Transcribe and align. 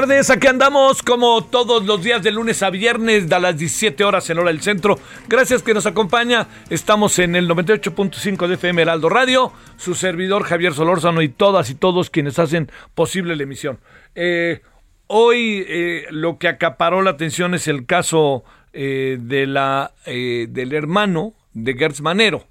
Tardes, 0.00 0.28
aquí 0.28 0.48
andamos 0.48 1.04
como 1.04 1.44
todos 1.44 1.86
los 1.86 2.02
días 2.02 2.20
de 2.20 2.32
lunes 2.32 2.64
a 2.64 2.70
viernes 2.70 3.30
a 3.30 3.38
las 3.38 3.56
17 3.56 4.02
horas 4.02 4.28
en 4.28 4.38
hora 4.38 4.50
del 4.50 4.60
centro. 4.60 4.98
Gracias 5.28 5.62
que 5.62 5.72
nos 5.72 5.86
acompaña. 5.86 6.48
Estamos 6.68 7.20
en 7.20 7.36
el 7.36 7.48
98.5 7.48 8.48
de 8.48 8.54
FM 8.54 8.82
Heraldo 8.82 9.08
Radio, 9.08 9.52
su 9.76 9.94
servidor 9.94 10.42
Javier 10.42 10.74
Solórzano 10.74 11.22
y 11.22 11.28
todas 11.28 11.70
y 11.70 11.76
todos 11.76 12.10
quienes 12.10 12.40
hacen 12.40 12.72
posible 12.96 13.36
la 13.36 13.44
emisión. 13.44 13.78
Eh, 14.16 14.62
hoy 15.06 15.64
eh, 15.68 16.06
lo 16.10 16.38
que 16.38 16.48
acaparó 16.48 17.00
la 17.00 17.10
atención 17.10 17.54
es 17.54 17.68
el 17.68 17.86
caso 17.86 18.42
eh, 18.72 19.18
de 19.20 19.46
la, 19.46 19.92
del 20.04 20.72
hermano 20.72 21.34
de 21.52 21.74
Gertz 21.74 22.00
Manero, 22.00 22.48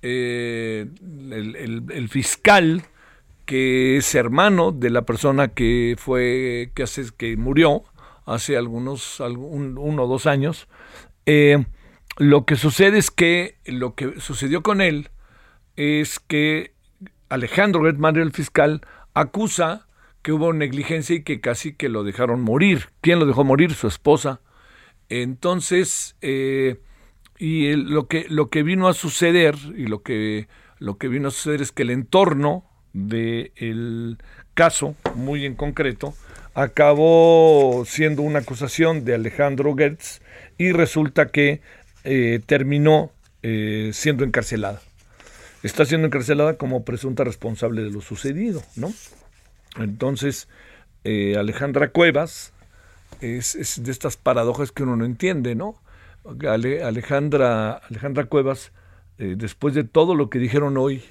el 0.00 0.88
fiscal 2.08 2.82
que 3.48 3.96
es 3.96 4.14
hermano 4.14 4.72
de 4.72 4.90
la 4.90 5.02
persona 5.02 5.48
que 5.48 5.96
fue 5.96 6.70
que 6.74 6.82
hace 6.82 7.04
que 7.16 7.34
murió 7.38 7.82
hace 8.26 8.58
algunos 8.58 9.20
uno 9.20 10.02
o 10.04 10.06
dos 10.06 10.26
años 10.26 10.68
Eh, 11.30 11.64
lo 12.18 12.44
que 12.46 12.56
sucede 12.56 12.98
es 12.98 13.10
que 13.10 13.58
lo 13.66 13.94
que 13.94 14.20
sucedió 14.20 14.62
con 14.62 14.80
él 14.80 15.10
es 15.76 16.18
que 16.20 16.72
Alejandro 17.28 17.84
Gertman, 17.84 18.16
el 18.16 18.32
fiscal, 18.32 18.80
acusa 19.14 19.86
que 20.22 20.32
hubo 20.32 20.52
negligencia 20.52 21.16
y 21.16 21.22
que 21.22 21.40
casi 21.40 21.74
que 21.74 21.88
lo 21.88 22.04
dejaron 22.04 22.40
morir. 22.42 22.88
¿Quién 23.02 23.18
lo 23.18 23.26
dejó 23.26 23.44
morir? 23.44 23.74
Su 23.74 23.86
esposa. 23.86 24.40
Entonces, 25.10 26.16
eh, 26.22 26.80
y 27.38 27.74
lo 27.76 28.08
que 28.08 28.26
lo 28.28 28.48
que 28.50 28.62
vino 28.62 28.88
a 28.88 28.94
suceder 28.94 29.54
y 29.76 29.86
lo 29.86 30.02
que 30.02 30.48
lo 30.78 30.96
que 30.98 31.08
vino 31.08 31.28
a 31.28 31.30
suceder 31.30 31.62
es 31.62 31.72
que 31.72 31.82
el 31.82 31.90
entorno 31.90 32.67
del 32.92 34.18
caso, 34.54 34.94
muy 35.14 35.44
en 35.46 35.54
concreto, 35.54 36.14
acabó 36.54 37.84
siendo 37.86 38.22
una 38.22 38.40
acusación 38.40 39.04
de 39.04 39.14
Alejandro 39.14 39.74
Gertz 39.76 40.20
y 40.56 40.72
resulta 40.72 41.28
que 41.28 41.60
eh, 42.04 42.40
terminó 42.46 43.12
eh, 43.42 43.90
siendo 43.92 44.24
encarcelada. 44.24 44.80
Está 45.62 45.84
siendo 45.84 46.06
encarcelada 46.06 46.54
como 46.54 46.84
presunta 46.84 47.24
responsable 47.24 47.82
de 47.82 47.90
lo 47.90 48.00
sucedido, 48.00 48.62
¿no? 48.76 48.92
Entonces, 49.76 50.48
eh, 51.04 51.36
Alejandra 51.36 51.90
Cuevas 51.90 52.52
es, 53.20 53.54
es 53.54 53.82
de 53.82 53.92
estas 53.92 54.16
paradojas 54.16 54.72
que 54.72 54.82
uno 54.82 54.96
no 54.96 55.04
entiende, 55.04 55.54
¿no? 55.54 55.80
Ale- 56.48 56.82
Alejandra, 56.82 57.72
Alejandra 57.72 58.24
Cuevas, 58.24 58.72
después 59.18 59.74
de 59.74 59.82
todo 59.82 60.14
lo 60.14 60.30
que 60.30 60.38
dijeron 60.38 60.76
hoy 60.76 61.02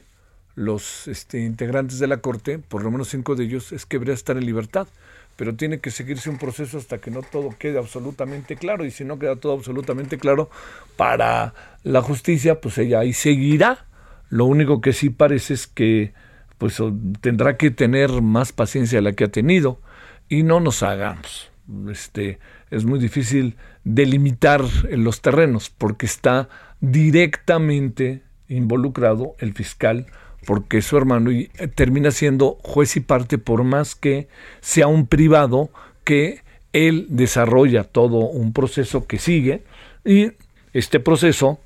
los 0.58 1.08
este, 1.08 1.42
integrantes 1.42 2.00
de 2.00 2.08
la 2.08 2.18
Corte, 2.18 2.58
por 2.58 2.84
lo 2.84 2.90
menos 2.90 3.10
cinco 3.10 3.36
de 3.36 3.44
ellos, 3.44 3.72
es 3.72 3.86
que 3.86 3.98
debería 3.98 4.16
estar 4.16 4.38
en 4.38 4.46
libertad, 4.48 4.88
pero 5.36 5.56
tiene 5.56 5.80
que 5.80 5.92
seguirse 5.92 6.32
un 6.32 6.40
proceso 6.40 6.80
hasta 6.80 6.98
que 6.98 7.12
no 7.12 7.22
todo 7.22 7.54
quede 7.60 7.78
absolutamente 7.78 8.56
claro, 8.56 8.84
y 8.84 8.90
si 8.90 9.06
no 9.06 9.20
queda 9.20 9.36
todo 9.36 9.54
absolutamente 9.54 10.18
claro 10.18 10.50
para 10.96 11.54
la 11.84 12.02
justicia, 12.02 12.60
pues 12.60 12.80
ella 12.80 13.02
ahí 13.02 13.14
seguirá. 13.14 13.86
Lo 14.30 14.46
único 14.46 14.82
que 14.82 14.94
sí 14.94 15.12
parece 15.12 15.54
es 15.54 15.68
que 15.68 16.14
pues 16.58 16.82
tendrá 17.22 17.56
que 17.56 17.70
tener 17.70 18.24
más 18.24 18.52
paciencia 18.52 18.98
de 18.98 19.04
la 19.04 19.14
que 19.14 19.26
ha 19.26 19.32
tenido 19.32 19.80
y 20.28 20.42
no 20.42 20.60
nos 20.60 20.82
hagamos. 20.82 21.52
Este, 21.88 22.40
es 22.72 22.84
muy 22.84 22.98
difícil 22.98 23.58
delimitar 23.84 24.64
los 24.90 25.22
terrenos 25.22 25.70
porque 25.70 26.08
está 26.08 26.50
directamente 26.82 28.24
involucrado 28.48 29.36
el 29.38 29.54
fiscal 29.54 30.08
porque 30.48 30.82
su 30.82 30.96
hermano 30.96 31.30
eh, 31.30 31.50
termina 31.76 32.10
siendo 32.10 32.58
juez 32.64 32.96
y 32.96 33.02
parte 33.02 33.38
por 33.38 33.66
más 33.66 33.96
que 33.96 34.30
sea 34.62 34.88
un 34.88 35.06
privado 35.06 35.70
que 36.06 36.42
él 36.72 37.06
desarrolla 37.10 37.84
todo 37.84 38.20
un 38.20 38.54
proceso 38.54 39.08
que 39.08 39.20
sigue 39.20 39.66
y 40.06 40.32
este 40.72 41.02
proceso 41.02 41.60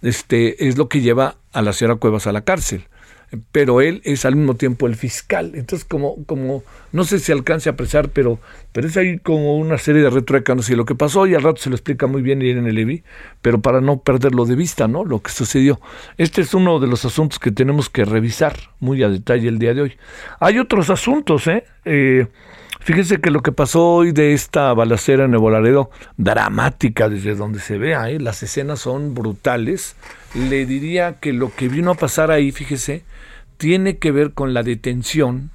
este, 0.00 0.66
es 0.66 0.78
lo 0.78 0.88
que 0.88 1.02
lleva 1.02 1.36
a 1.52 1.60
la 1.60 1.74
señora 1.74 1.96
Cuevas 1.96 2.26
a 2.26 2.32
la 2.32 2.40
cárcel. 2.40 2.86
Pero 3.52 3.80
él 3.80 4.00
es 4.04 4.24
al 4.24 4.36
mismo 4.36 4.54
tiempo 4.54 4.86
el 4.86 4.94
fiscal. 4.94 5.52
Entonces, 5.54 5.84
como, 5.84 6.24
como 6.24 6.62
no 6.92 7.04
sé 7.04 7.18
si 7.18 7.32
alcance 7.32 7.68
a 7.68 7.72
apreciar, 7.72 8.10
pero, 8.10 8.38
pero 8.72 8.86
es 8.86 8.96
ahí 8.96 9.18
como 9.18 9.56
una 9.56 9.78
serie 9.78 10.02
de 10.02 10.10
retruécanos. 10.10 10.70
Y 10.70 10.76
lo 10.76 10.84
que 10.84 10.94
pasó, 10.94 11.26
y 11.26 11.34
al 11.34 11.42
rato 11.42 11.60
se 11.60 11.70
lo 11.70 11.76
explica 11.76 12.06
muy 12.06 12.22
bien 12.22 12.42
Irene 12.42 12.72
Levy, 12.72 13.02
pero 13.42 13.60
para 13.60 13.80
no 13.80 13.98
perderlo 13.98 14.44
de 14.44 14.54
vista, 14.54 14.88
¿no? 14.88 15.04
Lo 15.04 15.20
que 15.20 15.30
sucedió. 15.30 15.80
Este 16.18 16.42
es 16.42 16.54
uno 16.54 16.78
de 16.80 16.86
los 16.86 17.04
asuntos 17.04 17.38
que 17.38 17.50
tenemos 17.50 17.90
que 17.90 18.04
revisar 18.04 18.56
muy 18.80 19.02
a 19.02 19.08
detalle 19.08 19.48
el 19.48 19.58
día 19.58 19.74
de 19.74 19.82
hoy. 19.82 19.96
Hay 20.40 20.58
otros 20.58 20.90
asuntos, 20.90 21.46
¿eh? 21.46 21.64
eh 21.84 22.26
Fíjese 22.84 23.18
que 23.18 23.30
lo 23.30 23.40
que 23.40 23.50
pasó 23.50 23.82
hoy 23.82 24.12
de 24.12 24.34
esta 24.34 24.74
balacera 24.74 25.24
en 25.24 25.30
Nuevo 25.30 25.48
Laredo, 25.48 25.90
dramática 26.18 27.08
desde 27.08 27.34
donde 27.34 27.58
se 27.58 27.78
vea, 27.78 28.10
¿eh? 28.10 28.20
las 28.20 28.42
escenas 28.42 28.80
son 28.80 29.14
brutales. 29.14 29.96
Le 30.34 30.66
diría 30.66 31.14
que 31.18 31.32
lo 31.32 31.50
que 31.54 31.68
vino 31.68 31.92
a 31.92 31.94
pasar 31.94 32.30
ahí, 32.30 32.52
fíjese, 32.52 33.02
tiene 33.64 33.96
que 33.96 34.12
ver 34.12 34.34
con 34.34 34.52
la 34.52 34.62
detención 34.62 35.50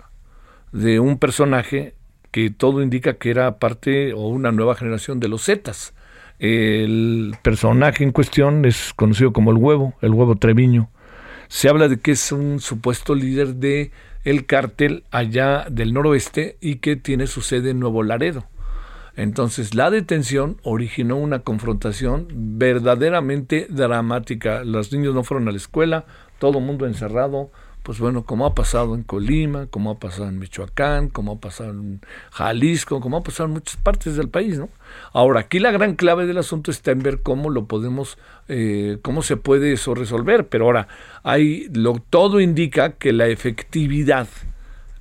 de 0.72 1.00
un 1.00 1.20
personaje 1.20 1.94
que 2.32 2.50
todo 2.50 2.82
indica 2.82 3.20
que 3.20 3.30
era 3.30 3.60
parte 3.60 4.14
o 4.14 4.30
una 4.30 4.52
nueva 4.52 4.74
generación 4.74 5.20
de 5.20 5.28
los 5.28 5.46
Zetas. 5.46 5.94
El 6.40 7.36
personaje 7.44 8.04
en 8.04 8.12
cuestión 8.12 8.66
es 8.66 8.96
conocido 8.96 9.32
como 9.32 9.52
el 9.52 9.58
huevo, 9.58 9.94
el 10.02 10.10
huevo 10.10 10.38
Treviño. 10.38 10.90
Se 11.50 11.70
habla 11.70 11.88
de 11.88 12.00
que 12.00 12.14
es 12.14 12.32
un 12.32 12.60
supuesto 12.60 13.14
líder 13.14 13.58
de 13.58 13.92
el 14.24 14.48
cártel 14.48 15.04
allá 15.12 15.68
del 15.70 15.94
noroeste 15.94 16.58
y 16.62 16.78
que 16.78 16.96
tiene 16.96 17.28
su 17.28 17.42
sede 17.42 17.70
en 17.70 17.80
Nuevo 17.80 18.02
Laredo. 18.02 18.44
Entonces 19.18 19.76
la 19.76 19.92
detención 19.92 20.58
originó 20.64 21.16
una 21.16 21.42
confrontación 21.42 22.28
verdaderamente 22.58 23.68
dramática. 23.70 24.64
Los 24.64 24.92
niños 24.92 25.14
no 25.14 25.24
fueron 25.24 25.48
a 25.48 25.52
la 25.52 25.58
escuela, 25.58 26.06
todo 26.40 26.58
el 26.58 26.66
mundo 26.66 26.88
encerrado, 26.88 27.52
pues 27.84 28.00
bueno, 28.00 28.24
como 28.24 28.46
ha 28.46 28.54
pasado 28.54 28.94
en 28.96 29.04
Colima, 29.04 29.68
como 29.68 29.92
ha 29.92 30.00
pasado 30.00 30.28
en 30.28 30.38
Michoacán, 30.38 31.10
como 31.10 31.34
ha 31.34 31.40
pasado 31.40 31.72
en 31.72 32.02
Jalisco, 32.32 33.00
como 33.00 33.18
ha 33.18 33.24
pasado 33.24 33.48
en 33.48 33.54
muchas 33.54 33.78
partes 33.78 34.16
del 34.16 34.30
país, 34.30 34.60
¿no? 34.60 34.70
Ahora, 35.14 35.42
aquí 35.42 35.60
la 35.60 35.72
gran 35.72 35.96
clave 35.96 36.26
del 36.26 36.38
asunto 36.38 36.72
está 36.72 36.92
en 36.92 37.00
ver 37.00 37.22
cómo 37.22 37.50
lo 37.50 37.66
podemos, 37.66 38.18
eh, 38.48 39.00
cómo 39.02 39.24
se 39.24 39.38
puede 39.38 39.74
eso 39.74 39.96
resolver, 39.96 40.48
pero 40.48 40.66
ahora, 40.66 40.88
hay, 41.24 41.70
lo, 41.74 41.96
todo 42.10 42.40
indica 42.40 42.92
que 42.94 43.14
la 43.14 43.28
efectividad 43.28 44.28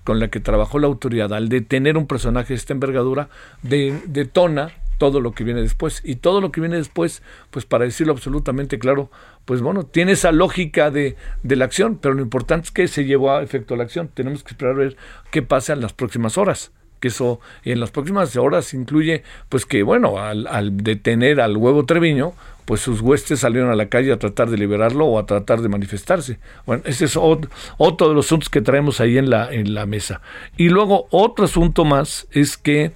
con 0.05 0.21
la 0.21 0.29
que 0.29 0.41
trabajó 0.41 0.79
la 0.79 0.87
autoridad 0.87 1.35
al 1.35 1.51
detener 1.51 1.99
un 1.99 2.07
personaje 2.07 2.49
de 2.49 2.55
esta 2.55 2.73
envergadura 2.73 3.29
de, 3.63 4.01
detona 4.07 4.73
todo 4.99 5.21
lo 5.21 5.33
que 5.33 5.45
viene 5.45 5.63
después. 5.63 6.03
Y 6.05 6.17
todo 6.17 6.41
lo 6.41 6.53
que 6.53 6.61
viene 6.61 6.77
después, 6.77 7.23
pues 7.51 7.65
para 7.65 7.85
decirlo 7.85 8.13
absolutamente 8.13 8.79
claro, 8.79 9.11
pues 9.45 9.63
bueno, 9.63 9.85
tiene 9.85 10.13
esa 10.13 10.33
lógica 10.33 10.91
de, 10.91 11.17
de 11.43 11.57
la 11.57 11.65
acción, 11.65 11.97
pero 11.97 12.15
lo 12.15 12.23
importante 12.23 12.67
es 12.67 12.71
que 12.73 12.89
se 12.89 13.05
llevó 13.05 13.33
a 13.33 13.43
efecto 13.43 13.77
la 13.77 13.85
acción. 13.85 14.11
Tenemos 14.13 14.43
que 14.45 14.51
esperar 14.51 14.75
a 14.75 14.79
ver 14.79 14.97
qué 15.31 15.43
pasa 15.43 15.73
en 15.73 15.81
las 15.81 15.93
próximas 15.95 16.37
horas 16.37 16.73
que 17.01 17.09
eso 17.09 17.41
en 17.65 17.81
las 17.81 17.91
próximas 17.91 18.35
horas 18.37 18.75
incluye 18.75 19.23
pues 19.49 19.67
que 19.67 19.83
bueno 19.83 20.19
al, 20.19 20.77
detener 20.79 21.41
al 21.41 21.57
huevo 21.57 21.85
Treviño 21.85 22.33
pues 22.65 22.81
sus 22.81 23.01
huestes 23.01 23.41
salieron 23.41 23.71
a 23.71 23.77
la 23.77 23.89
calle 23.89 24.13
a 24.13 24.19
tratar 24.19 24.51
de 24.51 24.59
liberarlo 24.59 25.07
o 25.07 25.19
a 25.19 25.27
tratar 25.27 25.61
de 25.63 25.69
manifestarse 25.69 26.39
bueno 26.67 26.83
ese 26.87 27.05
es 27.05 27.17
otro, 27.17 27.51
otro 27.77 28.09
de 28.09 28.15
los 28.15 28.27
asuntos 28.27 28.49
que 28.49 28.61
traemos 28.61 29.01
ahí 29.01 29.17
en 29.17 29.31
la 29.31 29.53
en 29.53 29.75
la 29.75 29.87
mesa 29.87 30.21
y 30.57 30.69
luego 30.69 31.07
otro 31.11 31.45
asunto 31.45 31.85
más 31.85 32.27
es 32.33 32.57
que 32.57 32.93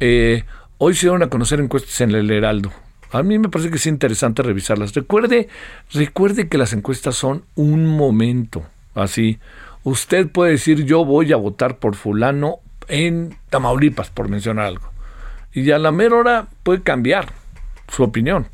eh, 0.00 0.44
Hoy 0.78 0.94
se 0.94 1.08
van 1.08 1.22
a 1.22 1.30
conocer 1.30 1.58
encuestas 1.58 2.02
en 2.02 2.10
el 2.10 2.30
Heraldo. 2.30 2.70
A 3.10 3.22
mí 3.22 3.38
me 3.38 3.48
parece 3.48 3.70
que 3.70 3.76
es 3.76 3.86
interesante 3.86 4.42
revisarlas. 4.42 4.94
Recuerde, 4.94 5.48
recuerde 5.94 6.48
que 6.48 6.58
las 6.58 6.74
encuestas 6.74 7.14
son 7.14 7.44
un 7.54 7.86
momento. 7.86 8.62
Así, 8.94 9.38
usted 9.84 10.28
puede 10.28 10.52
decir 10.52 10.84
yo 10.84 11.06
voy 11.06 11.32
a 11.32 11.36
votar 11.36 11.78
por 11.78 11.94
fulano 11.94 12.56
en 12.88 13.38
Tamaulipas, 13.48 14.10
por 14.10 14.28
mencionar 14.28 14.66
algo. 14.66 14.90
Y 15.54 15.70
a 15.70 15.78
la 15.78 15.92
mera 15.92 16.16
hora 16.16 16.48
puede 16.62 16.82
cambiar 16.82 17.32
su 17.88 18.02
opinión. 18.02 18.48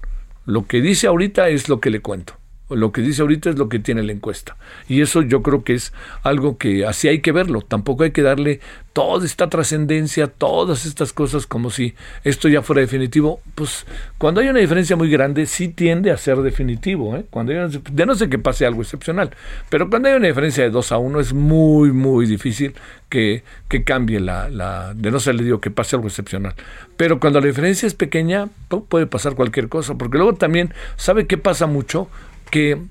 Lo 0.46 0.68
que 0.68 0.80
dice 0.80 1.08
ahorita 1.08 1.48
es 1.48 1.68
lo 1.68 1.80
que 1.80 1.90
le 1.90 2.02
cuento. 2.02 2.34
Lo 2.68 2.90
que 2.90 3.02
dice 3.02 3.22
ahorita 3.22 3.50
es 3.50 3.58
lo 3.58 3.68
que 3.68 3.78
tiene 3.78 4.02
la 4.02 4.12
encuesta. 4.12 4.56
Y 4.88 5.02
eso 5.02 5.22
yo 5.22 5.42
creo 5.42 5.62
que 5.62 5.74
es 5.74 5.92
algo 6.22 6.56
que 6.56 6.86
así 6.86 7.08
hay 7.08 7.20
que 7.20 7.32
verlo. 7.32 7.60
Tampoco 7.60 8.04
hay 8.04 8.12
que 8.12 8.22
darle 8.22 8.60
toda 8.92 9.24
esta 9.24 9.48
trascendencia, 9.48 10.26
todas 10.26 10.86
estas 10.86 11.12
cosas 11.12 11.46
como 11.46 11.70
si 11.70 11.94
esto 12.24 12.48
ya 12.48 12.62
fuera 12.62 12.80
definitivo. 12.80 13.40
Pues 13.54 13.86
cuando 14.18 14.40
hay 14.40 14.48
una 14.48 14.60
diferencia 14.60 14.96
muy 14.96 15.10
grande, 15.10 15.46
sí 15.46 15.68
tiende 15.68 16.10
a 16.10 16.16
ser 16.16 16.38
definitivo. 16.38 17.16
¿eh? 17.16 17.26
Cuando 17.30 17.52
hay 17.52 17.80
de 17.90 18.06
no 18.06 18.14
sé 18.14 18.28
que 18.30 18.38
pase 18.38 18.64
algo 18.64 18.82
excepcional. 18.82 19.30
Pero 19.68 19.90
cuando 19.90 20.08
hay 20.08 20.14
una 20.14 20.28
diferencia 20.28 20.64
de 20.64 20.70
2 20.70 20.92
a 20.92 20.98
1 20.98 21.20
es 21.20 21.32
muy, 21.34 21.92
muy 21.92 22.26
difícil 22.26 22.74
que, 23.08 23.44
que 23.68 23.84
cambie 23.84 24.20
la, 24.20 24.48
la... 24.48 24.94
De 24.94 25.10
no 25.10 25.20
ser 25.20 25.34
le 25.34 25.44
digo 25.44 25.60
que 25.60 25.70
pase 25.70 25.96
algo 25.96 26.08
excepcional. 26.08 26.54
Pero 26.96 27.20
cuando 27.20 27.40
la 27.40 27.46
diferencia 27.46 27.86
es 27.86 27.94
pequeña, 27.94 28.48
puede 28.88 29.06
pasar 29.06 29.34
cualquier 29.34 29.68
cosa. 29.68 29.96
Porque 29.96 30.16
luego 30.16 30.34
también, 30.34 30.72
¿sabe 30.96 31.26
qué 31.26 31.36
pasa 31.36 31.66
mucho? 31.66 32.08
Que 32.52 32.82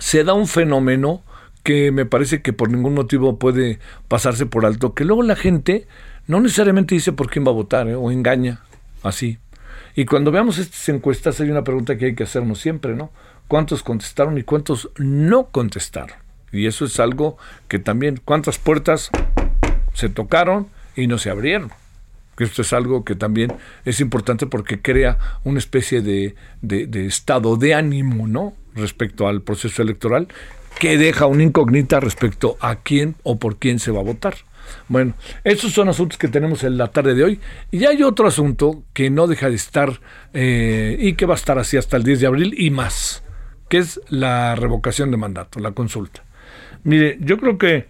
se 0.00 0.24
da 0.24 0.34
un 0.34 0.48
fenómeno 0.48 1.22
que 1.62 1.92
me 1.92 2.04
parece 2.04 2.42
que 2.42 2.52
por 2.52 2.68
ningún 2.68 2.94
motivo 2.94 3.38
puede 3.38 3.78
pasarse 4.08 4.44
por 4.44 4.66
alto, 4.66 4.92
que 4.92 5.04
luego 5.04 5.22
la 5.22 5.36
gente 5.36 5.86
no 6.26 6.40
necesariamente 6.40 6.96
dice 6.96 7.12
por 7.12 7.30
quién 7.30 7.46
va 7.46 7.50
a 7.50 7.54
votar 7.54 7.86
¿eh? 7.86 7.94
o 7.94 8.10
engaña 8.10 8.60
así. 9.04 9.38
Y 9.94 10.04
cuando 10.04 10.32
veamos 10.32 10.58
estas 10.58 10.88
encuestas 10.88 11.40
hay 11.40 11.48
una 11.48 11.62
pregunta 11.62 11.96
que 11.96 12.06
hay 12.06 12.14
que 12.16 12.24
hacernos 12.24 12.58
siempre, 12.58 12.96
¿no? 12.96 13.12
¿Cuántos 13.46 13.84
contestaron 13.84 14.36
y 14.36 14.42
cuántos 14.42 14.90
no 14.96 15.46
contestaron? 15.46 16.18
Y 16.50 16.66
eso 16.66 16.86
es 16.86 16.98
algo 16.98 17.38
que 17.68 17.78
también, 17.78 18.20
¿cuántas 18.24 18.58
puertas 18.58 19.10
se 19.94 20.08
tocaron 20.08 20.66
y 20.96 21.06
no 21.06 21.18
se 21.18 21.30
abrieron? 21.30 21.70
Que 22.36 22.44
esto 22.44 22.62
es 22.62 22.72
algo 22.72 23.04
que 23.04 23.14
también 23.14 23.52
es 23.84 24.00
importante 24.00 24.46
porque 24.46 24.80
crea 24.80 25.18
una 25.44 25.58
especie 25.58 26.02
de, 26.02 26.34
de, 26.60 27.06
estado 27.06 27.56
de 27.56 27.74
ánimo, 27.74 28.28
¿no? 28.28 28.54
Respecto 28.74 29.26
al 29.26 29.42
proceso 29.42 29.82
electoral, 29.82 30.28
que 30.78 30.98
deja 30.98 31.26
una 31.26 31.42
incógnita 31.42 31.98
respecto 32.00 32.56
a 32.60 32.76
quién 32.76 33.16
o 33.22 33.38
por 33.38 33.56
quién 33.56 33.78
se 33.78 33.90
va 33.90 34.00
a 34.00 34.04
votar. 34.04 34.34
Bueno, 34.88 35.14
esos 35.44 35.72
son 35.72 35.88
asuntos 35.88 36.18
que 36.18 36.28
tenemos 36.28 36.64
en 36.64 36.76
la 36.76 36.88
tarde 36.88 37.14
de 37.14 37.24
hoy. 37.24 37.40
Y 37.70 37.84
hay 37.84 38.02
otro 38.02 38.26
asunto 38.26 38.82
que 38.92 39.08
no 39.08 39.26
deja 39.26 39.48
de 39.48 39.56
estar 39.56 40.00
eh, 40.34 40.96
y 41.00 41.14
que 41.14 41.24
va 41.24 41.34
a 41.34 41.36
estar 41.36 41.58
así 41.58 41.76
hasta 41.76 41.96
el 41.96 42.02
10 42.02 42.20
de 42.20 42.26
abril 42.26 42.54
y 42.58 42.70
más, 42.70 43.22
que 43.68 43.78
es 43.78 44.00
la 44.08 44.54
revocación 44.56 45.10
de 45.10 45.16
mandato, 45.16 45.60
la 45.60 45.72
consulta. 45.72 46.24
Mire, 46.84 47.16
yo 47.20 47.38
creo 47.38 47.56
que 47.58 47.86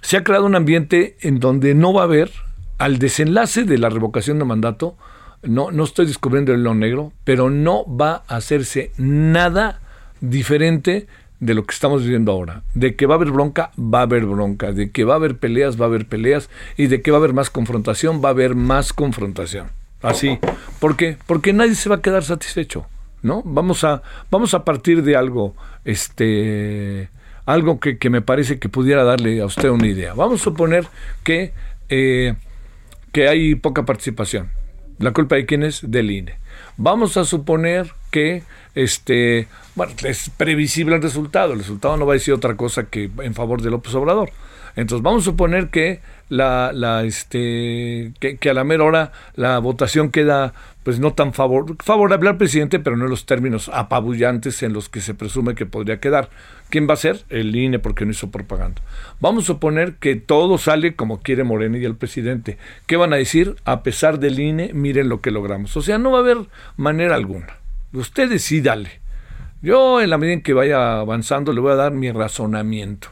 se 0.00 0.16
ha 0.16 0.24
creado 0.24 0.46
un 0.46 0.54
ambiente 0.54 1.16
en 1.20 1.40
donde 1.40 1.74
no 1.74 1.92
va 1.92 2.02
a 2.02 2.04
haber 2.04 2.30
al 2.78 2.98
desenlace 2.98 3.64
de 3.64 3.78
la 3.78 3.88
revocación 3.88 4.38
de 4.38 4.44
mandato, 4.44 4.96
no, 5.42 5.70
no 5.70 5.84
estoy 5.84 6.06
descubriendo 6.06 6.52
el 6.52 6.62
lo 6.62 6.74
negro, 6.74 7.12
pero 7.24 7.50
no 7.50 7.84
va 7.86 8.22
a 8.28 8.36
hacerse 8.36 8.90
nada 8.96 9.80
diferente 10.20 11.06
de 11.40 11.54
lo 11.54 11.64
que 11.64 11.74
estamos 11.74 12.02
viviendo 12.02 12.32
ahora. 12.32 12.62
De 12.74 12.96
que 12.96 13.06
va 13.06 13.14
a 13.14 13.16
haber 13.16 13.30
bronca, 13.30 13.70
va 13.78 14.00
a 14.00 14.02
haber 14.02 14.24
bronca. 14.24 14.72
De 14.72 14.90
que 14.90 15.04
va 15.04 15.14
a 15.14 15.16
haber 15.16 15.36
peleas, 15.36 15.78
va 15.78 15.84
a 15.84 15.88
haber 15.88 16.06
peleas. 16.06 16.48
Y 16.76 16.86
de 16.86 17.02
que 17.02 17.10
va 17.10 17.18
a 17.18 17.20
haber 17.20 17.34
más 17.34 17.50
confrontación, 17.50 18.22
va 18.24 18.28
a 18.28 18.32
haber 18.32 18.54
más 18.54 18.92
confrontación. 18.92 19.68
Así. 20.00 20.38
¿Por 20.80 20.96
qué? 20.96 21.16
Porque 21.26 21.52
nadie 21.52 21.74
se 21.74 21.88
va 21.88 21.96
a 21.96 22.02
quedar 22.02 22.24
satisfecho. 22.24 22.86
¿No? 23.22 23.42
Vamos 23.44 23.84
a, 23.84 24.02
vamos 24.30 24.52
a 24.52 24.64
partir 24.64 25.02
de 25.02 25.16
algo, 25.16 25.54
este, 25.86 27.08
algo 27.46 27.80
que, 27.80 27.96
que 27.96 28.10
me 28.10 28.20
parece 28.20 28.58
que 28.58 28.68
pudiera 28.68 29.02
darle 29.02 29.40
a 29.40 29.46
usted 29.46 29.70
una 29.70 29.86
idea. 29.86 30.12
Vamos 30.12 30.42
a 30.42 30.44
suponer 30.44 30.86
que 31.22 31.54
eh, 31.88 32.34
que 33.14 33.28
hay 33.28 33.54
poca 33.54 33.84
participación. 33.86 34.50
¿La 34.98 35.12
culpa 35.12 35.36
de 35.36 35.46
quién 35.46 35.62
es? 35.62 35.88
Del 35.88 36.10
INE. 36.10 36.34
Vamos 36.76 37.16
a 37.16 37.24
suponer 37.24 37.92
que 38.10 38.42
este, 38.74 39.46
bueno, 39.76 39.92
es 40.02 40.30
previsible 40.30 40.96
el 40.96 41.02
resultado. 41.02 41.52
El 41.52 41.60
resultado 41.60 41.96
no 41.96 42.06
va 42.06 42.12
a 42.12 42.14
decir 42.14 42.34
otra 42.34 42.56
cosa 42.56 42.84
que 42.84 43.10
en 43.22 43.34
favor 43.34 43.62
de 43.62 43.70
López 43.70 43.94
Obrador. 43.94 44.30
Entonces 44.74 45.02
vamos 45.02 45.22
a 45.22 45.26
suponer 45.26 45.68
que 45.68 46.00
la, 46.28 46.72
la 46.72 47.04
este 47.04 48.12
que, 48.20 48.36
que, 48.38 48.50
a 48.50 48.54
la 48.54 48.64
mera 48.64 48.84
hora 48.84 49.12
la 49.36 49.58
votación 49.58 50.10
queda 50.10 50.54
pues 50.84 51.00
no 51.00 51.14
tan 51.14 51.32
favor, 51.32 51.76
favorable 51.82 52.28
al 52.28 52.36
presidente, 52.36 52.78
pero 52.78 52.96
no 52.96 53.04
en 53.04 53.10
los 53.10 53.24
términos 53.24 53.70
apabullantes 53.72 54.62
en 54.62 54.74
los 54.74 54.90
que 54.90 55.00
se 55.00 55.14
presume 55.14 55.54
que 55.54 55.64
podría 55.64 55.98
quedar. 55.98 56.28
¿Quién 56.68 56.88
va 56.88 56.92
a 56.92 56.98
ser? 56.98 57.24
El 57.30 57.56
INE 57.56 57.78
porque 57.78 58.04
no 58.04 58.10
hizo 58.10 58.30
propaganda. 58.30 58.82
Vamos 59.18 59.44
a 59.44 59.46
suponer 59.46 59.94
que 59.94 60.14
todo 60.16 60.58
sale 60.58 60.94
como 60.94 61.22
quiere 61.22 61.42
Morena 61.42 61.78
y 61.78 61.84
el 61.86 61.96
presidente. 61.96 62.58
¿Qué 62.86 62.96
van 62.96 63.14
a 63.14 63.16
decir? 63.16 63.56
A 63.64 63.82
pesar 63.82 64.18
del 64.18 64.38
INE, 64.38 64.72
miren 64.74 65.08
lo 65.08 65.22
que 65.22 65.30
logramos. 65.30 65.74
O 65.76 65.80
sea, 65.80 65.96
no 65.96 66.10
va 66.10 66.18
a 66.18 66.20
haber 66.20 66.38
manera 66.76 67.14
alguna. 67.14 67.56
Usted 67.94 68.28
decídale. 68.28 69.00
Yo 69.62 70.02
en 70.02 70.10
la 70.10 70.18
medida 70.18 70.34
en 70.34 70.42
que 70.42 70.52
vaya 70.52 70.98
avanzando 70.98 71.54
le 71.54 71.60
voy 71.60 71.72
a 71.72 71.76
dar 71.76 71.92
mi 71.92 72.12
razonamiento, 72.12 73.08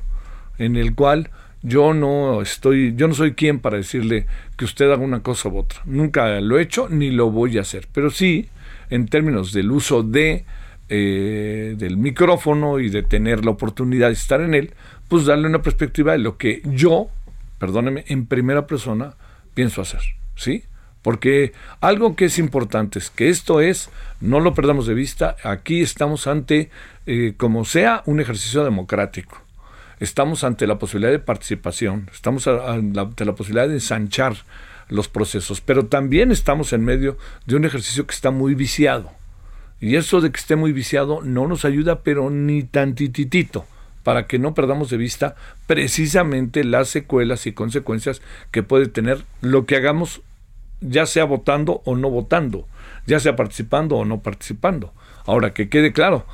en 0.59 0.77
el 0.77 0.95
cual 0.95 1.31
yo 1.63 1.95
no 1.95 2.43
estoy, 2.43 2.95
yo 2.97 3.09
no 3.09 3.15
soy 3.15 3.35
quien 3.35 3.61
para 3.61 3.77
decirle 3.77 4.27
que 4.57 4.65
usted 4.65 4.91
haga 4.91 5.03
una 5.03 5.23
cosa 5.23 5.49
u 5.49 5.59
otra. 5.59 5.81
Nunca 5.85 6.41
lo 6.41 6.59
he 6.59 6.63
hecho 6.63 6.89
ni 6.89 7.11
lo 7.11 7.31
voy 7.31 7.59
a 7.59 7.63
hacer. 7.63 7.89
Pero 7.93 8.11
sí, 8.11 8.49
en 8.91 9.07
términos 9.07 9.53
del 9.53 9.71
uso 9.71 10.03
de 10.03 10.45
eh, 10.89 11.75
del 11.79 11.97
micrófono 11.97 12.79
y 12.79 12.91
de 12.91 13.03
tener 13.03 13.47
la 13.47 13.53
oportunidad 13.53 14.09
de 14.09 14.13
estar 14.13 14.43
en 14.43 14.53
él, 14.53 14.75
pues 15.09 15.25
darle 15.25 15.47
una 15.49 15.63
perspectiva 15.63 16.13
de 16.13 16.19
lo 16.19 16.37
que 16.37 16.61
yo, 16.67 17.09
perdóneme, 17.59 18.05
en 18.09 18.27
primera 18.27 18.67
persona 18.67 19.15
pienso 19.55 19.81
hacer. 19.81 20.01
¿Sí? 20.37 20.65
Porque 21.01 21.53
algo 21.81 22.15
que 22.15 22.27
es 22.27 22.39
importante 22.39 22.99
es 22.99 23.09
que 23.09 23.31
esto 23.31 23.61
es, 23.61 23.89
no 24.21 24.41
lo 24.41 24.53
perdamos 24.53 24.87
de 24.87 24.95
vista, 24.95 25.37
aquí 25.45 25.81
estamos 25.81 26.27
ante, 26.27 26.69
eh, 27.07 27.35
como 27.39 27.65
sea, 27.65 28.03
un 28.05 28.21
ejercicio 28.21 28.63
democrático 28.63 29.43
estamos 30.03 30.43
ante 30.43 30.67
la 30.67 30.81
posibilidad 30.81 31.13
de 31.13 31.21
participación, 31.21 32.11
estamos 32.13 32.49
ante 32.49 33.25
la 33.25 33.35
posibilidad 33.35 33.69
de 33.69 33.75
ensanchar 33.75 34.35
los 34.89 35.07
procesos, 35.09 35.61
pero 35.61 35.87
también 35.87 36.33
estamos 36.33 36.73
en 36.73 36.85
medio 36.85 37.17
de 37.47 37.55
un 37.55 37.65
ejercicio 37.65 38.05
que 38.05 38.15
está 38.15 38.33
muy 38.33 38.57
viciado. 38.57 39.13
Y 39.81 39.95
eso 39.95 40.21
de 40.21 40.33
que 40.33 40.41
esté 40.41 40.57
muy 40.57 40.73
viciado 40.73 41.23
no 41.23 41.47
nos 41.47 41.65
ayuda, 41.65 42.01
pero 42.01 42.31
ni 42.31 42.65
tantititito, 42.65 43.65
para 44.03 44.27
que 44.27 44.41
no 44.41 44.55
perdamos 44.55 44.91
de 44.91 44.97
vista 44.97 45.37
precisamente 45.69 46.65
las 46.65 46.89
secuelas 46.89 47.47
y 47.47 47.53
consecuencias 47.53 48.23
que 48.51 48.65
puede 48.65 48.89
tener 48.89 49.25
lo 49.41 49.67
que 49.67 49.77
hagamos, 49.77 50.21
ya 50.81 51.07
sea 51.07 51.25
votando 51.25 51.81
o 51.85 51.95
no 51.95 52.11
votando, 52.11 52.67
ya 53.07 53.21
sea 53.21 53.37
participando 53.37 53.97
o 53.97 54.05
no 54.05 54.21
participando. 54.21 54.93
Ahora, 55.27 55.55
que 55.55 55.69
quede 55.69 55.93
claro, 55.93 56.27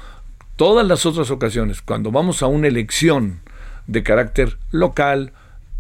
todas 0.57 0.87
las 0.87 1.05
otras 1.05 1.31
ocasiones, 1.31 1.83
cuando 1.83 2.11
vamos 2.11 2.43
a 2.43 2.47
una 2.47 2.67
elección, 2.67 3.41
de 3.89 4.05
carácter 4.05 4.57
local, 4.71 5.33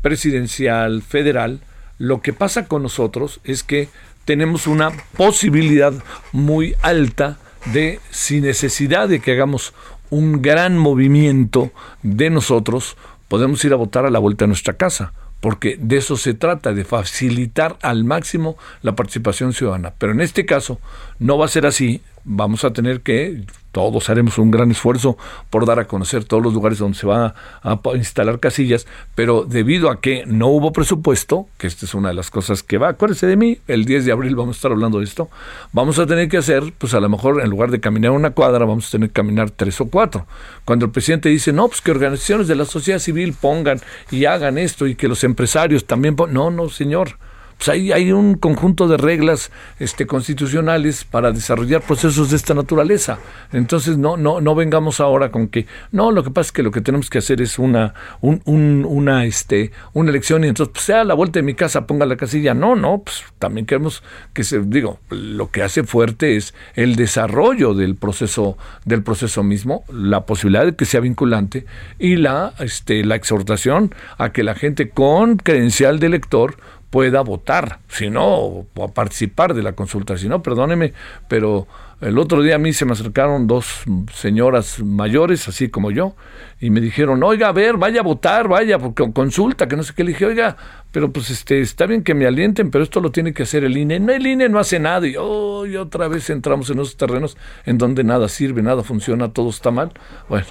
presidencial, 0.03 1.03
federal, 1.03 1.61
lo 1.99 2.21
que 2.21 2.33
pasa 2.33 2.67
con 2.67 2.83
nosotros 2.83 3.41
es 3.45 3.63
que 3.63 3.89
tenemos 4.25 4.67
una 4.67 4.91
posibilidad 5.17 5.93
muy 6.33 6.75
alta 6.83 7.39
de, 7.73 8.01
sin 8.11 8.43
necesidad 8.43 9.09
de 9.09 9.21
que 9.21 9.33
hagamos 9.33 9.75
un 10.11 10.43
gran 10.43 10.77
movimiento 10.77 11.71
de 12.03 12.31
nosotros, 12.31 12.97
podemos 13.29 13.65
ir 13.65 13.73
a 13.73 13.77
votar 13.77 14.07
a 14.07 14.11
la 14.11 14.19
vuelta 14.19 14.45
de 14.45 14.49
nuestra 14.49 14.75
casa, 14.75 15.13
porque 15.41 15.77
de 15.81 15.99
eso 15.99 16.17
se 16.17 16.35
trata, 16.35 16.73
de 16.73 16.85
facilitar 16.85 17.77
al 17.83 18.05
máximo 18.05 18.57
la 18.83 18.95
participación 18.95 19.53
ciudadana. 19.53 19.93
Pero 19.99 20.13
en 20.13 20.21
este 20.21 20.47
caso 20.47 20.81
no 21.19 21.39
va 21.39 21.45
a 21.45 21.49
ser 21.49 21.67
así, 21.67 22.03
vamos 22.25 22.65
a 22.65 22.73
tener 22.73 23.01
que 23.01 23.45
todos 23.73 24.11
haremos 24.11 24.39
un 24.39 24.51
gran 24.51 24.71
esfuerzo 24.71 25.17
por 25.51 25.67
dar 25.67 25.79
a 25.79 25.87
conocer 25.87 26.25
todos 26.25 26.43
los 26.43 26.55
lugares 26.55 26.79
donde 26.79 26.99
se 26.99 27.07
va 27.07 27.35
a, 27.63 27.79
instalar 27.95 28.41
casillas, 28.41 28.87
pero 29.15 29.45
debido 29.45 29.91
a 29.91 30.01
que 30.01 30.25
no 30.27 30.49
hubo 30.49 30.73
presupuesto, 30.73 31.49
que 31.59 31.67
esta 31.67 31.87
es 31.87 31.95
una 31.95 32.09
de 32.09 32.15
las 32.15 32.31
cosas 32.31 32.63
que 32.63 32.79
va, 32.79 32.89
acuérdense 32.89 33.27
de 33.27 33.37
mí, 33.37 33.59
el 33.69 33.85
10 33.85 34.05
de 34.05 34.13
abril 34.13 34.37
vamos 34.37 34.57
a 34.57 34.59
estar 34.59 34.73
hablando 34.73 34.99
de 34.99 35.05
esto, 35.05 35.29
vamos 35.73 35.99
a 35.99 36.07
tener 36.07 36.29
que 36.29 36.39
hacer, 36.39 36.73
pues 36.79 36.95
a 36.95 37.01
lo 37.01 37.09
mejor 37.09 37.41
en 37.41 37.51
lugar 37.51 37.71
de 37.71 37.81
caminar 37.81 38.13
una 38.13 38.31
cuadra, 38.31 38.65
vamos 38.65 38.89
a 38.89 38.91
tener 38.91 39.11
que 39.11 39.15
caminar 39.15 39.51
tres 39.51 39.81
o 39.81 39.87
cuatro. 39.87 40.27
Cuando 40.65 40.87
el 40.87 40.93
presidente 40.93 41.29
dice, 41.29 41.53
no, 41.53 41.69
pues 41.69 41.81
que 41.81 41.91
organizaciones 41.91 42.49
de 42.49 42.57
la 42.57 42.65
sociedad 42.65 42.99
civil 42.99 43.35
pongan 43.39 43.81
y 44.11 44.25
hagan 44.25 44.59
esto 44.59 44.87
y 44.87 44.95
que 44.95 45.09
los 45.09 45.25
empresarios 45.25 45.85
también 45.85 46.17
pongan, 46.17 46.35
no, 46.35 46.51
no, 46.51 46.69
señor 46.69 47.17
pues 47.59 47.69
hay, 47.71 48.13
un 48.13 48.37
conjunto 48.37 48.87
de 48.87 48.97
reglas 48.97 49.51
este, 49.81 50.07
constitucionales 50.07 51.05
para 51.05 51.33
desarrollar 51.33 51.83
procesos 51.83 52.31
de 52.31 52.37
esta 52.37 52.55
naturaleza. 52.55 53.19
Entonces, 53.53 53.99
no, 53.99 54.17
no, 54.17 54.41
no 54.41 54.55
vengamos 54.55 55.01
ahora 55.01 55.33
con 55.33 55.49
que, 55.49 55.67
no, 55.91 56.13
lo 56.13 56.23
que 56.23 56.31
pasa 56.31 56.49
es 56.49 56.53
que 56.53 56.63
lo 56.63 56.71
que 56.71 56.81
tenemos 56.81 57.11
que 57.11 57.19
hacer 57.19 57.43
es 57.43 57.59
una, 57.59 57.95
un, 58.21 58.41
una, 58.45 59.25
este, 59.25 59.73
una 59.93 60.11
elección 60.11 60.45
y 60.45 60.49
entonces, 60.49 60.73
pues, 60.73 60.85
sea 60.85 61.01
a 61.01 61.05
la 61.05 61.15
vuelta 61.15 61.41
de 61.41 61.43
mi 61.43 61.55
casa, 61.55 61.87
ponga 61.87 62.07
la 62.07 62.17
casilla. 62.17 62.55
No, 62.55 62.77
no, 62.77 63.03
pues 63.05 63.25
también 63.41 63.67
queremos 63.67 64.05
que 64.33 64.45
se, 64.45 64.61
digo, 64.61 65.01
lo 65.11 65.51
que 65.51 65.65
hace 65.65 65.83
fuerte 65.83 66.37
es 66.37 66.55
el 66.77 66.95
desarrollo 66.95 67.75
del 67.75 67.97
proceso, 67.97 68.57
del 68.85 69.03
proceso 69.03 69.43
mismo, 69.43 69.85
la 69.93 70.27
posibilidad 70.27 70.65
de 70.65 70.77
que 70.77 70.85
sea 70.85 71.01
vinculante 71.01 71.67
y 71.99 72.17
la, 72.17 72.55
este, 72.61 73.05
la 73.05 73.17
exhortación 73.17 73.93
a 74.17 74.31
que 74.31 74.45
la 74.45 74.55
gente 74.55 74.91
con 74.91 75.39
credencial 75.39 75.99
de 75.99 76.07
elector 76.07 76.57
pueda 76.91 77.21
votar, 77.21 77.81
si 77.89 78.11
no, 78.11 78.27
o 78.27 78.67
participar 78.95 79.55
de 79.55 79.63
la 79.63 79.73
consulta. 79.73 80.17
Si 80.17 80.29
no, 80.29 80.43
perdóneme, 80.43 80.95
pero 81.29 81.67
el 82.01 82.17
otro 82.17 82.43
día 82.43 82.55
a 82.55 82.59
mí 82.59 82.73
se 82.73 82.85
me 82.85 82.93
acercaron 82.93 83.49
dos 83.49 83.83
señoras 84.15 84.81
mayores, 84.81 85.49
así 85.49 85.69
como 85.69 85.91
yo, 85.91 86.15
y 86.61 86.71
me 86.71 86.81
dijeron, 86.81 87.23
oiga, 87.25 87.49
a 87.49 87.53
ver, 87.53 87.77
vaya 87.77 88.01
a 88.01 88.05
votar, 88.05 88.47
vaya, 88.47 88.79
porque 88.79 89.13
consulta, 89.13 89.67
que 89.67 89.77
no 89.77 89.83
sé 89.83 89.95
qué. 89.95 90.05
Le 90.05 90.11
dije, 90.11 90.27
oiga, 90.27 90.57
pero 90.93 91.13
pues 91.13 91.31
este, 91.31 91.61
está 91.61 91.87
bien 91.87 92.03
que 92.03 92.15
me 92.15 92.27
alienten, 92.27 92.71
pero 92.71 92.85
esto 92.85 93.01
lo 93.01 93.11
tiene 93.11 93.35
que 93.35 93.43
hacer 93.43 93.65
el 93.65 93.77
INE. 93.77 94.01
No, 94.01 94.13
el 94.13 94.27
INE 94.27 94.49
no 94.49 94.59
hace 94.59 94.79
nada. 94.79 95.07
Y, 95.07 95.17
oh, 95.19 95.67
y 95.67 95.77
otra 95.77 96.09
vez 96.09 96.31
entramos 96.31 96.71
en 96.71 96.79
esos 96.79 96.97
terrenos 96.97 97.37
en 97.67 97.79
donde 97.79 98.05
nada 98.05 98.29
sirve, 98.29 98.63
nada 98.63 98.83
funciona, 98.83 99.33
todo 99.33 99.51
está 99.51 99.71
mal. 99.73 99.93
Bueno, 100.29 100.47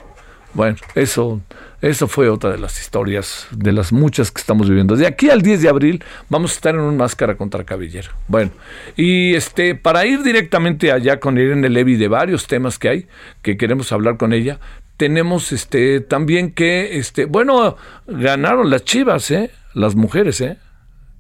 bueno, 0.58 0.76
eso, 0.96 1.40
eso 1.84 2.08
fue 2.08 2.30
otra 2.30 2.50
de 2.50 2.58
las 2.58 2.82
historias, 2.82 3.48
de 3.52 3.72
las 3.72 3.94
muchas 3.94 4.32
que 4.32 4.42
estamos 4.42 4.68
viviendo. 4.68 4.96
De 4.96 5.06
aquí 5.06 5.30
al 5.30 5.44
10 5.44 5.62
de 5.62 5.70
abril 5.70 6.04
vamos 6.30 6.50
a 6.50 6.56
estar 6.56 6.74
en 6.74 6.82
un 6.82 6.98
máscara 6.98 7.38
contra 7.38 7.64
cabellero. 7.64 8.10
Bueno, 8.28 8.50
y 8.96 9.36
este, 9.36 9.76
para 9.76 10.08
ir 10.08 10.24
directamente 10.24 10.92
allá 10.92 11.20
con 11.20 11.38
Irene 11.38 11.70
Levy 11.70 11.96
de 11.96 12.08
varios 12.08 12.48
temas 12.48 12.80
que 12.80 12.90
hay, 12.90 13.08
que 13.44 13.56
queremos 13.56 13.92
hablar 13.92 14.18
con 14.18 14.34
ella, 14.34 14.60
tenemos 14.98 15.52
este 15.52 16.02
también 16.02 16.52
que, 16.52 16.98
este, 16.98 17.26
bueno, 17.26 17.78
ganaron 18.08 18.72
las 18.72 18.84
chivas, 18.84 19.30
¿eh? 19.30 19.52
Las 19.76 19.94
mujeres, 19.94 20.42
¿eh? 20.42 20.58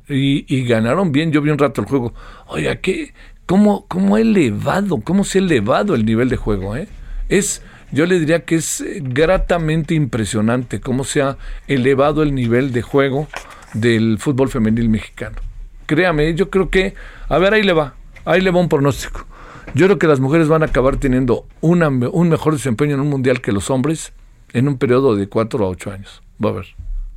Y, 0.09 0.51
y 0.51 0.65
ganaron 0.65 1.11
bien, 1.11 1.31
yo 1.31 1.43
vi 1.43 1.51
un 1.51 1.59
rato 1.59 1.81
el 1.81 1.87
juego. 1.87 2.11
Oiga, 2.47 2.77
¿qué? 2.77 3.13
¿Cómo, 3.45 3.85
cómo 3.87 4.17
elevado, 4.17 4.99
cómo 5.01 5.23
se 5.23 5.37
ha 5.37 5.41
elevado 5.41 5.93
el 5.93 6.07
nivel 6.07 6.27
de 6.27 6.37
juego, 6.37 6.75
eh? 6.75 6.87
Es 7.29 7.61
yo 7.91 8.05
le 8.05 8.19
diría 8.19 8.45
que 8.45 8.55
es 8.55 8.81
eh, 8.81 8.99
gratamente 9.01 9.93
impresionante 9.93 10.79
cómo 10.79 11.03
se 11.03 11.21
ha 11.21 11.37
elevado 11.67 12.23
el 12.23 12.35
nivel 12.35 12.71
de 12.73 12.81
juego 12.81 13.27
del 13.73 14.17
fútbol 14.19 14.49
femenil 14.49 14.89
mexicano. 14.89 15.37
Créame, 15.85 16.33
yo 16.35 16.49
creo 16.49 16.69
que, 16.69 16.95
a 17.29 17.37
ver, 17.37 17.53
ahí 17.53 17.63
le 17.63 17.73
va, 17.73 17.95
ahí 18.25 18.41
le 18.41 18.51
va 18.51 18.59
un 18.59 18.69
pronóstico. 18.69 19.25
Yo 19.73 19.85
creo 19.85 19.99
que 19.99 20.07
las 20.07 20.19
mujeres 20.19 20.47
van 20.47 20.63
a 20.63 20.67
acabar 20.67 20.97
teniendo 20.97 21.45
una, 21.61 21.87
un 21.89 22.29
mejor 22.29 22.53
desempeño 22.53 22.95
en 22.95 23.01
un 23.01 23.09
mundial 23.09 23.41
que 23.41 23.51
los 23.51 23.69
hombres 23.69 24.13
en 24.53 24.67
un 24.67 24.77
periodo 24.77 25.15
de 25.15 25.27
cuatro 25.27 25.65
a 25.65 25.69
ocho 25.69 25.91
años. 25.91 26.21
Va 26.43 26.49
a 26.49 26.53
ver. 26.53 26.65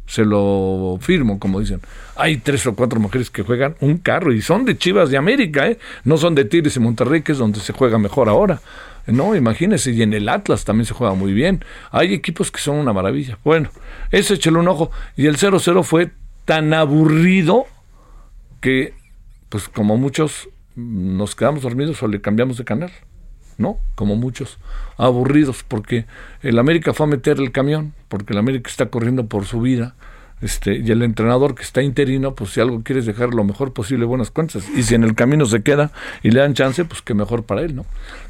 Se 0.07 0.25
lo 0.25 0.99
firmo, 1.01 1.39
como 1.39 1.61
dicen. 1.61 1.81
Hay 2.17 2.39
tres 2.39 2.67
o 2.67 2.75
cuatro 2.75 2.99
mujeres 2.99 3.31
que 3.31 3.43
juegan 3.43 3.77
un 3.81 3.99
carro 3.99 4.33
y 4.33 4.43
son 4.43 4.65
de 4.65 4.77
Chivas 4.77 5.11
de 5.11 5.17
América, 5.17 5.69
¿eh? 5.69 5.79
No 6.03 6.17
son 6.17 6.35
de 6.35 6.45
Tigres 6.45 6.77
y 6.77 6.81
Monterrey, 6.81 7.23
que 7.23 7.33
es 7.33 7.39
donde 7.39 7.61
se 7.61 7.73
juega 7.73 7.97
mejor 7.99 8.29
ahora. 8.29 8.61
No, 9.07 9.35
imagínese, 9.35 9.91
y 9.93 10.03
en 10.03 10.13
el 10.13 10.29
Atlas 10.29 10.65
también 10.65 10.87
se 10.87 10.95
juega 10.95 11.15
muy 11.15 11.33
bien. 11.33 11.65
Hay 11.91 12.15
equipos 12.15 12.51
que 12.51 12.61
son 12.61 12.77
una 12.77 12.93
maravilla. 12.93 13.39
Bueno, 13.45 13.71
eso 14.11 14.35
échale 14.35 14.59
un 14.59 14.69
ojo. 14.69 14.91
Y 15.17 15.27
el 15.27 15.37
0-0 15.37 15.83
fue 15.83 16.11
tan 16.45 16.73
aburrido 16.75 17.67
que, 18.61 18.95
pues 19.49 19.69
como 19.69 19.97
muchos, 19.97 20.49
nos 20.77 21.35
quedamos 21.35 21.63
dormidos 21.63 22.03
o 22.03 22.09
le 22.09 22.21
cambiamos 22.21 22.57
de 22.59 22.65
canal. 22.65 22.93
¿no? 23.61 23.79
Como 23.95 24.17
muchos, 24.17 24.59
aburridos, 24.97 25.63
porque 25.63 26.07
el 26.43 26.59
América 26.59 26.95
fue 26.95 27.05
a 27.05 27.11
meter 27.11 27.39
el 27.39 27.53
camión, 27.53 27.93
porque 28.09 28.33
el 28.33 28.39
América 28.39 28.71
está 28.71 28.87
corriendo 28.87 29.27
por 29.27 29.45
su 29.45 29.61
vida, 29.61 29.95
este, 30.43 30.79
y 30.79 30.91
el 30.91 31.03
entrenador 31.03 31.55
que 31.55 31.63
está 31.63 31.83
interino, 31.83 32.35
pues 32.35 32.51
si 32.51 32.61
algo 32.61 32.83
quieres 32.83 33.07
dejar 33.07 33.35
lo 33.35 33.45
mejor 33.45 33.73
posible, 33.73 34.05
buenas 34.07 34.31
cuentas. 34.31 34.65
Y 34.75 34.83
si 34.83 34.95
en 34.95 35.05
el 35.05 35.15
camino 35.15 35.45
se 35.47 35.63
queda 35.63 35.93
y 36.23 36.31
le 36.31 36.41
dan 36.41 36.55
chance, 36.55 36.85
pues 36.85 37.03
que 37.03 37.15
mejor 37.15 37.45
para 37.45 37.63
él, 37.63 37.77
¿no? 37.77 37.85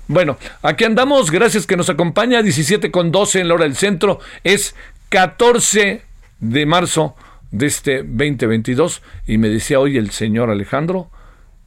Bueno, 0.09 0.37
aquí 0.63 0.85
andamos, 0.85 1.31
gracias 1.31 1.67
que 1.67 1.77
nos 1.77 1.89
acompaña, 1.89 2.43
17 2.43 2.91
con 2.91 3.13
12 3.13 3.41
en 3.41 3.49
la 3.49 3.55
hora 3.55 3.65
del 3.65 3.77
centro, 3.77 4.19
es 4.43 4.75
14 5.11 6.03
de 6.41 6.67
marzo 6.67 7.15
de 7.53 7.67
este 7.67 7.99
2022 7.99 9.03
y 9.27 9.39
me 9.39 9.49
decía 9.49 9.79
hoy 9.79 9.97
el 9.97 10.11
señor 10.11 10.51
Alejandro 10.51 11.11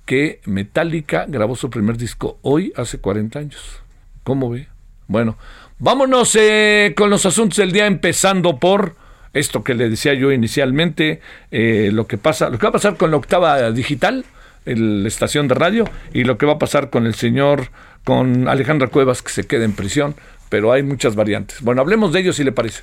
que 0.05 0.41
Metallica 0.45 1.25
grabó 1.27 1.55
su 1.55 1.69
primer 1.69 1.97
disco 1.97 2.37
hoy 2.41 2.73
hace 2.75 2.99
40 2.99 3.39
años. 3.39 3.81
¿Cómo 4.23 4.49
ve? 4.49 4.67
Bueno, 5.07 5.37
vámonos 5.79 6.35
eh, 6.35 6.93
con 6.97 7.09
los 7.09 7.25
asuntos 7.25 7.57
del 7.57 7.71
día 7.71 7.85
empezando 7.85 8.59
por 8.59 8.95
esto 9.33 9.63
que 9.63 9.73
le 9.73 9.89
decía 9.89 10.13
yo 10.13 10.31
inicialmente, 10.31 11.21
eh, 11.51 11.89
lo 11.91 12.07
que 12.07 12.17
pasa, 12.17 12.49
lo 12.49 12.57
que 12.57 12.63
va 12.63 12.69
a 12.69 12.73
pasar 12.73 12.97
con 12.97 13.11
la 13.11 13.17
octava 13.17 13.71
digital, 13.71 14.25
la 14.65 15.07
estación 15.07 15.47
de 15.47 15.55
radio, 15.55 15.85
y 16.13 16.23
lo 16.23 16.37
que 16.37 16.45
va 16.45 16.53
a 16.53 16.59
pasar 16.59 16.89
con 16.89 17.05
el 17.05 17.15
señor, 17.15 17.69
con 18.03 18.47
Alejandra 18.47 18.87
Cuevas, 18.87 19.21
que 19.21 19.31
se 19.31 19.43
queda 19.45 19.65
en 19.65 19.73
prisión, 19.73 20.15
pero 20.49 20.71
hay 20.71 20.83
muchas 20.83 21.15
variantes. 21.15 21.61
Bueno, 21.61 21.81
hablemos 21.81 22.13
de 22.13 22.19
ello 22.21 22.33
si 22.33 22.43
le 22.43 22.51
parece. 22.51 22.81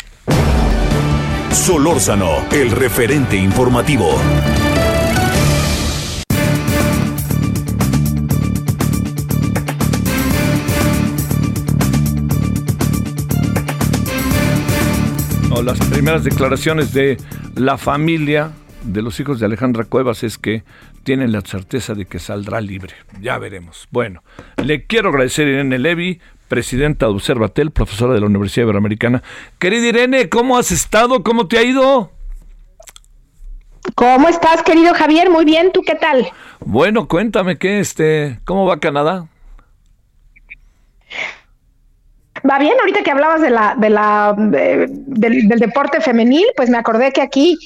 Solórzano, 1.52 2.46
el 2.52 2.70
referente 2.70 3.36
informativo. 3.36 4.18
Las 15.62 15.78
primeras 15.78 16.24
declaraciones 16.24 16.94
de 16.94 17.18
la 17.54 17.76
familia 17.76 18.52
de 18.82 19.02
los 19.02 19.20
hijos 19.20 19.40
de 19.40 19.46
Alejandra 19.46 19.84
Cuevas 19.84 20.22
es 20.22 20.38
que 20.38 20.64
tienen 21.02 21.32
la 21.32 21.42
certeza 21.42 21.94
de 21.94 22.06
que 22.06 22.18
saldrá 22.18 22.60
libre. 22.60 22.94
Ya 23.20 23.38
veremos. 23.38 23.86
Bueno, 23.90 24.22
le 24.62 24.86
quiero 24.86 25.10
agradecer 25.10 25.46
a 25.46 25.50
Irene 25.50 25.78
Levy, 25.78 26.20
presidenta 26.48 27.06
de 27.06 27.12
Observatel, 27.12 27.72
profesora 27.72 28.14
de 28.14 28.20
la 28.20 28.26
Universidad 28.26 28.64
Iberoamericana. 28.64 29.22
Querida 29.58 29.88
Irene, 29.88 30.28
¿cómo 30.28 30.56
has 30.56 30.72
estado? 30.72 31.22
¿Cómo 31.22 31.46
te 31.46 31.58
ha 31.58 31.62
ido? 31.62 32.10
¿Cómo 33.94 34.28
estás, 34.28 34.62
querido 34.62 34.94
Javier? 34.94 35.30
Muy 35.30 35.44
bien, 35.44 35.72
¿tú 35.72 35.82
qué 35.82 35.94
tal? 35.94 36.28
Bueno, 36.60 37.06
cuéntame 37.06 37.58
qué 37.58 37.80
este, 37.80 38.40
¿cómo 38.44 38.66
va 38.66 38.80
Canadá? 38.80 39.26
Va 42.48 42.58
bien, 42.58 42.74
ahorita 42.80 43.02
que 43.02 43.10
hablabas 43.10 43.40
de 43.40 43.50
la, 43.50 43.74
de 43.76 43.90
la, 43.90 44.34
del, 44.36 45.48
deporte 45.48 46.00
femenil, 46.00 46.46
pues 46.56 46.70
me 46.70 46.78
acordé 46.78 47.12
que 47.12 47.22
aquí 47.22 47.56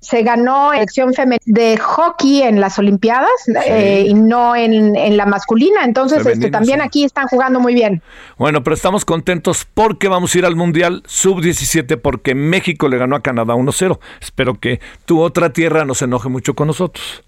se 0.00 0.22
ganó 0.22 0.72
elección 0.72 1.14
femenil 1.14 1.40
de 1.46 1.78
hockey 1.78 2.42
en 2.42 2.60
las 2.60 2.78
Olimpiadas 2.78 3.30
eh, 3.66 4.04
y 4.06 4.12
no 4.12 4.54
en, 4.54 5.16
la 5.16 5.24
masculina. 5.24 5.84
Entonces, 5.84 6.26
este, 6.26 6.50
también 6.50 6.82
aquí 6.82 7.04
están 7.04 7.26
jugando 7.26 7.58
muy 7.58 7.72
bien. 7.72 8.02
Bueno, 8.36 8.62
pero 8.62 8.74
estamos 8.74 9.04
contentos 9.04 9.66
porque 9.72 10.08
vamos 10.08 10.34
a 10.34 10.38
ir 10.38 10.44
al 10.44 10.56
Mundial 10.56 11.02
Sub-17 11.06 11.98
porque 12.00 12.34
México 12.34 12.88
le 12.88 12.98
ganó 12.98 13.16
a 13.16 13.22
Canadá 13.22 13.54
1-0. 13.54 13.98
Espero 14.20 14.60
que 14.60 14.80
tu 15.06 15.20
otra 15.20 15.52
tierra 15.52 15.84
no 15.84 15.94
se 15.94 16.04
enoje 16.04 16.28
mucho 16.28 16.54
con 16.54 16.66
nosotros. 16.66 17.22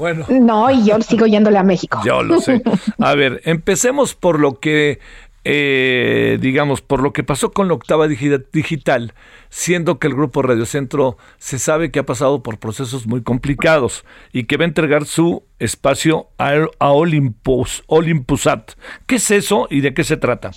Bueno. 0.00 0.24
No, 0.30 0.70
y 0.70 0.86
yo 0.86 0.98
sigo 1.02 1.26
yéndole 1.26 1.58
a 1.58 1.62
México. 1.62 2.00
Yo 2.02 2.22
lo 2.22 2.40
sé. 2.40 2.62
A 2.98 3.14
ver, 3.14 3.42
empecemos 3.44 4.14
por 4.14 4.40
lo 4.40 4.58
que, 4.58 4.98
eh, 5.44 6.38
digamos, 6.40 6.80
por 6.80 7.02
lo 7.02 7.12
que 7.12 7.22
pasó 7.22 7.52
con 7.52 7.68
la 7.68 7.74
octava 7.74 8.08
digital, 8.08 9.12
siendo 9.50 9.98
que 9.98 10.06
el 10.06 10.14
grupo 10.14 10.40
Radio 10.40 10.64
Centro 10.64 11.18
se 11.36 11.58
sabe 11.58 11.90
que 11.90 11.98
ha 11.98 12.06
pasado 12.06 12.42
por 12.42 12.58
procesos 12.58 13.06
muy 13.06 13.22
complicados 13.22 14.06
y 14.32 14.44
que 14.44 14.56
va 14.56 14.64
a 14.64 14.68
entregar 14.68 15.04
su 15.04 15.42
espacio 15.58 16.28
a, 16.38 16.54
a 16.78 16.92
Olympus, 16.92 17.84
Olympusat. 17.86 18.72
¿Qué 19.06 19.16
es 19.16 19.30
eso 19.30 19.66
y 19.68 19.82
de 19.82 19.92
qué 19.92 20.02
se 20.02 20.16
trata? 20.16 20.52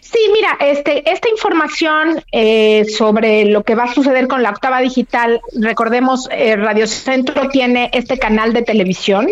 Sí, 0.00 0.18
mira, 0.32 0.56
este, 0.60 1.08
esta 1.10 1.28
información 1.28 2.22
eh, 2.32 2.84
sobre 2.84 3.44
lo 3.44 3.62
que 3.62 3.74
va 3.74 3.84
a 3.84 3.94
suceder 3.94 4.26
con 4.26 4.42
la 4.42 4.50
octava 4.50 4.80
digital, 4.80 5.40
recordemos, 5.54 6.28
eh, 6.32 6.56
Radio 6.56 6.86
Centro 6.86 7.48
tiene 7.48 7.90
este 7.92 8.18
canal 8.18 8.52
de 8.52 8.62
televisión 8.62 9.28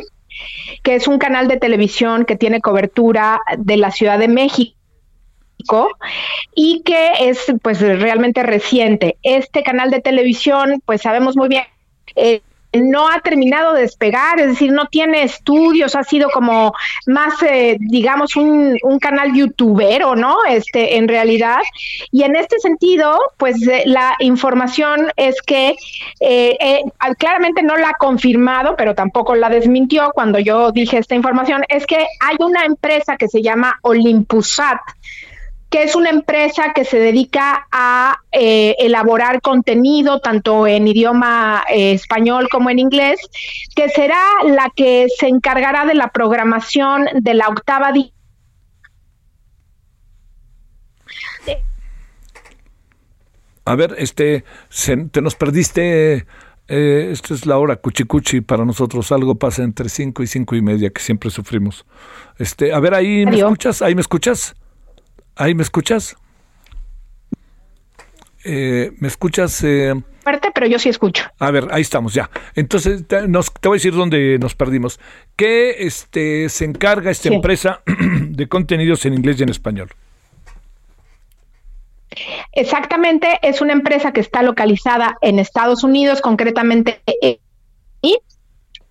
que 0.83 0.95
es 0.95 1.09
un 1.09 1.19
canal 1.19 1.49
de 1.49 1.59
televisión 1.59 2.25
que 2.25 2.37
tiene 2.37 2.61
cobertura 2.61 3.41
de 3.59 3.77
la 3.77 3.91
Ciudad 3.91 4.19
de 4.19 4.29
México 4.29 4.77
y 6.55 6.83
que 6.85 7.13
es 7.21 7.53
pues 7.63 7.81
realmente 7.81 8.43
reciente. 8.43 9.19
Este 9.23 9.63
canal 9.63 9.91
de 9.91 10.01
televisión, 10.01 10.83
pues 10.87 11.03
sabemos 11.03 11.37
muy 11.37 11.49
bien, 11.49 11.65
eh, 12.17 12.41
no 12.73 13.09
ha 13.09 13.21
terminado 13.21 13.75
de 13.75 13.83
despegar, 13.83 14.39
es 14.41 14.49
decir, 14.49 14.73
no 14.73 14.87
tiene 14.87 15.23
estudios, 15.23 15.97
ha 15.97 16.05
sido 16.05 16.31
como 16.31 16.73
más, 17.07 17.43
eh, 17.43 17.77
digamos, 17.81 18.37
un, 18.37 18.77
un, 18.83 18.99
canal 18.99 19.35
youtubero, 19.35 20.15
¿no? 20.15 20.37
Este, 20.49 20.97
en 20.97 21.09
realidad. 21.09 21.61
Y 22.13 22.23
en 22.23 22.37
este 22.37 22.59
sentido, 22.59 23.19
pues 23.37 23.67
eh, 23.67 23.83
la 23.87 24.15
información 24.21 25.11
es 25.17 25.41
que 25.43 25.77
eh, 26.21 26.83
claramente 27.19 27.63
no 27.63 27.77
la 27.77 27.91
ha 27.91 27.95
confirmado, 27.95 28.77
pero 28.77 28.95
tampoco 28.95 29.35
la 29.35 29.49
desmintió 29.49 30.11
cuando 30.15 30.39
yo 30.39 30.71
dije 30.71 30.99
esta 30.99 31.15
información, 31.15 31.65
es 31.69 31.87
que 31.87 32.07
hay 32.21 32.37
una 32.41 32.65
empresa 32.65 33.17
que 33.17 33.29
se 33.29 33.43
llama 33.43 33.79
Olympusat 33.83 34.81
que 35.71 35.85
es 35.85 35.95
una 35.95 36.11
empresa 36.11 36.73
que 36.75 36.85
se 36.85 36.99
dedica 36.99 37.69
a 37.71 38.19
eh, 38.33 38.75
elaborar 38.81 39.41
contenido 39.41 40.19
tanto 40.21 40.67
en 40.67 40.89
idioma 40.89 41.65
eh, 41.71 41.93
español 41.93 42.49
como 42.51 42.71
en 42.71 42.81
inglés, 42.81 43.21
que 43.77 43.89
será 43.89 44.21
la 44.45 44.71
que 44.75 45.07
se 45.17 45.29
encargará 45.29 45.87
de 45.87 45.95
la 45.95 46.09
programación 46.09 47.07
de 47.15 47.35
la 47.35 47.49
octava 47.49 47.93
A 53.65 53.75
ver, 53.77 53.95
este, 53.99 54.45
te 55.13 55.23
nos 55.23 55.37
perdiste. 55.37 56.27
Eh, 56.67 57.09
esta 57.13 57.35
es 57.35 57.47
la 57.47 57.59
hora 57.59 57.77
cuchicuchi 57.77 58.41
para 58.41 58.65
nosotros. 58.65 59.13
Algo 59.13 59.37
pasa 59.37 59.63
entre 59.63 59.89
cinco 59.89 60.25
y 60.25 60.27
cinco 60.27 60.57
y 60.57 60.63
media 60.63 60.91
que 60.91 61.01
siempre 61.01 61.31
sufrimos. 61.31 61.87
Este, 62.39 62.73
a 62.73 62.81
ver, 62.81 62.95
ahí 62.95 63.25
me 63.27 63.39
escuchas, 63.39 63.83
ahí 63.83 63.95
me 63.95 64.01
escuchas. 64.01 64.57
¿Ahí 65.41 65.55
me 65.55 65.63
escuchas? 65.63 66.19
Eh, 68.45 68.93
¿Me 68.99 69.09
escuchas? 69.09 69.65
Eh? 69.65 69.95
Fuerte, 70.23 70.51
pero 70.55 70.67
yo 70.67 70.79
sí 70.79 70.91
escucho. 70.91 71.25
A 71.39 71.51
ver, 71.51 71.67
ahí 71.71 71.81
estamos 71.81 72.13
ya. 72.13 72.29
Entonces, 72.55 73.07
te, 73.09 73.23
voy 73.27 73.39
a 73.39 73.73
decir 73.73 73.95
dónde 73.95 74.39
nos 74.39 74.55
perdimos. 74.55 75.01
¿Qué 75.37 75.77
este, 75.79 76.51
se 76.51 76.67
encarga 76.67 77.11
esta 77.11 77.31
empresa 77.31 77.81
de 77.87 78.49
contenidos 78.49 79.07
en 79.07 79.15
inglés 79.15 79.41
y 79.41 79.45
en 79.45 79.49
español? 79.49 79.89
Exactamente, 82.53 83.39
es 83.41 83.63
una 83.63 83.73
empresa 83.73 84.13
que 84.13 84.21
está 84.21 84.43
localizada 84.43 85.17
en 85.23 85.39
Estados 85.39 85.85
Unidos, 85.85 86.21
concretamente 86.21 87.01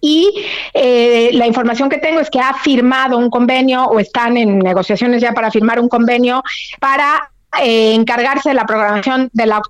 y 0.02 0.32
eh, 0.74 1.32
la 1.34 1.48
información 1.48 1.90
que 1.90 1.98
tengo 1.98 2.20
es 2.20 2.30
que 2.30 2.40
ha 2.40 2.54
firmado 2.54 3.18
un 3.18 3.30
convenio 3.30 3.86
o 3.86 4.00
están 4.00 4.38
en 4.38 4.60
negociaciones 4.60 5.22
ya 5.22 5.34
para 5.34 5.52
firmar 5.52 5.80
un 5.80 5.90
convenio 5.90 6.44
para 6.80 7.32
eh, 7.62 7.94
encargarse 7.94 8.50
de 8.50 8.56
la 8.56 8.66
programación 8.66 9.30
de 9.34 9.46
la 9.46 9.62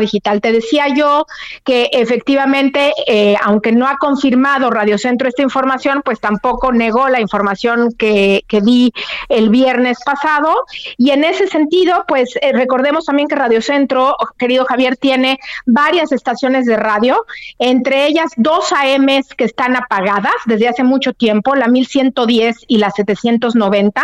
digital. 0.00 0.40
Te 0.40 0.52
decía 0.52 0.88
yo 0.88 1.26
que 1.64 1.88
efectivamente, 1.92 2.92
eh, 3.06 3.36
aunque 3.42 3.72
no 3.72 3.86
ha 3.86 3.96
confirmado 3.96 4.70
Radio 4.70 4.98
Centro 4.98 5.28
esta 5.28 5.42
información, 5.42 6.02
pues 6.04 6.20
tampoco 6.20 6.72
negó 6.72 7.08
la 7.08 7.20
información 7.20 7.92
que, 7.96 8.44
que 8.48 8.60
di 8.60 8.92
el 9.28 9.48
viernes 9.48 9.98
pasado. 10.04 10.64
Y 10.96 11.10
en 11.10 11.24
ese 11.24 11.46
sentido, 11.46 12.04
pues 12.06 12.36
eh, 12.40 12.52
recordemos 12.52 13.04
también 13.06 13.28
que 13.28 13.36
Radio 13.36 13.62
Centro, 13.62 14.16
querido 14.38 14.64
Javier, 14.64 14.96
tiene 14.96 15.38
varias 15.64 16.12
estaciones 16.12 16.66
de 16.66 16.76
radio, 16.76 17.24
entre 17.58 18.06
ellas 18.06 18.30
dos 18.36 18.72
AMs 18.72 19.34
que 19.34 19.44
están 19.44 19.76
apagadas 19.76 20.34
desde 20.46 20.68
hace 20.68 20.84
mucho 20.84 21.12
tiempo, 21.12 21.54
la 21.54 21.68
1110 21.68 22.56
y 22.66 22.78
la 22.78 22.90
790. 22.90 24.02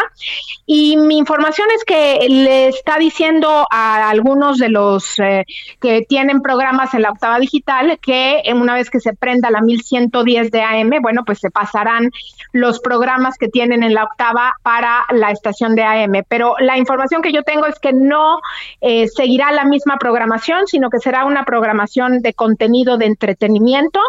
Y 0.67 0.97
mi 0.97 1.19
información 1.19 1.69
es 1.77 1.85
que 1.85 2.27
le 2.29 2.69
está 2.69 2.99
diciendo 2.99 3.67
a 3.71 4.09
algunos 4.09 4.59
de 4.59 4.69
los 4.69 5.19
eh, 5.19 5.45
que 5.81 6.03
tienen 6.09 6.43
programas 6.43 6.95
en 6.95 7.03
la 7.03 7.11
octava 7.11 7.39
digital 7.39 7.99
que 8.01 8.43
una 8.55 8.75
vez 8.75 8.91
que 8.91 9.01
se 9.01 9.15
prenda 9.15 9.51
la 9.51 9.61
1110 9.61 10.51
de 10.51 10.63
AM, 10.63 10.91
bueno, 11.01 11.25
pues 11.25 11.39
se 11.39 11.51
pasarán 11.51 12.11
los 12.53 12.81
programas 12.81 13.37
que 13.39 13.49
tienen 13.49 13.83
en 13.83 13.95
la 13.95 14.05
octava 14.05 14.55
para 14.63 15.05
la 15.11 15.31
estación 15.31 15.75
de 15.75 15.83
AM. 15.83 16.25
Pero 16.29 16.55
la 16.59 16.79
información 16.79 17.23
que 17.23 17.33
yo 17.33 17.43
tengo 17.43 17.67
es 17.67 17.79
que 17.79 17.93
no 17.93 18.39
eh, 18.81 19.09
seguirá 19.09 19.53
la 19.53 19.65
misma 19.65 19.97
programación, 19.99 20.67
sino 20.67 20.91
que 20.91 20.99
será 20.99 21.25
una 21.25 21.45
programación 21.45 22.21
de 22.21 22.35
contenido 22.35 22.99
de 22.99 23.07
entretenimiento 23.07 24.01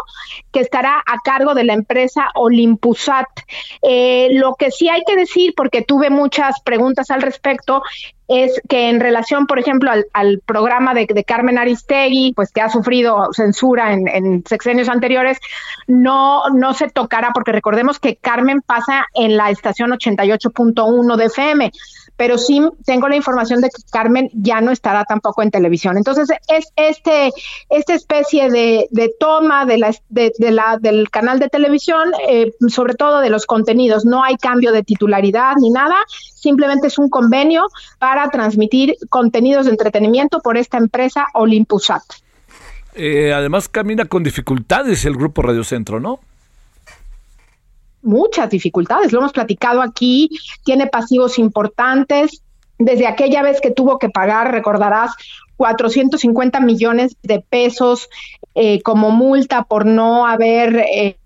que 0.52 0.60
estará 0.60 0.98
a 0.98 1.18
cargo 1.24 1.54
de 1.54 1.64
la 1.64 1.74
empresa 1.74 2.28
Olympusat. 2.34 3.28
Eh, 3.82 4.28
lo 4.32 4.54
que 4.54 4.70
sí 4.70 4.88
hay 4.88 5.02
que 5.06 5.16
decir, 5.16 5.54
porque 5.56 5.82
tuve 5.82 6.10
muchas 6.10 6.60
preguntas 6.60 7.10
al 7.10 7.22
respecto, 7.22 7.82
es 8.28 8.60
que 8.68 8.88
en 8.88 9.00
relación, 9.00 9.46
por 9.46 9.58
ejemplo, 9.58 9.90
al, 10.12 10.40
programa 10.46 10.94
de, 10.94 11.06
Carmen 11.26 11.58
Aristegui, 11.58 12.32
pues 12.34 12.52
que 12.52 12.60
ha 12.60 12.70
sufrido 12.70 13.28
censura 13.32 13.92
en, 13.92 14.08
en, 14.08 14.44
sexenios 14.46 14.88
anteriores, 14.88 15.38
no, 15.86 16.48
no 16.50 16.74
se 16.74 16.88
tocará, 16.88 17.32
porque 17.34 17.52
recordemos 17.52 17.98
que 17.98 18.16
Carmen 18.16 18.62
pasa 18.62 19.06
en 19.14 19.36
la 19.36 19.50
estación 19.50 19.90
88.1 19.90 21.16
de 21.16 21.24
FM 21.26 21.72
pero 22.16 22.38
sí 22.38 22.60
tengo 22.84 23.08
la 23.08 23.16
información 23.16 23.60
de 23.60 23.68
que 23.68 23.82
Carmen 23.90 24.30
ya 24.32 24.60
no 24.60 24.70
estará 24.70 25.04
tampoco 25.04 25.42
en 25.42 25.50
televisión. 25.50 25.96
Entonces, 25.96 26.28
es 26.48 26.66
este, 26.76 27.32
esta 27.70 27.94
especie 27.94 28.50
de, 28.50 28.88
toma 29.18 29.66
de 29.66 29.78
la, 29.78 29.94
de, 30.08 30.32
la, 30.38 30.78
del 30.80 31.10
canal 31.10 31.38
de 31.38 31.48
televisión, 31.48 32.12
eh, 32.28 32.52
sobre 32.68 32.94
todo 32.94 33.20
de 33.20 33.30
los 33.30 33.46
contenidos. 33.46 34.04
No 34.04 34.22
hay 34.22 34.36
cambio 34.36 34.72
de 34.72 34.82
titularidad 34.82 35.54
ni 35.60 35.70
nada, 35.70 35.96
simplemente 36.08 36.86
es 36.86 36.98
un 36.98 37.08
convenio 37.08 37.66
para 37.98 38.28
transmitir 38.28 38.96
contenidos 39.08 39.66
de 39.66 39.72
entretenimiento 39.72 40.40
por 40.40 40.56
esta 40.56 40.78
empresa 40.78 41.26
Olympusat. 41.34 42.02
Eh, 42.94 43.32
además 43.32 43.68
camina 43.68 44.04
con 44.04 44.22
dificultades 44.22 45.04
el 45.04 45.16
grupo 45.16 45.42
Radio 45.42 45.64
Centro, 45.64 45.98
¿no? 45.98 46.20
Muchas 48.04 48.50
dificultades, 48.50 49.12
lo 49.12 49.20
hemos 49.20 49.32
platicado 49.32 49.82
aquí, 49.82 50.30
tiene 50.64 50.86
pasivos 50.86 51.38
importantes. 51.38 52.42
Desde 52.78 53.06
aquella 53.06 53.42
vez 53.42 53.60
que 53.60 53.70
tuvo 53.70 53.98
que 53.98 54.08
pagar, 54.08 54.50
recordarás, 54.50 55.12
450 55.56 56.60
millones 56.60 57.16
de 57.22 57.40
pesos 57.40 58.08
eh, 58.54 58.82
como 58.82 59.10
multa 59.10 59.62
por 59.62 59.86
no 59.86 60.26
haber 60.26 60.76
eh, 60.76 61.16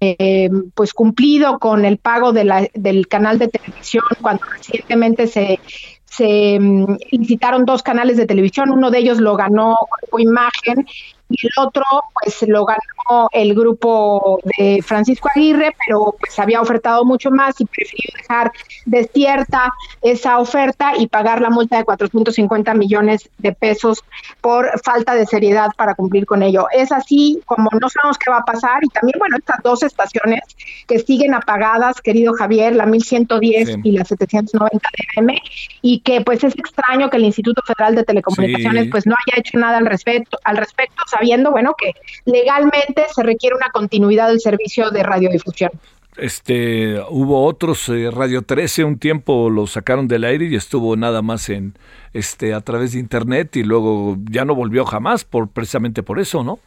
eh, 0.00 0.50
pues 0.74 0.92
cumplido 0.92 1.58
con 1.58 1.84
el 1.84 1.98
pago 1.98 2.32
de 2.32 2.44
la, 2.44 2.68
del 2.74 3.08
canal 3.08 3.38
de 3.38 3.48
televisión 3.48 4.04
cuando 4.20 4.44
recientemente 4.46 5.26
se, 5.26 5.60
se 6.04 6.58
mm, 6.58 6.96
licitaron 7.12 7.64
dos 7.64 7.82
canales 7.82 8.16
de 8.16 8.26
televisión, 8.26 8.70
uno 8.70 8.90
de 8.90 8.98
ellos 8.98 9.18
lo 9.18 9.36
ganó 9.36 9.76
Imagen 10.18 10.86
y 11.32 11.46
el 11.46 11.52
otro 11.58 11.84
pues 12.22 12.42
lo 12.48 12.64
ganó 12.64 13.28
el 13.32 13.54
grupo 13.54 14.40
de 14.58 14.82
Francisco 14.82 15.28
Aguirre, 15.34 15.74
pero 15.86 16.14
pues 16.18 16.38
había 16.38 16.60
ofertado 16.60 17.04
mucho 17.04 17.30
más 17.30 17.60
y 17.60 17.64
prefirió 17.64 18.10
dejar 18.16 18.52
despierta 18.86 19.72
esa 20.02 20.38
oferta 20.38 20.92
y 20.96 21.06
pagar 21.06 21.40
la 21.40 21.50
multa 21.50 21.78
de 21.78 21.84
450 21.84 22.74
millones 22.74 23.28
de 23.38 23.52
pesos 23.52 24.02
por 24.40 24.70
falta 24.82 25.14
de 25.14 25.26
seriedad 25.26 25.68
para 25.76 25.94
cumplir 25.94 26.26
con 26.26 26.42
ello. 26.42 26.66
Es 26.72 26.92
así 26.92 27.40
como 27.46 27.68
no 27.80 27.88
sabemos 27.88 28.18
qué 28.18 28.30
va 28.30 28.38
a 28.38 28.44
pasar 28.44 28.82
y 28.82 28.88
también, 28.88 29.18
bueno, 29.18 29.36
estas 29.38 29.62
dos 29.62 29.82
estaciones 29.82 30.40
que 30.86 30.98
siguen 30.98 31.34
apagadas, 31.34 32.00
querido 32.00 32.34
Javier, 32.34 32.74
la 32.74 32.86
1110 32.86 33.78
y 33.84 33.92
la 33.92 34.04
790 34.04 34.88
de 34.96 35.20
M, 35.20 35.42
y 35.80 36.00
que 36.00 36.20
pues 36.20 36.44
es 36.44 36.54
extraño 36.56 37.10
que 37.10 37.16
el 37.16 37.24
Instituto 37.24 37.62
Federal 37.66 37.94
de 37.94 38.04
Telecomunicaciones 38.04 38.88
pues 38.90 39.06
no 39.06 39.14
haya 39.14 39.40
hecho 39.40 39.58
nada 39.58 39.78
al 39.78 39.86
respecto, 39.86 40.38
al 40.44 40.56
respecto 40.56 41.02
sabiendo, 41.22 41.52
bueno, 41.52 41.74
que 41.78 41.92
legalmente 42.24 43.04
se 43.14 43.22
requiere 43.22 43.54
una 43.54 43.70
continuidad 43.70 44.28
del 44.28 44.40
servicio 44.40 44.90
de 44.90 45.02
radiodifusión. 45.02 45.70
Este, 46.16 47.00
hubo 47.08 47.46
otros, 47.46 47.88
eh, 47.88 48.10
Radio 48.10 48.42
13 48.42 48.84
un 48.84 48.98
tiempo 48.98 49.48
lo 49.48 49.66
sacaron 49.66 50.08
del 50.08 50.24
aire 50.24 50.46
y 50.46 50.56
estuvo 50.56 50.94
nada 50.96 51.22
más 51.22 51.48
en, 51.48 51.74
este, 52.12 52.52
a 52.52 52.60
través 52.60 52.92
de 52.92 52.98
internet 52.98 53.56
y 53.56 53.62
luego 53.62 54.16
ya 54.30 54.44
no 54.44 54.54
volvió 54.54 54.84
jamás 54.84 55.24
por, 55.24 55.48
precisamente 55.48 56.02
por 56.02 56.18
eso, 56.18 56.42
¿no? 56.42 56.58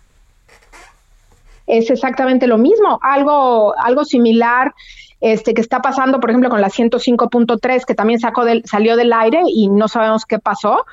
Es 1.67 1.89
exactamente 1.89 2.47
lo 2.47 2.57
mismo, 2.57 2.99
algo, 3.03 3.77
algo 3.77 4.05
similar 4.05 4.73
este, 5.19 5.53
que 5.53 5.61
está 5.61 5.81
pasando, 5.81 6.19
por 6.19 6.29
ejemplo, 6.29 6.49
con 6.49 6.61
la 6.61 6.69
105.3, 6.69 7.85
que 7.85 7.95
también 7.95 8.19
sacó 8.19 8.45
del, 8.45 8.63
salió 8.65 8.95
del 8.95 9.11
aire 9.11 9.41
y 9.47 9.67
no 9.67 9.87
sabemos 9.87 10.25
qué 10.25 10.39
pasó 10.39 10.85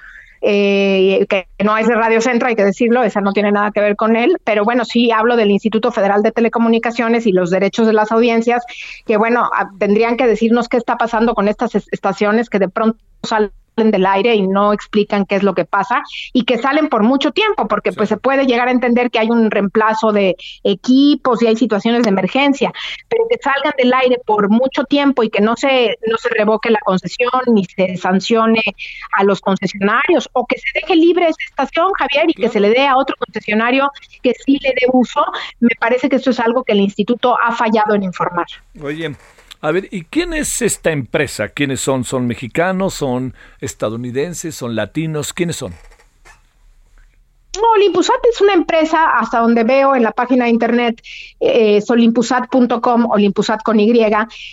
eh, 0.44 1.24
que 1.28 1.46
no 1.62 1.76
es 1.78 1.86
de 1.86 1.94
Radio 1.94 2.20
Centro, 2.20 2.48
hay 2.48 2.56
que 2.56 2.64
decirlo, 2.64 3.04
esa 3.04 3.20
no 3.20 3.32
tiene 3.32 3.52
nada 3.52 3.70
que 3.70 3.80
ver 3.80 3.94
con 3.94 4.16
él, 4.16 4.38
pero 4.44 4.64
bueno, 4.64 4.84
sí 4.84 5.10
hablo 5.12 5.36
del 5.36 5.52
Instituto 5.52 5.92
Federal 5.92 6.22
de 6.22 6.32
Telecomunicaciones 6.32 7.26
y 7.26 7.32
los 7.32 7.50
derechos 7.50 7.86
de 7.86 7.92
las 7.92 8.10
audiencias, 8.10 8.64
que 9.06 9.16
bueno, 9.16 9.48
tendrían 9.78 10.16
que 10.16 10.26
decirnos 10.26 10.68
qué 10.68 10.76
está 10.76 10.96
pasando 10.96 11.34
con 11.34 11.46
estas 11.46 11.74
estaciones 11.74 12.50
que 12.50 12.58
de 12.58 12.68
pronto 12.68 12.98
salen 13.22 13.52
del 13.76 14.06
aire 14.06 14.34
y 14.34 14.46
no 14.46 14.72
explican 14.72 15.24
qué 15.24 15.36
es 15.36 15.42
lo 15.42 15.54
que 15.54 15.64
pasa 15.64 16.02
y 16.32 16.44
que 16.44 16.58
salen 16.58 16.88
por 16.88 17.02
mucho 17.02 17.32
tiempo, 17.32 17.68
porque 17.68 17.92
pues 17.92 18.08
se 18.08 18.16
puede 18.16 18.46
llegar 18.46 18.68
a 18.68 18.70
entender 18.70 19.10
que 19.10 19.18
hay 19.18 19.30
un 19.30 19.50
reemplazo 19.50 20.12
de 20.12 20.36
equipos 20.62 21.42
y 21.42 21.46
hay 21.46 21.56
situaciones 21.56 22.02
de 22.02 22.10
emergencia, 22.10 22.72
pero 23.08 23.24
que 23.28 23.38
salgan 23.42 23.72
del 23.78 23.92
aire 23.92 24.18
por 24.24 24.48
mucho 24.50 24.84
tiempo 24.84 25.22
y 25.22 25.30
que 25.30 25.40
no 25.40 25.56
se 25.56 25.96
no 26.06 26.16
se 26.18 26.28
revoque 26.28 26.70
la 26.70 26.80
concesión 26.84 27.30
ni 27.46 27.64
se 27.64 27.96
sancione 27.96 28.62
a 29.12 29.24
los 29.24 29.40
concesionarios 29.40 30.28
o 30.32 30.46
que 30.46 30.58
se 30.58 30.66
deje 30.74 30.96
libre 30.96 31.24
esa 31.28 31.42
estación, 31.48 31.90
Javier, 31.98 32.26
y 32.28 32.34
que 32.34 32.48
se 32.48 32.60
le 32.60 32.70
dé 32.70 32.86
a 32.86 32.96
otro 32.96 33.16
concesionario 33.18 33.90
que 34.22 34.34
sí 34.34 34.58
le 34.60 34.70
dé 34.70 34.86
uso, 34.92 35.24
me 35.60 35.74
parece 35.78 36.08
que 36.08 36.16
esto 36.16 36.30
es 36.30 36.40
algo 36.40 36.64
que 36.64 36.72
el 36.72 36.80
instituto 36.80 37.36
ha 37.40 37.52
fallado 37.52 37.94
en 37.94 38.02
informar. 38.02 38.46
Oye, 38.82 39.14
a 39.64 39.70
ver, 39.70 39.88
¿y 39.92 40.02
quién 40.02 40.32
es 40.32 40.60
esta 40.60 40.90
empresa? 40.90 41.48
¿Quiénes 41.48 41.80
son? 41.80 42.02
¿Son 42.02 42.26
mexicanos? 42.26 42.94
¿Son 42.94 43.32
estadounidenses? 43.60 44.56
¿Son 44.56 44.74
latinos? 44.74 45.32
¿Quiénes 45.32 45.54
son? 45.54 45.72
No, 47.54 47.72
es 48.30 48.40
una 48.40 48.54
empresa, 48.54 49.10
hasta 49.18 49.40
donde 49.40 49.62
veo 49.62 49.94
en 49.94 50.02
la 50.02 50.12
página 50.12 50.46
de 50.46 50.50
internet, 50.50 51.02
eh, 51.38 51.82
solimpusat.com, 51.82 53.06
Olimpusat 53.10 53.62
con 53.62 53.78
Y, 53.78 53.92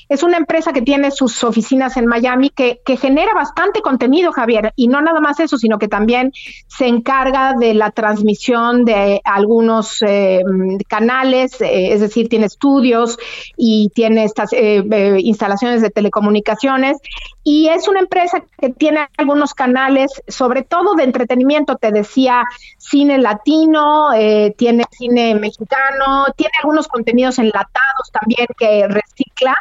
es 0.10 0.24
una 0.24 0.38
empresa 0.38 0.74
que 0.74 0.82
tiene 0.82 1.12
sus 1.12 1.44
oficinas 1.46 1.96
en 1.96 2.08
Miami, 2.08 2.50
que, 2.50 2.82
que, 2.84 2.98
genera 2.98 3.34
bastante 3.34 3.82
contenido, 3.82 4.34
Javier, 4.34 4.74
y 4.76 4.90
no 4.90 5.02
nada 5.02 5.22
más 5.22 5.40
eso, 5.40 5.58
sino 5.58 5.80
que 5.80 5.88
también 5.88 6.34
se 6.68 6.88
encarga 6.88 7.54
de 7.54 7.74
la 7.74 7.92
transmisión 7.92 8.84
de 8.84 9.22
algunos 9.24 10.02
eh, 10.02 10.42
canales, 10.88 11.62
eh, 11.62 11.94
es 11.94 12.02
decir, 12.02 12.28
tiene 12.28 12.48
estudios 12.48 13.18
y 13.56 13.92
tiene 13.96 14.26
estas 14.26 14.52
eh, 14.52 14.84
instalaciones 15.20 15.82
de 15.82 15.90
telecomunicaciones, 15.90 16.98
y 17.44 17.70
es 17.70 17.88
una 17.88 18.00
empresa 18.02 18.44
que 18.60 18.70
tiene 18.70 19.08
algunos 19.18 19.54
canales, 19.54 20.22
sobre 20.28 20.64
todo 20.64 20.96
de 20.96 21.04
entretenimiento, 21.04 21.78
te 21.78 21.92
decía, 21.92 22.44
cine 22.90 23.18
latino, 23.18 24.14
eh, 24.14 24.54
tiene 24.58 24.84
cine 24.92 25.36
mexicano, 25.36 26.26
tiene 26.36 26.52
algunos 26.62 26.88
contenidos 26.88 27.38
enlatados 27.40 28.12
también 28.12 28.48
que 28.58 28.88
recicla. 28.88 29.56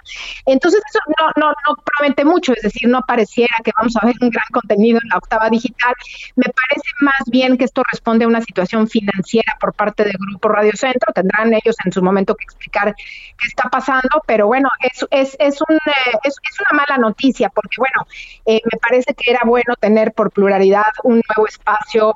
Entonces 0.46 0.80
eso 0.88 1.00
no, 1.36 1.52
promete 1.84 2.24
mucho, 2.24 2.52
es 2.52 2.62
decir, 2.62 2.88
no 2.88 3.02
pareciera 3.06 3.54
que 3.62 3.72
vamos 3.76 3.94
a 4.00 4.06
ver 4.06 4.16
un 4.20 4.30
gran 4.30 4.46
contenido 4.52 4.98
en 5.02 5.08
la 5.08 5.18
octava 5.18 5.50
digital. 5.50 5.94
Me 6.36 6.46
parece 6.46 6.88
más 7.00 7.22
bien 7.26 7.58
que 7.58 7.64
esto 7.64 7.82
responde 7.90 8.24
a 8.24 8.28
una 8.28 8.40
situación 8.40 8.88
financiera 8.88 9.56
por 9.60 9.74
parte 9.74 10.04
del 10.04 10.16
Grupo 10.18 10.48
Radio 10.48 10.72
Centro. 10.74 11.12
Tendrán 11.12 11.52
ellos 11.52 11.76
en 11.84 11.92
su 11.92 12.02
momento 12.02 12.34
que 12.34 12.44
explicar 12.44 12.94
qué 12.96 13.48
está 13.48 13.68
pasando, 13.68 14.22
pero 14.26 14.46
bueno, 14.46 14.70
es, 14.80 15.36
es, 15.38 15.60
un, 15.68 15.76
eh, 15.76 16.30
una 16.70 16.84
mala 16.84 16.98
noticia 16.98 17.50
porque, 17.50 17.76
bueno, 17.78 18.06
eh, 18.46 18.60
me 18.64 18.78
parece 18.78 19.14
que 19.14 19.30
era 19.30 19.40
bueno 19.44 19.74
tener 19.78 20.12
por 20.12 20.30
pluralidad 20.30 20.92
un 21.02 21.20
nuevo 21.28 21.46
espacio 21.46 22.14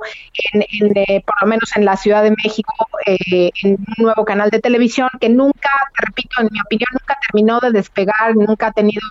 en 0.53 0.63
por 1.27 1.35
lo 1.41 1.49
menos 1.49 1.71
en 1.77 1.85
la 1.85 1.97
Ciudad 1.97 2.23
de 2.23 2.31
México, 2.31 2.73
eh, 3.07 3.51
en 3.63 3.73
un 3.73 4.05
nuevo 4.05 4.25
canal 4.25 4.51
de 4.51 4.61
televisión 4.61 5.09
que 5.21 5.29
nunca, 5.29 5.71
te 5.97 6.07
repito, 6.07 6.41
en 6.41 6.49
mi 6.51 6.61
opinión, 6.61 6.89
nunca 6.93 7.19
terminó 7.27 7.61
de 7.61 7.73
despegar, 7.73 8.35
nunca 8.35 8.69
ha 8.69 8.73
tenido 8.73 9.03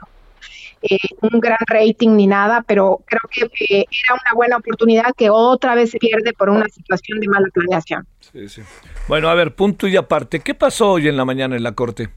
eh, 0.82 0.98
un 1.22 1.40
gran 1.40 1.60
rating 1.68 2.16
ni 2.16 2.28
nada, 2.28 2.64
pero 2.66 3.02
creo 3.06 3.22
que 3.32 3.46
eh, 3.66 3.86
era 3.90 4.14
una 4.14 4.36
buena 4.36 4.58
oportunidad 4.58 5.14
que 5.16 5.30
otra 5.30 5.76
vez 5.76 5.92
se 5.92 6.00
pierde 6.00 6.34
por 6.34 6.50
una 6.50 6.68
situación 6.70 7.20
de 7.20 7.28
mala 7.28 7.48
planeación. 7.54 8.08
Sí, 8.20 8.50
sí. 8.50 8.62
Bueno, 9.08 9.30
a 9.30 9.36
ver, 9.36 9.56
punto 9.56 9.88
y 9.88 9.96
aparte, 9.96 10.40
¿qué 10.40 10.56
pasó 10.56 10.94
hoy 10.94 11.08
en 11.08 11.18
la 11.18 11.26
mañana 11.26 11.56
en 11.56 11.64
la 11.64 11.74
Corte? 11.74 12.10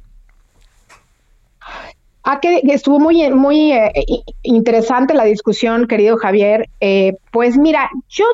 Ah, 2.27 2.41
que 2.41 2.63
estuvo 2.65 2.99
muy, 2.99 3.29
muy 3.31 3.73
eh, 3.73 3.93
interesante 4.43 5.13
la 5.13 5.25
discusión, 5.25 5.87
querido 5.87 6.17
Javier. 6.17 6.71
Eh, 6.81 7.19
pues 7.31 7.59
mira, 7.59 7.91
yo 8.09 8.25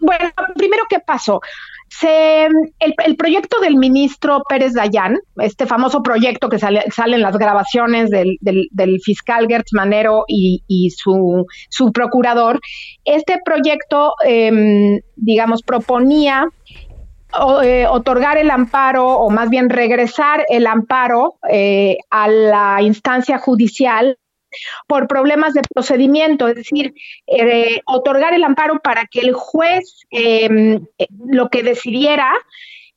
bueno, 0.00 0.30
primero, 0.56 0.84
¿qué 0.88 0.98
pasó? 1.00 1.40
Se, 1.88 2.46
el, 2.46 3.16
proyecto 3.16 3.60
del 3.60 3.76
ministro 3.76 4.42
Pérez 4.48 4.74
Dayán, 4.74 5.18
este 5.36 5.66
famoso 5.66 6.02
proyecto 6.02 6.48
que 6.48 6.58
sale, 6.58 6.82
las 7.18 7.36
grabaciones 7.36 8.10
del, 8.10 8.36
del, 8.40 9.00
fiscal 9.00 9.46
Gertz 9.48 9.72
Manero 9.72 10.24
y, 10.26 10.90
su, 10.90 11.46
su, 11.68 11.92
procurador, 11.92 12.58
este 13.04 13.38
proyecto, 13.44 14.14
eh, 14.26 15.00
digamos, 15.16 15.62
proponía 15.62 16.48
eh, 17.62 17.86
otorgar 17.90 18.38
el 18.38 18.50
amparo 18.50 19.06
o 19.06 19.28
más 19.28 19.50
bien 19.50 19.68
regresar 19.68 20.44
el 20.48 20.68
amparo 20.68 21.34
eh, 21.50 21.96
a 22.08 22.28
la 22.28 22.80
instancia 22.80 23.38
judicial 23.38 24.16
por 24.86 25.06
problemas 25.08 25.54
de 25.54 25.62
procedimiento, 25.62 26.48
es 26.48 26.56
decir, 26.56 26.94
eh, 27.26 27.80
otorgar 27.86 28.34
el 28.34 28.44
amparo 28.44 28.80
para 28.80 29.06
que 29.06 29.20
el 29.20 29.32
juez 29.32 30.06
em, 30.10 30.86
eh, 30.98 31.06
lo 31.26 31.48
que 31.48 31.62
decidiera 31.62 32.32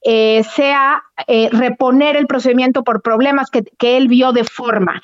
eh, 0.03 0.43
sea 0.55 1.03
reponer 1.51 2.15
el 2.15 2.27
procedimiento 2.27 2.83
por 2.83 3.01
problemas 3.01 3.49
que, 3.49 3.63
él 3.97 4.07
vio 4.07 4.31
de 4.31 4.43
forma. 4.43 5.01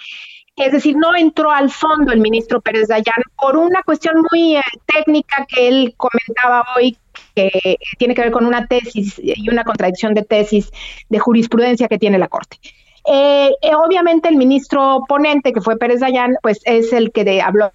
Es 0.56 0.72
decir, 0.72 0.96
no 0.96 1.16
entró 1.16 1.50
al 1.52 1.72
fondo 1.72 2.12
el 2.12 2.20
ministro 2.20 2.62
Pérez 2.62 2.88
Dayán 2.88 3.24
por 3.36 3.58
una 3.58 3.82
cuestión 3.82 4.24
muy 4.32 4.58
técnica 4.86 5.48
que 5.50 5.68
él 5.68 5.96
comentaba 5.98 6.64
hoy, 6.78 6.96
que 7.36 7.78
tiene 7.98 8.14
que 8.14 8.22
ver 8.22 8.32
con 8.32 8.46
una 8.46 8.68
tesis 8.68 9.20
y 9.22 9.50
una 9.50 9.64
contradicción 9.64 10.14
de 10.14 10.24
tesis 10.24 10.72
de 11.10 11.20
jurisprudencia 11.20 11.88
que 11.88 11.98
tiene 11.98 12.20
la 12.20 12.28
Corte. 12.28 12.60
Eh, 13.06 13.52
eh, 13.62 13.76
obviamente 13.76 14.30
el 14.30 14.38
ministro 14.38 15.04
ponente, 15.08 15.54
que 15.54 15.62
fue 15.62 15.78
Pérez 15.78 16.00
Dayán, 16.00 16.38
pues 16.42 16.60
es 16.66 16.94
el 16.94 17.12
que 17.12 17.42
habló 17.42 17.72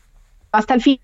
hasta 0.53 0.75
el 0.75 0.83
fin 0.83 1.01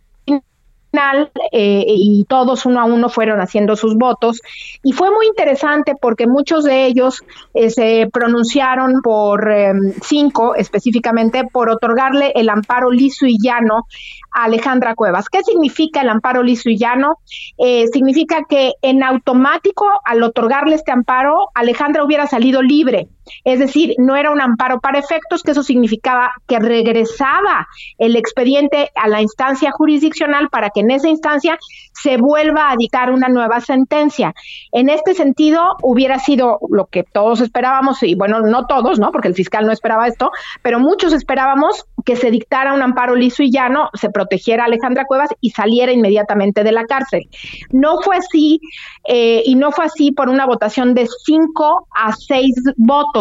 eh, 1.52 1.84
y 1.86 2.24
todos 2.28 2.66
uno 2.66 2.80
a 2.80 2.84
uno 2.84 3.08
fueron 3.08 3.40
haciendo 3.40 3.76
sus 3.76 3.96
votos. 3.96 4.40
Y 4.82 4.92
fue 4.92 5.10
muy 5.10 5.26
interesante 5.26 5.94
porque 6.00 6.26
muchos 6.26 6.64
de 6.64 6.86
ellos 6.86 7.22
eh, 7.54 7.70
se 7.70 8.08
pronunciaron 8.12 9.02
por 9.02 9.50
em, 9.50 9.92
cinco, 10.02 10.54
específicamente, 10.54 11.44
por 11.44 11.68
otorgarle 11.68 12.32
el 12.34 12.48
amparo 12.48 12.90
liso 12.90 13.26
y 13.26 13.38
llano 13.42 13.86
a 14.32 14.44
Alejandra 14.44 14.94
Cuevas. 14.94 15.28
¿Qué 15.28 15.42
significa 15.42 16.00
el 16.02 16.08
amparo 16.08 16.42
liso 16.42 16.68
y 16.68 16.76
llano? 16.76 17.18
Eh, 17.58 17.86
significa 17.92 18.42
que 18.48 18.72
en 18.82 19.02
automático, 19.02 19.86
al 20.04 20.22
otorgarle 20.22 20.76
este 20.76 20.92
amparo, 20.92 21.48
Alejandra 21.54 22.04
hubiera 22.04 22.26
salido 22.26 22.62
libre. 22.62 23.08
Es 23.44 23.58
decir, 23.58 23.94
no 23.98 24.16
era 24.16 24.30
un 24.30 24.40
amparo 24.40 24.80
para 24.80 24.98
efectos, 24.98 25.42
que 25.42 25.52
eso 25.52 25.62
significaba 25.62 26.32
que 26.46 26.58
regresaba 26.58 27.66
el 27.98 28.16
expediente 28.16 28.90
a 28.94 29.08
la 29.08 29.22
instancia 29.22 29.70
jurisdiccional 29.72 30.48
para 30.48 30.70
que 30.70 30.80
en 30.80 30.90
esa 30.90 31.08
instancia 31.08 31.58
se 31.92 32.16
vuelva 32.16 32.70
a 32.70 32.76
dictar 32.76 33.10
una 33.10 33.28
nueva 33.28 33.60
sentencia. 33.60 34.34
En 34.72 34.88
este 34.88 35.14
sentido, 35.14 35.76
hubiera 35.82 36.18
sido 36.18 36.58
lo 36.70 36.86
que 36.86 37.04
todos 37.04 37.40
esperábamos, 37.40 38.02
y 38.02 38.14
bueno, 38.14 38.40
no 38.40 38.66
todos, 38.66 38.98
¿no? 38.98 39.10
Porque 39.12 39.28
el 39.28 39.34
fiscal 39.34 39.66
no 39.66 39.72
esperaba 39.72 40.06
esto, 40.06 40.30
pero 40.62 40.80
muchos 40.80 41.12
esperábamos 41.12 41.86
que 42.04 42.16
se 42.16 42.30
dictara 42.30 42.74
un 42.74 42.82
amparo 42.82 43.14
liso 43.14 43.42
y 43.42 43.50
llano, 43.50 43.88
se 43.94 44.10
protegiera 44.10 44.64
a 44.64 44.66
Alejandra 44.66 45.04
Cuevas 45.06 45.30
y 45.40 45.50
saliera 45.50 45.92
inmediatamente 45.92 46.64
de 46.64 46.72
la 46.72 46.84
cárcel. 46.84 47.28
No 47.70 48.00
fue 48.02 48.16
así, 48.16 48.60
eh, 49.04 49.42
y 49.44 49.54
no 49.54 49.72
fue 49.72 49.86
así 49.86 50.12
por 50.12 50.28
una 50.28 50.46
votación 50.46 50.94
de 50.94 51.08
cinco 51.24 51.86
a 51.94 52.12
seis 52.12 52.54
votos 52.76 53.13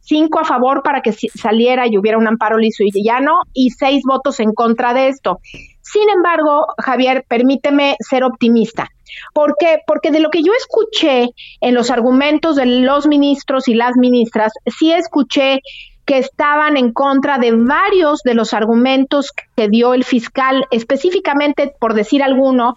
cinco 0.00 0.40
a 0.40 0.44
favor 0.44 0.82
para 0.82 1.00
que 1.02 1.12
saliera 1.12 1.86
y 1.86 1.98
hubiera 1.98 2.18
un 2.18 2.26
amparo 2.26 2.58
liso 2.58 2.82
y 2.84 3.04
llano 3.04 3.40
y 3.52 3.70
seis 3.70 4.02
votos 4.06 4.40
en 4.40 4.52
contra 4.52 4.94
de 4.94 5.08
esto. 5.08 5.40
Sin 5.82 6.08
embargo, 6.10 6.66
Javier, 6.78 7.24
permíteme 7.28 7.96
ser 8.00 8.24
optimista. 8.24 8.88
¿Por 9.32 9.54
qué? 9.58 9.78
Porque 9.86 10.10
de 10.10 10.20
lo 10.20 10.30
que 10.30 10.42
yo 10.42 10.52
escuché 10.52 11.30
en 11.60 11.74
los 11.74 11.90
argumentos 11.90 12.56
de 12.56 12.66
los 12.66 13.06
ministros 13.06 13.68
y 13.68 13.74
las 13.74 13.96
ministras, 13.96 14.52
sí 14.66 14.92
escuché 14.92 15.60
que 16.04 16.18
estaban 16.18 16.78
en 16.78 16.92
contra 16.92 17.36
de 17.36 17.52
varios 17.52 18.22
de 18.22 18.32
los 18.32 18.54
argumentos 18.54 19.30
que 19.56 19.68
dio 19.68 19.92
el 19.92 20.04
fiscal, 20.04 20.64
específicamente, 20.70 21.70
por 21.78 21.92
decir 21.92 22.22
alguno, 22.22 22.74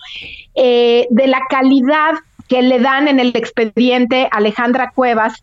eh, 0.53 1.07
de 1.10 1.27
la 1.27 1.39
calidad 1.49 2.15
que 2.49 2.62
le 2.62 2.79
dan 2.79 3.07
en 3.07 3.21
el 3.21 3.31
expediente 3.34 4.27
Alejandra 4.29 4.91
Cuevas 4.93 5.41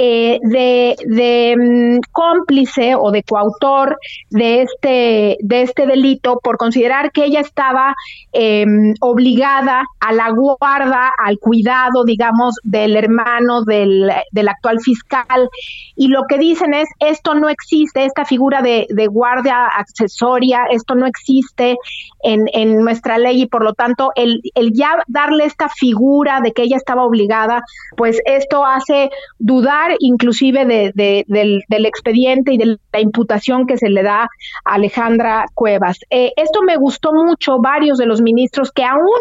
eh, 0.00 0.38
de, 0.42 1.56
mm, 1.56 1.98
cómplice 2.12 2.94
o 2.94 3.10
de 3.10 3.24
coautor 3.24 3.98
de 4.30 4.62
este, 4.62 5.36
de 5.40 5.62
este 5.62 5.86
delito 5.86 6.38
por 6.40 6.56
considerar 6.56 7.10
que 7.10 7.24
ella 7.24 7.40
estaba 7.40 7.96
em, 8.32 8.94
obligada 9.00 9.82
a 9.98 10.12
la 10.12 10.30
guarda, 10.30 11.10
al 11.18 11.38
cuidado, 11.40 12.04
digamos, 12.04 12.54
del 12.62 12.96
hermano 12.96 13.64
del, 13.64 14.08
actual 14.48 14.78
fiscal. 14.80 15.48
Y 15.96 16.08
lo 16.08 16.22
que 16.28 16.38
dicen 16.38 16.74
es, 16.74 16.88
esto 17.00 17.34
no 17.34 17.48
existe, 17.48 18.04
esta 18.04 18.24
figura 18.24 18.62
de, 18.62 18.86
guardia 19.10 19.66
accesoria, 19.66 20.66
esto 20.70 20.94
no 20.94 21.06
existe 21.06 21.76
en, 22.22 22.84
nuestra 22.84 23.18
ley 23.18 23.42
y 23.42 23.46
por 23.46 23.64
lo 23.64 23.74
tanto 23.74 24.12
el 24.14 24.40
ya 24.72 25.02
darle 25.08 25.44
esta 25.44 25.68
figura 25.68 26.40
de 26.40 26.52
que 26.52 26.62
ella 26.62 26.76
estaba 26.76 27.04
obligada, 27.04 27.62
pues 27.96 28.20
esto 28.26 28.64
hace 28.64 29.10
dudar 29.38 29.87
inclusive 29.98 30.64
de, 30.64 30.92
del, 31.26 31.86
expediente 31.86 32.52
y 32.52 32.58
de 32.58 32.78
la 32.92 33.00
imputación 33.00 33.66
que 33.66 33.76
se 33.76 33.88
le 33.88 34.02
da 34.02 34.22
a 34.22 34.28
Alejandra 34.64 35.46
Cuevas. 35.54 35.98
Eh, 36.10 36.32
esto 36.36 36.62
me 36.62 36.76
gustó 36.76 37.12
mucho, 37.12 37.58
varios 37.60 37.98
de 37.98 38.06
los 38.06 38.20
ministros 38.20 38.72
que 38.72 38.84
aún 38.84 39.18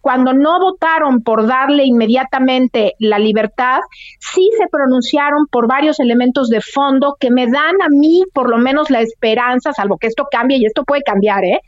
cuando 0.00 0.32
no 0.32 0.58
votaron 0.60 1.22
por 1.22 1.46
darle 1.46 1.84
inmediatamente 1.84 2.94
la 2.98 3.18
libertad, 3.18 3.80
sí 4.18 4.48
se 4.56 4.66
pronunciaron 4.70 5.46
por 5.50 5.68
varios 5.68 6.00
elementos 6.00 6.48
de 6.48 6.60
fondo 6.60 7.16
que 7.18 7.30
me 7.30 7.46
dan 7.46 7.80
a 7.82 7.88
mí 7.90 8.24
por 8.32 8.48
lo 8.48 8.58
menos 8.58 8.90
la 8.90 9.00
esperanza, 9.00 9.72
salvo 9.72 9.98
que 9.98 10.06
esto 10.06 10.26
cambie 10.30 10.58
y 10.58 10.66
esto 10.66 10.84
puede 10.84 11.02
cambiar, 11.02 11.44
¿eh? 11.44 11.60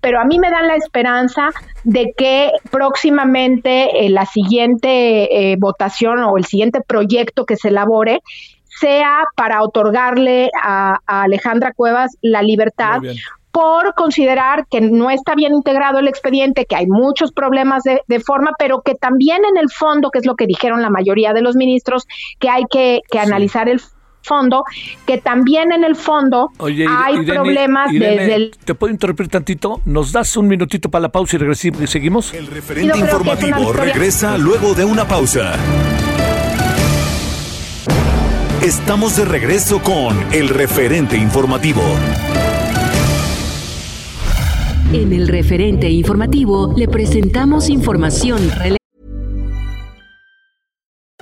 Pero 0.00 0.20
a 0.20 0.24
mí 0.24 0.38
me 0.38 0.50
dan 0.50 0.66
la 0.66 0.76
esperanza 0.76 1.50
de 1.88 2.12
que 2.14 2.52
próximamente 2.70 4.04
eh, 4.04 4.10
la 4.10 4.26
siguiente 4.26 5.52
eh, 5.52 5.56
votación 5.58 6.18
o 6.22 6.36
el 6.36 6.44
siguiente 6.44 6.82
proyecto 6.86 7.46
que 7.46 7.56
se 7.56 7.68
elabore 7.68 8.20
sea 8.78 9.24
para 9.34 9.62
otorgarle 9.62 10.50
a, 10.62 10.98
Alejandra 11.06 11.72
Cuevas 11.72 12.18
la 12.20 12.42
libertad 12.42 13.00
por 13.50 13.94
considerar 13.94 14.66
que 14.70 14.82
no 14.82 15.08
está 15.08 15.34
bien 15.34 15.54
integrado 15.54 15.98
el 15.98 16.08
expediente, 16.08 16.66
que 16.66 16.76
hay 16.76 16.86
muchos 16.86 17.32
problemas 17.32 17.82
de, 17.84 18.20
forma, 18.20 18.52
pero 18.58 18.82
que 18.82 18.94
también 18.94 19.46
en 19.46 19.56
el 19.56 19.70
fondo, 19.70 20.10
que 20.10 20.18
es 20.18 20.26
lo 20.26 20.36
que 20.36 20.46
dijeron 20.46 20.82
la 20.82 20.90
mayoría 20.90 21.32
de 21.32 21.40
los 21.40 21.56
ministros, 21.56 22.06
que 22.38 22.50
hay 22.50 22.64
que, 22.70 23.00
analizar 23.18 23.66
el 23.70 23.80
fondo, 24.28 24.64
que 25.06 25.18
también 25.18 25.72
en 25.72 25.84
el 25.84 25.96
fondo 25.96 26.50
hay 26.60 27.24
problemas 27.24 27.90
desde 27.92 28.34
el... 28.34 28.50
¿Te 28.64 28.74
puedo 28.74 28.92
interrumpir 28.92 29.28
tantito? 29.28 29.80
¿Nos 29.84 30.12
das 30.12 30.36
un 30.36 30.46
minutito 30.46 30.90
para 30.90 31.02
la 31.02 31.08
pausa 31.08 31.36
y 31.36 31.86
seguimos? 31.86 32.34
El 32.34 32.46
referente 32.46 32.98
informativo 32.98 33.72
regresa 33.72 34.36
luego 34.38 34.74
de 34.74 34.84
una 34.84 35.06
pausa. 35.06 35.54
Estamos 38.62 39.16
de 39.16 39.24
regreso 39.24 39.80
con 39.82 40.16
el 40.32 40.48
referente 40.48 41.16
informativo. 41.16 41.82
En 44.92 45.12
el 45.12 45.28
referente 45.28 45.88
informativo 45.88 46.74
le 46.76 46.88
presentamos 46.88 47.68
información 47.68 48.38
relevante. 48.50 48.87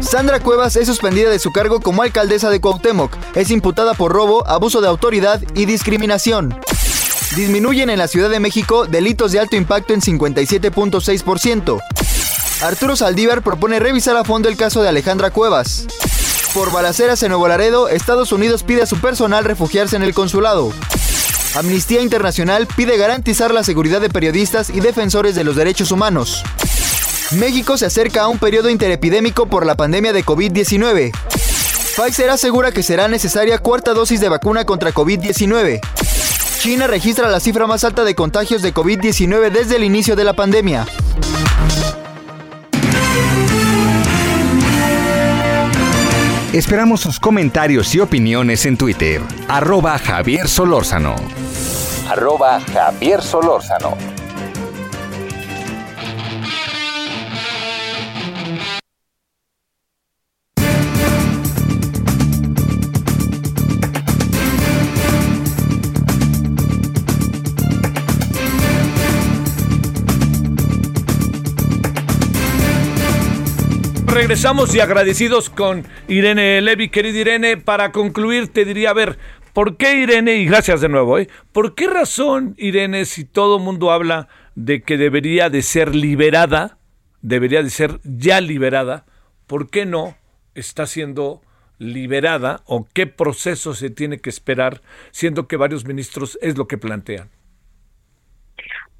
Sandra 0.00 0.38
Cuevas 0.38 0.76
es 0.76 0.86
suspendida 0.86 1.30
de 1.30 1.40
su 1.40 1.50
cargo 1.50 1.80
como 1.80 2.02
alcaldesa 2.02 2.48
de 2.48 2.60
Cuauhtémoc. 2.60 3.12
Es 3.34 3.50
imputada 3.50 3.94
por 3.94 4.12
robo, 4.12 4.46
abuso 4.46 4.80
de 4.80 4.86
autoridad 4.86 5.42
y 5.56 5.66
discriminación. 5.66 6.56
Disminuyen 7.34 7.90
en 7.90 7.98
la 7.98 8.06
Ciudad 8.06 8.30
de 8.30 8.38
México 8.38 8.86
delitos 8.86 9.32
de 9.32 9.40
alto 9.40 9.56
impacto 9.56 9.94
en 9.94 10.00
57.6%. 10.00 11.80
Arturo 12.62 12.94
Saldívar 12.94 13.42
propone 13.42 13.80
revisar 13.80 14.16
a 14.16 14.22
fondo 14.22 14.48
el 14.48 14.56
caso 14.56 14.80
de 14.80 14.88
Alejandra 14.88 15.30
Cuevas. 15.30 15.86
Por 16.54 16.72
balaceras 16.72 17.20
en 17.24 17.30
Nuevo 17.30 17.48
Laredo, 17.48 17.88
Estados 17.88 18.30
Unidos 18.30 18.62
pide 18.62 18.82
a 18.82 18.86
su 18.86 18.98
personal 19.00 19.44
refugiarse 19.44 19.96
en 19.96 20.02
el 20.02 20.14
consulado. 20.14 20.72
Amnistía 21.56 22.02
Internacional 22.02 22.66
pide 22.66 22.96
garantizar 22.96 23.52
la 23.52 23.64
seguridad 23.64 24.00
de 24.00 24.10
periodistas 24.10 24.70
y 24.70 24.80
defensores 24.80 25.34
de 25.34 25.42
los 25.42 25.56
derechos 25.56 25.90
humanos. 25.90 26.44
México 27.32 27.76
se 27.76 27.86
acerca 27.86 28.22
a 28.22 28.28
un 28.28 28.38
periodo 28.38 28.70
interepidémico 28.70 29.46
por 29.46 29.66
la 29.66 29.74
pandemia 29.74 30.12
de 30.12 30.24
COVID-19. 30.24 31.12
Pfizer 31.96 32.30
asegura 32.30 32.70
que 32.70 32.82
será 32.82 33.08
necesaria 33.08 33.58
cuarta 33.58 33.94
dosis 33.94 34.20
de 34.20 34.28
vacuna 34.28 34.64
contra 34.64 34.92
COVID-19. 34.92 35.80
China 36.60 36.86
registra 36.86 37.28
la 37.28 37.40
cifra 37.40 37.66
más 37.66 37.84
alta 37.84 38.04
de 38.04 38.14
contagios 38.14 38.62
de 38.62 38.72
COVID-19 38.72 39.50
desde 39.50 39.76
el 39.76 39.84
inicio 39.84 40.14
de 40.14 40.24
la 40.24 40.34
pandemia. 40.34 40.86
Esperamos 46.52 47.00
sus 47.00 47.20
comentarios 47.20 47.94
y 47.94 48.00
opiniones 48.00 48.64
en 48.66 48.76
Twitter. 48.76 49.20
Arroba 49.48 49.98
Javier 49.98 50.48
Solórzano. 50.48 51.16
Arroba 52.08 52.60
Javier 52.72 53.20
Solórzano. 53.20 54.15
Regresamos 74.16 74.74
y 74.74 74.80
agradecidos 74.80 75.50
con 75.50 75.84
Irene 76.08 76.62
Levi. 76.62 76.88
Querida 76.88 77.18
Irene, 77.18 77.58
para 77.58 77.92
concluir 77.92 78.50
te 78.50 78.64
diría, 78.64 78.90
a 78.90 78.94
ver, 78.94 79.18
¿por 79.52 79.76
qué 79.76 79.98
Irene, 79.98 80.36
y 80.36 80.46
gracias 80.46 80.80
de 80.80 80.88
nuevo, 80.88 81.18
¿eh? 81.18 81.28
¿por 81.52 81.74
qué 81.74 81.86
razón, 81.86 82.54
Irene, 82.56 83.04
si 83.04 83.26
todo 83.26 83.58
mundo 83.58 83.90
habla 83.90 84.28
de 84.54 84.80
que 84.80 84.96
debería 84.96 85.50
de 85.50 85.60
ser 85.60 85.94
liberada, 85.94 86.78
debería 87.20 87.62
de 87.62 87.68
ser 87.68 88.00
ya 88.04 88.40
liberada, 88.40 89.04
¿por 89.46 89.68
qué 89.68 89.84
no 89.84 90.16
está 90.54 90.86
siendo 90.86 91.42
liberada 91.78 92.62
o 92.64 92.86
qué 92.94 93.06
proceso 93.06 93.74
se 93.74 93.90
tiene 93.90 94.18
que 94.18 94.30
esperar, 94.30 94.80
siendo 95.10 95.46
que 95.46 95.58
varios 95.58 95.84
ministros 95.84 96.38
es 96.40 96.56
lo 96.56 96.66
que 96.66 96.78
plantean? 96.78 97.28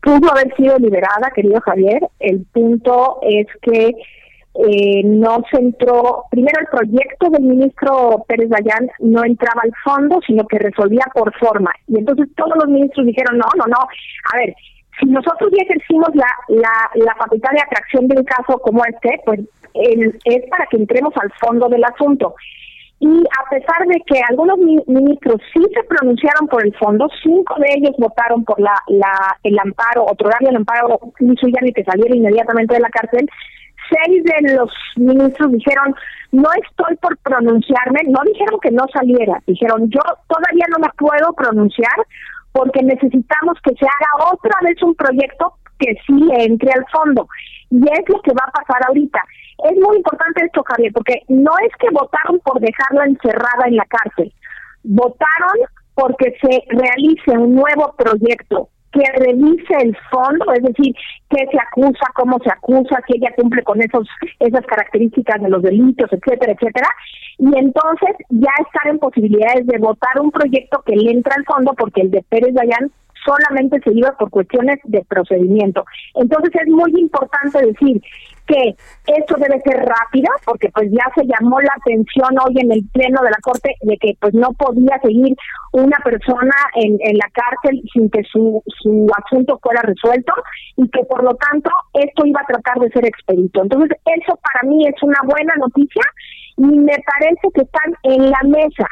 Pudo 0.03 0.31
haber 0.31 0.55
sido 0.57 0.77
liberada, 0.79 1.33
querido 1.35 1.59
Javier. 1.63 2.03
El 2.21 2.45
punto 2.53 3.19
es 3.23 3.47
que 3.63 3.93
eh, 4.69 5.03
no 5.05 5.43
se 5.51 5.59
entró, 5.59 6.25
primero 6.31 6.61
el 6.61 6.67
proyecto 6.67 7.31
del 7.31 7.43
ministro 7.43 8.25
Pérez 8.29 8.49
Dayán 8.49 8.89
no 9.01 9.25
entraba 9.25 9.63
al 9.63 9.73
fondo, 9.85 10.21
sino 10.27 10.47
que 10.47 10.59
resolvía 10.59 11.05
por 11.15 11.37
forma. 11.39 11.73
Y 11.89 11.99
entonces 11.99 12.29
todos 12.37 12.57
los 12.57 12.69
ministros 12.69 13.07
dijeron, 13.07 13.39
no, 13.39 13.47
no, 13.57 13.65
no, 13.67 13.79
a 14.33 14.37
ver, 14.39 14.55
si 14.99 15.07
nosotros 15.07 15.51
ya 15.57 15.63
ejercimos 15.63 16.09
la, 16.15 16.29
la, 16.49 16.91
la 16.95 17.15
facultad 17.17 17.51
de 17.51 17.61
atracción 17.61 18.09
de 18.09 18.19
un 18.19 18.25
caso 18.25 18.59
como 18.59 18.83
este, 18.85 19.21
pues 19.25 19.41
es 19.75 20.51
para 20.51 20.67
que 20.67 20.79
entremos 20.79 21.13
al 21.21 21.31
fondo 21.41 21.69
del 21.69 21.85
asunto. 21.85 22.35
Y 22.99 23.09
a 23.09 23.51
pesar 23.51 23.87
de 23.87 24.01
que 24.07 24.21
algunos 24.27 24.59
ministros 24.59 25.43
sí 25.53 25.61
se 25.75 25.85
pronunciaron 25.85 26.49
por 26.49 26.65
el 26.65 26.75
fondo, 26.77 27.09
cinco 27.23 27.55
de 27.59 27.67
ellos 27.77 27.95
votaron 27.99 28.43
por 28.43 28.59
la, 28.59 28.73
la 28.89 29.37
el 29.43 29.59
amparo, 29.59 30.07
otorgarle 30.07 30.49
el 30.49 30.57
amparo, 30.57 30.99
ya 31.21 31.61
ni 31.61 31.73
que 31.73 31.85
saliera 31.85 32.17
inmediatamente 32.17 32.75
de 32.75 32.81
la 32.81 32.89
cárcel, 32.89 33.29
seis 33.91 34.23
de 34.25 34.55
los 34.55 34.71
ministros 34.97 35.53
dijeron, 35.53 35.95
no 36.33 36.49
estoy 36.63 36.97
por 36.97 37.17
pronunciarme, 37.19 38.01
no 38.09 38.21
dijeron 38.25 38.59
que 38.61 38.71
no 38.71 38.85
saliera, 38.93 39.41
dijeron, 39.47 39.89
yo 39.91 40.01
todavía 40.29 40.67
no 40.71 40.79
me 40.79 40.91
puedo 40.97 41.33
pronunciar 41.35 41.97
porque 42.53 42.83
necesitamos 42.83 43.59
que 43.63 43.75
se 43.75 43.85
haga 43.85 44.33
otra 44.33 44.55
vez 44.63 44.83
un 44.83 44.95
proyecto 44.95 45.55
que 45.79 45.95
sí 46.07 46.29
entre 46.39 46.73
al 46.73 46.85
fondo. 46.91 47.29
Y 47.71 47.79
es 47.79 48.09
lo 48.09 48.21
que 48.23 48.33
va 48.33 48.45
a 48.47 48.53
pasar 48.53 48.81
ahorita. 48.89 49.21
Es 49.65 49.79
muy 49.79 49.97
importante 49.97 50.45
esto, 50.45 50.63
Javier, 50.65 50.93
porque 50.93 51.23
no 51.29 51.53
es 51.67 51.73
que 51.79 51.89
votaron 51.91 52.41
por 52.41 52.61
dejarla 52.61 53.05
encerrada 53.05 53.67
en 53.67 53.77
la 53.77 53.85
cárcel, 53.85 54.33
votaron 54.85 55.69
porque 55.95 56.35
se 56.41 56.63
realice 56.69 57.33
un 57.33 57.55
nuevo 57.55 57.95
proyecto 57.97 58.69
que 58.97 59.13
revise 59.19 59.75
el 59.83 59.97
fondo, 60.11 60.53
es 60.55 60.63
decir, 60.63 60.95
qué 61.29 61.47
se 61.51 61.59
acusa, 61.59 62.07
cómo 62.15 62.39
se 62.43 62.51
acusa, 62.51 63.03
si 63.07 63.19
ella 63.19 63.35
cumple 63.37 63.63
con 63.63 63.81
esos 63.83 64.09
esas 64.41 64.65
características 64.65 65.43
de 65.43 65.51
los 65.51 65.63
delitos, 65.63 66.11
etcétera, 66.13 66.53
etcétera, 66.53 66.89
y 67.39 67.59
entonces 67.59 68.17
ya 68.31 68.53
estar 68.65 68.91
en 68.91 68.99
posibilidades 68.99 69.67
de 69.67 69.79
votar 69.79 70.21
un 70.21 70.31
proyecto 70.31 70.83
que 70.87 70.97
le 70.97 71.11
entra 71.11 71.35
al 71.37 71.45
fondo 71.45 71.75
porque 71.77 72.03
el 72.03 72.11
de 72.11 72.25
Pérez 72.29 72.55
Dayan 72.55 72.91
solamente 73.25 73.81
se 73.83 73.93
iba 73.93 74.13
por 74.13 74.31
cuestiones 74.31 74.79
de 74.85 75.05
procedimiento. 75.05 75.85
Entonces 76.15 76.51
es 76.55 76.69
muy 76.69 76.93
importante 76.97 77.67
decir 77.67 78.01
que 78.47 78.77
esto 79.07 79.37
debe 79.39 79.61
ser 79.63 79.85
rápido, 79.85 80.29
porque 80.45 80.69
pues 80.71 80.91
ya 80.91 81.11
se 81.15 81.27
llamó 81.27 81.61
la 81.61 81.75
atención 81.77 82.31
hoy 82.45 82.55
en 82.61 82.73
el 82.73 82.87
pleno 82.93 83.21
de 83.23 83.31
la 83.31 83.39
corte 83.43 83.75
de 83.81 83.97
que 83.99 84.17
pues 84.21 84.35
no 84.35 84.53
podía 84.53 84.99
seguir 85.03 85.37
una 85.73 85.99
persona 86.05 86.55
en, 86.75 86.97
en 87.01 87.19
la 87.19 87.29
cárcel 87.33 87.83
sin 87.93 88.09
que 88.11 88.23
su, 88.25 88.63
su 88.81 89.07
asunto 89.25 89.59
fuera 89.63 89.83
resuelto 89.83 90.33
y 90.77 90.89
que 90.91 91.05
por 91.05 91.23
lo 91.25 91.35
tanto 91.35 91.71
esto 91.95 92.27
iba 92.27 92.41
a 92.41 92.47
tratar 92.47 92.79
de 92.79 92.91
ser 92.91 93.07
expedito. 93.07 93.63
Entonces 93.63 93.99
eso 94.05 94.39
para 94.43 94.69
mí 94.69 94.87
es 94.87 95.03
una 95.03 95.19
buena 95.25 95.55
noticia 95.57 96.03
y 96.57 96.67
me 96.67 96.97
parece 97.05 97.49
que 97.55 97.63
están 97.63 97.95
en 98.03 98.31
la 98.31 98.41
mesa 98.45 98.87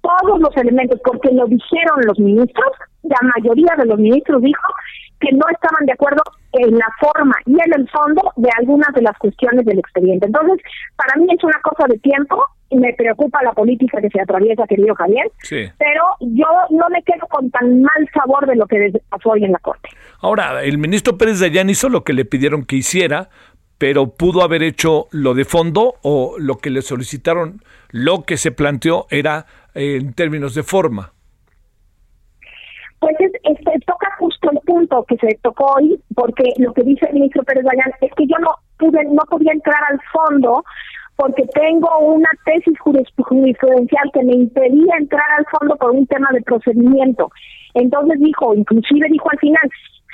todos 0.00 0.40
los 0.40 0.56
elementos, 0.56 0.98
porque 1.04 1.30
lo 1.32 1.46
dijeron 1.46 2.00
los 2.06 2.18
ministros, 2.18 2.72
la 3.02 3.18
mayoría 3.34 3.74
de 3.76 3.86
los 3.86 3.98
ministros 3.98 4.42
dijo 4.42 4.72
que 5.20 5.32
no 5.32 5.44
estaban 5.50 5.84
de 5.84 5.92
acuerdo 5.92 6.22
en 6.52 6.76
la 6.76 6.86
forma 6.98 7.36
y 7.46 7.52
en 7.52 7.80
el 7.80 7.88
fondo 7.88 8.32
de 8.36 8.48
algunas 8.58 8.92
de 8.94 9.02
las 9.02 9.16
cuestiones 9.18 9.64
del 9.64 9.78
expediente. 9.78 10.26
Entonces, 10.26 10.58
para 10.96 11.20
mí 11.20 11.26
es 11.32 11.42
una 11.44 11.60
cosa 11.62 11.86
de 11.88 11.98
tiempo 11.98 12.42
y 12.70 12.76
me 12.76 12.92
preocupa 12.94 13.42
la 13.42 13.52
política 13.52 14.00
que 14.00 14.08
se 14.10 14.20
atraviesa, 14.20 14.66
querido 14.66 14.94
Javier, 14.94 15.30
pero 15.50 16.04
yo 16.20 16.46
no 16.70 16.88
me 16.88 17.02
quedo 17.02 17.26
con 17.28 17.50
tan 17.50 17.82
mal 17.82 18.08
sabor 18.14 18.46
de 18.46 18.54
lo 18.54 18.66
que 18.66 18.92
pasó 19.08 19.30
hoy 19.30 19.44
en 19.44 19.52
la 19.52 19.58
Corte. 19.58 19.88
Ahora, 20.20 20.62
el 20.62 20.78
ministro 20.78 21.18
Pérez 21.18 21.40
de 21.40 21.46
Allán 21.46 21.68
hizo 21.70 21.88
lo 21.88 22.04
que 22.04 22.12
le 22.12 22.24
pidieron 22.24 22.64
que 22.64 22.76
hiciera, 22.76 23.28
pero 23.76 24.14
pudo 24.14 24.42
haber 24.42 24.62
hecho 24.62 25.06
lo 25.10 25.34
de 25.34 25.44
fondo 25.44 25.94
o 26.02 26.36
lo 26.38 26.58
que 26.58 26.70
le 26.70 26.82
solicitaron, 26.82 27.60
lo 27.90 28.22
que 28.22 28.36
se 28.36 28.52
planteó 28.52 29.06
era 29.10 29.46
eh, 29.74 29.96
en 30.00 30.12
términos 30.12 30.54
de 30.54 30.62
forma. 30.62 31.12
Pues 33.00 33.16
es, 33.18 33.32
toca 33.86 34.08
justo 34.18 34.50
el 34.50 34.58
punto 34.60 35.04
que 35.04 35.16
se 35.16 35.38
tocó 35.42 35.74
hoy, 35.76 35.98
porque 36.14 36.52
lo 36.58 36.72
que 36.74 36.82
dice 36.82 37.06
el 37.06 37.14
ministro 37.14 37.42
Pérez 37.44 37.64
Dayán 37.64 37.92
es 38.00 38.12
que 38.14 38.26
yo 38.26 38.36
no 38.38 38.50
pude, 38.78 39.04
no 39.06 39.22
podía 39.28 39.52
entrar 39.52 39.82
al 39.90 39.98
fondo 40.12 40.62
porque 41.16 41.44
tengo 41.54 41.98
una 41.98 42.30
tesis 42.46 42.78
jurisprudencial 42.78 44.10
que 44.14 44.22
me 44.22 44.34
impedía 44.34 44.96
entrar 44.98 45.26
al 45.36 45.44
fondo 45.46 45.76
por 45.76 45.90
un 45.90 46.06
tema 46.06 46.28
de 46.32 46.40
procedimiento. 46.40 47.30
Entonces 47.74 48.18
dijo, 48.20 48.54
inclusive 48.54 49.06
dijo 49.10 49.28
al 49.30 49.38
final, 49.38 49.70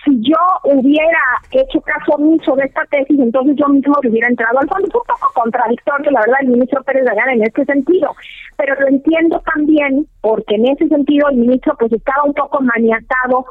si 0.07 0.21
yo 0.23 0.39
hubiera 0.63 1.21
hecho 1.51 1.81
caso 1.81 2.13
omiso 2.15 2.55
de 2.55 2.65
esta 2.65 2.85
tesis, 2.87 3.19
entonces 3.19 3.57
yo 3.57 3.69
mismo 3.69 3.95
hubiera 4.09 4.29
entrado 4.29 4.59
al 4.61 4.69
fondo. 4.69 4.87
Es 4.87 4.95
un 4.95 5.03
poco 5.03 5.33
contradictorio, 5.35 6.11
la 6.13 6.21
verdad, 6.21 6.39
el 6.43 6.49
ministro 6.49 6.83
Pérez 6.85 7.05
Dayán 7.05 7.31
en 7.31 7.43
este 7.43 7.65
sentido. 7.65 8.15
Pero 8.57 8.75
lo 8.81 8.87
entiendo 8.87 9.43
también 9.55 10.07
porque 10.21 10.55
en 10.55 10.69
ese 10.69 10.89
sentido 10.89 11.29
el 11.29 11.39
ministro 11.39 11.75
pues 11.79 11.93
estaba 11.93 12.23
un 12.23 12.35
poco 12.35 12.61
maniatado 12.63 13.47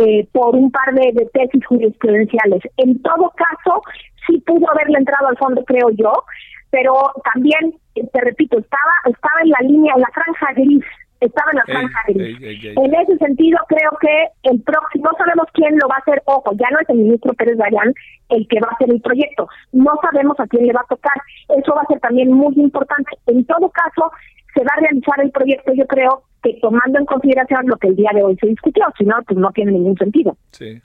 eh, 0.00 0.26
por 0.32 0.54
un 0.54 0.70
par 0.70 0.94
de, 0.94 1.12
de 1.12 1.26
tesis 1.26 1.66
jurisprudenciales. 1.66 2.62
En 2.76 3.02
todo 3.02 3.32
caso, 3.36 3.82
sí 4.26 4.38
pudo 4.46 4.70
haberle 4.70 4.98
entrado 4.98 5.26
al 5.26 5.36
fondo, 5.36 5.64
creo 5.64 5.90
yo, 5.90 6.12
pero 6.70 6.94
también, 7.32 7.74
te 7.94 8.20
repito, 8.20 8.58
estaba, 8.58 8.92
estaba 9.06 9.40
en 9.42 9.50
la 9.50 9.58
línea, 9.60 9.94
en 9.94 10.02
la 10.02 10.10
franja 10.12 10.52
gris 10.54 10.84
estaba 11.20 11.50
en 11.52 11.58
la 11.58 11.64
franja 11.64 11.98
En 12.08 12.94
ese 12.94 13.16
sentido, 13.18 13.58
creo 13.68 13.90
que 14.00 14.28
el 14.50 14.60
próximo, 14.62 15.10
no 15.10 15.18
sabemos 15.18 15.46
quién 15.52 15.76
lo 15.78 15.88
va 15.88 15.96
a 15.96 15.98
hacer, 15.98 16.22
ojo, 16.26 16.52
ya 16.54 16.68
no 16.70 16.80
es 16.80 16.88
el 16.88 16.96
ministro 16.98 17.32
Pérez 17.34 17.56
Dayán 17.56 17.94
el 18.28 18.46
que 18.48 18.60
va 18.60 18.68
a 18.70 18.74
hacer 18.74 18.90
el 18.90 19.00
proyecto, 19.00 19.48
no 19.72 19.92
sabemos 20.02 20.38
a 20.40 20.46
quién 20.46 20.66
le 20.66 20.72
va 20.72 20.80
a 20.80 20.88
tocar, 20.88 21.14
eso 21.56 21.74
va 21.74 21.82
a 21.82 21.86
ser 21.86 22.00
también 22.00 22.32
muy 22.32 22.54
importante. 22.56 23.16
En 23.26 23.44
todo 23.44 23.70
caso, 23.70 24.10
se 24.54 24.60
va 24.62 24.70
a 24.76 24.80
realizar 24.80 25.20
el 25.22 25.30
proyecto, 25.30 25.72
yo 25.74 25.86
creo, 25.86 26.22
que 26.42 26.58
tomando 26.60 26.98
en 26.98 27.06
consideración 27.06 27.66
lo 27.66 27.76
que 27.76 27.88
el 27.88 27.96
día 27.96 28.10
de 28.14 28.22
hoy 28.22 28.36
se 28.36 28.46
discutió, 28.46 28.86
si 28.96 29.04
no, 29.04 29.16
pues 29.26 29.38
no 29.38 29.50
tiene 29.52 29.72
ningún 29.72 29.96
sentido. 29.96 30.36
Sí. 30.50 30.80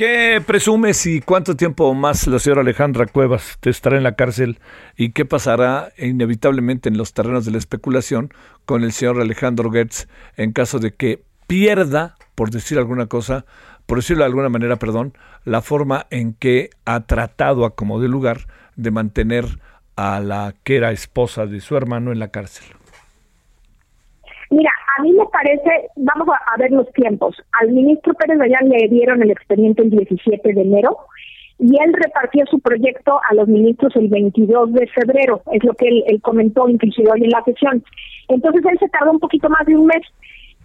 ¿Qué 0.00 0.42
presumes 0.46 1.04
y 1.04 1.20
cuánto 1.20 1.56
tiempo 1.56 1.92
más 1.92 2.26
la 2.26 2.38
señora 2.38 2.62
Alejandra 2.62 3.04
Cuevas 3.04 3.58
te 3.60 3.68
estará 3.68 3.98
en 3.98 4.02
la 4.02 4.14
cárcel 4.14 4.58
y 4.96 5.10
qué 5.10 5.26
pasará 5.26 5.92
inevitablemente 5.98 6.88
en 6.88 6.96
los 6.96 7.12
terrenos 7.12 7.44
de 7.44 7.50
la 7.50 7.58
especulación 7.58 8.32
con 8.64 8.82
el 8.82 8.92
señor 8.92 9.20
Alejandro 9.20 9.70
Gertz 9.70 10.08
en 10.38 10.52
caso 10.52 10.78
de 10.78 10.94
que 10.94 11.22
pierda, 11.46 12.16
por 12.34 12.50
decir 12.50 12.78
alguna 12.78 13.08
cosa, 13.08 13.44
por 13.84 13.98
decirlo 13.98 14.22
de 14.22 14.28
alguna 14.28 14.48
manera, 14.48 14.76
perdón, 14.76 15.12
la 15.44 15.60
forma 15.60 16.06
en 16.08 16.32
que 16.32 16.70
ha 16.86 17.00
tratado 17.00 17.66
a 17.66 17.74
como 17.74 18.00
de 18.00 18.08
lugar 18.08 18.46
de 18.76 18.90
mantener 18.90 19.58
a 19.96 20.18
la 20.20 20.54
que 20.64 20.76
era 20.76 20.92
esposa 20.92 21.44
de 21.44 21.60
su 21.60 21.76
hermano 21.76 22.10
en 22.10 22.20
la 22.20 22.28
cárcel? 22.28 22.64
Mira, 24.50 24.70
a 24.98 25.02
mí 25.02 25.12
me 25.12 25.26
parece, 25.26 25.90
vamos 25.96 26.28
a, 26.28 26.56
ver 26.58 26.72
los 26.72 26.90
tiempos. 26.92 27.36
Al 27.60 27.70
ministro 27.70 28.14
Pérez 28.14 28.38
Dayán 28.38 28.68
le 28.68 28.88
dieron 28.88 29.22
el 29.22 29.30
expediente 29.30 29.82
el 29.82 29.90
17 29.90 30.52
de 30.52 30.60
enero 30.60 30.96
y 31.60 31.80
él 31.80 31.92
repartió 31.92 32.44
su 32.46 32.58
proyecto 32.58 33.20
a 33.30 33.34
los 33.34 33.46
ministros 33.46 33.94
el 33.94 34.08
22 34.08 34.72
de 34.72 34.86
febrero, 34.88 35.42
es 35.52 35.62
lo 35.62 35.74
que 35.74 35.86
él, 35.86 36.04
él 36.06 36.20
comentó 36.22 36.68
inclusive 36.68 37.10
hoy 37.12 37.22
en 37.22 37.30
la 37.30 37.44
sesión. 37.44 37.84
Entonces 38.28 38.62
él 38.64 38.78
se 38.80 38.88
tardó 38.88 39.12
un 39.12 39.20
poquito 39.20 39.48
más 39.48 39.64
de 39.66 39.76
un 39.76 39.86
mes 39.86 40.02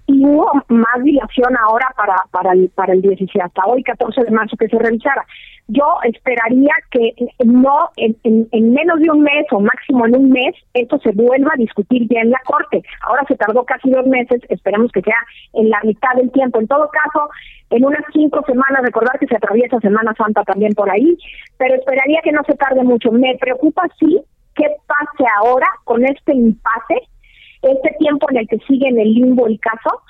y 0.08 0.26
hubo 0.26 0.52
más 0.68 1.04
dilación 1.04 1.56
ahora 1.58 1.88
para 1.98 2.16
para 2.32 2.54
el 2.54 2.70
para 2.70 2.94
el 2.94 3.02
16 3.02 3.44
hasta 3.44 3.66
hoy 3.66 3.84
14 3.84 4.24
de 4.24 4.32
marzo 4.32 4.56
que 4.58 4.68
se 4.68 4.78
revisara. 4.78 5.26
Yo 5.68 5.98
esperaría 6.04 6.74
que 6.92 7.14
no 7.44 7.90
en, 7.98 8.16
en, 8.24 8.74
menos 8.74 9.00
de 9.00 9.10
un 9.10 9.24
mes 9.24 9.46
o 9.52 9.60
máximo 9.60 10.06
en 10.06 10.16
un 10.16 10.30
mes 10.30 10.54
esto 10.74 11.00
se 11.00 11.12
vuelva 11.12 11.52
a 11.54 11.58
discutir 11.58 12.08
ya 12.08 12.22
en 12.22 12.30
la 12.30 12.40
corte. 12.46 12.84
Ahora 13.02 13.24
se 13.28 13.36
tardó 13.36 13.64
casi 13.64 13.90
dos 13.90 14.06
meses 14.06 14.42
esperemos 14.50 14.92
que 14.92 15.02
sea 15.02 15.18
en 15.54 15.70
la 15.70 15.80
mitad 15.84 16.14
del 16.16 16.32
tiempo. 16.32 16.60
En 16.60 16.68
todo 16.68 16.88
caso 16.90 17.30
en 17.72 17.84
unas 17.84 18.04
cinco 18.14 18.44
semanas 18.46 18.84
recordar 18.84 19.18
que 19.18 19.28
se 19.28 19.36
atraviesa 19.36 19.80
Semana 19.80 20.14
Santa 20.16 20.44
también 20.44 20.74
por 20.74 20.90
ahí 20.90 21.18
pero 21.58 21.76
esperaría 21.76 22.22
que 22.24 22.32
no 22.32 22.44
se 22.44 22.56
tarde 22.56 22.84
mucho. 22.84 23.12
Me 23.12 23.36
preocupa 23.40 23.88
sí 24.00 24.22
qué 24.56 24.68
pase 24.86 25.30
ahora 25.40 25.68
con 25.84 26.06
este 26.06 26.34
impasse 26.34 27.08
este 27.66 27.96
tiempo 28.00 28.28
en 28.30 28.38
el 28.38 28.48
que 28.48 28.58
sigue 28.68 28.88
en 28.88 29.00
el 29.00 29.14
limbo 29.14 29.48
el 29.48 29.60
caso, 29.60 30.02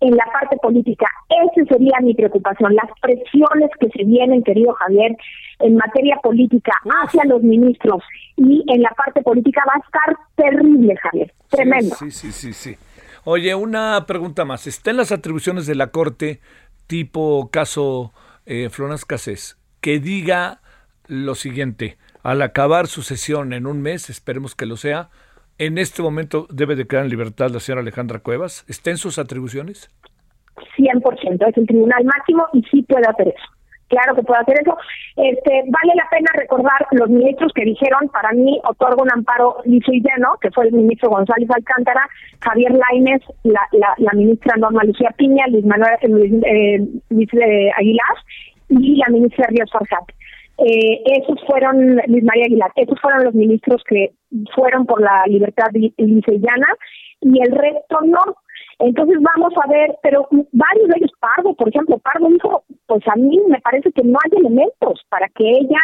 en 0.00 0.16
la 0.16 0.24
parte 0.32 0.56
política. 0.56 1.06
Esa 1.28 1.64
sería 1.66 1.98
mi 2.02 2.14
preocupación, 2.14 2.74
las 2.74 2.90
presiones 3.00 3.70
que 3.78 3.88
se 3.90 4.04
vienen, 4.04 4.42
querido 4.42 4.72
Javier, 4.74 5.16
en 5.60 5.76
materia 5.76 6.18
política 6.22 6.72
hacia 7.04 7.24
los 7.24 7.42
ministros 7.42 8.02
y 8.36 8.64
en 8.66 8.82
la 8.82 8.90
parte 8.90 9.22
política 9.22 9.62
va 9.66 9.74
a 9.74 9.84
estar 9.84 10.16
terrible, 10.34 10.96
Javier, 10.96 11.32
tremendo. 11.48 11.94
Sí, 11.94 12.10
sí, 12.10 12.32
sí, 12.32 12.52
sí. 12.52 12.76
Oye, 13.24 13.54
una 13.54 14.04
pregunta 14.06 14.44
más. 14.44 14.66
¿Está 14.66 14.90
en 14.90 14.96
las 14.96 15.12
atribuciones 15.12 15.66
de 15.66 15.76
la 15.76 15.92
Corte, 15.92 16.40
tipo 16.88 17.48
caso 17.52 18.12
eh, 18.44 18.68
Flonas 18.70 19.04
Casés, 19.04 19.56
que 19.80 20.00
diga 20.00 20.60
lo 21.06 21.36
siguiente, 21.36 21.96
al 22.24 22.42
acabar 22.42 22.88
su 22.88 23.02
sesión 23.02 23.52
en 23.52 23.66
un 23.66 23.82
mes, 23.82 24.10
esperemos 24.10 24.56
que 24.56 24.66
lo 24.66 24.76
sea, 24.76 25.10
en 25.66 25.78
este 25.78 26.02
momento 26.02 26.46
debe 26.50 26.74
de 26.74 26.86
quedar 26.86 27.04
en 27.04 27.10
libertad 27.10 27.50
la 27.50 27.60
señora 27.60 27.82
Alejandra 27.82 28.18
Cuevas? 28.18 28.64
¿Está 28.68 28.90
en 28.90 28.96
sus 28.96 29.18
atribuciones? 29.18 29.90
100%, 30.76 31.48
es 31.48 31.56
el 31.56 31.66
tribunal 31.66 32.04
máximo 32.04 32.46
y 32.52 32.62
sí 32.62 32.82
puede 32.82 33.06
hacer 33.08 33.28
eso. 33.28 33.46
Claro 33.86 34.14
que 34.14 34.22
puede 34.22 34.40
hacer 34.40 34.56
eso. 34.60 34.76
Este, 35.16 35.50
vale 35.68 35.92
la 35.94 36.08
pena 36.10 36.30
recordar 36.34 36.86
los 36.92 37.08
ministros 37.10 37.52
que 37.54 37.64
dijeron, 37.64 38.08
para 38.08 38.32
mí 38.32 38.58
otorgo 38.64 39.02
un 39.02 39.12
amparo 39.12 39.58
liso 39.64 39.92
y 39.92 40.00
lleno, 40.00 40.34
que 40.40 40.50
fue 40.50 40.66
el 40.66 40.72
ministro 40.72 41.10
González 41.10 41.48
Alcántara, 41.50 42.08
Javier 42.40 42.72
Lainez, 42.72 43.22
la, 43.44 44.12
ministra 44.14 44.56
Norma 44.56 44.82
Lucía 44.82 45.14
Piña, 45.16 45.46
Luis 45.48 45.64
Manuel 45.64 45.92
eh, 46.00 46.78
Luis, 47.10 47.28
eh, 47.34 47.70
Aguilar 47.76 48.16
y 48.70 48.96
la 48.96 49.08
ministra 49.10 49.46
Ríos 49.48 49.70
Farjat. 49.70 50.08
Eh, 50.64 51.02
esos 51.20 51.38
fueron, 51.46 51.96
Luis 52.06 52.22
María 52.22 52.44
Aguilar, 52.46 52.70
esos 52.76 53.00
fueron 53.00 53.24
los 53.24 53.34
ministros 53.34 53.82
que 53.88 54.12
fueron 54.54 54.86
por 54.86 55.00
la 55.00 55.24
libertad 55.26 55.66
liceyana 55.72 56.68
y 57.20 57.42
el 57.42 57.52
resto 57.52 57.98
no. 58.04 58.20
Entonces 58.78 59.18
vamos 59.20 59.52
a 59.62 59.68
ver, 59.68 59.96
pero 60.02 60.28
varios 60.30 60.88
de 60.88 60.94
ellos, 60.98 61.10
Pardo, 61.18 61.54
por 61.54 61.68
ejemplo, 61.68 61.98
Pardo 61.98 62.28
dijo, 62.28 62.64
pues 62.86 63.02
a 63.08 63.16
mí 63.16 63.40
me 63.48 63.60
parece 63.60 63.90
que 63.92 64.02
no 64.04 64.18
hay 64.24 64.38
elementos 64.38 65.04
para 65.08 65.28
que 65.30 65.48
ella 65.48 65.80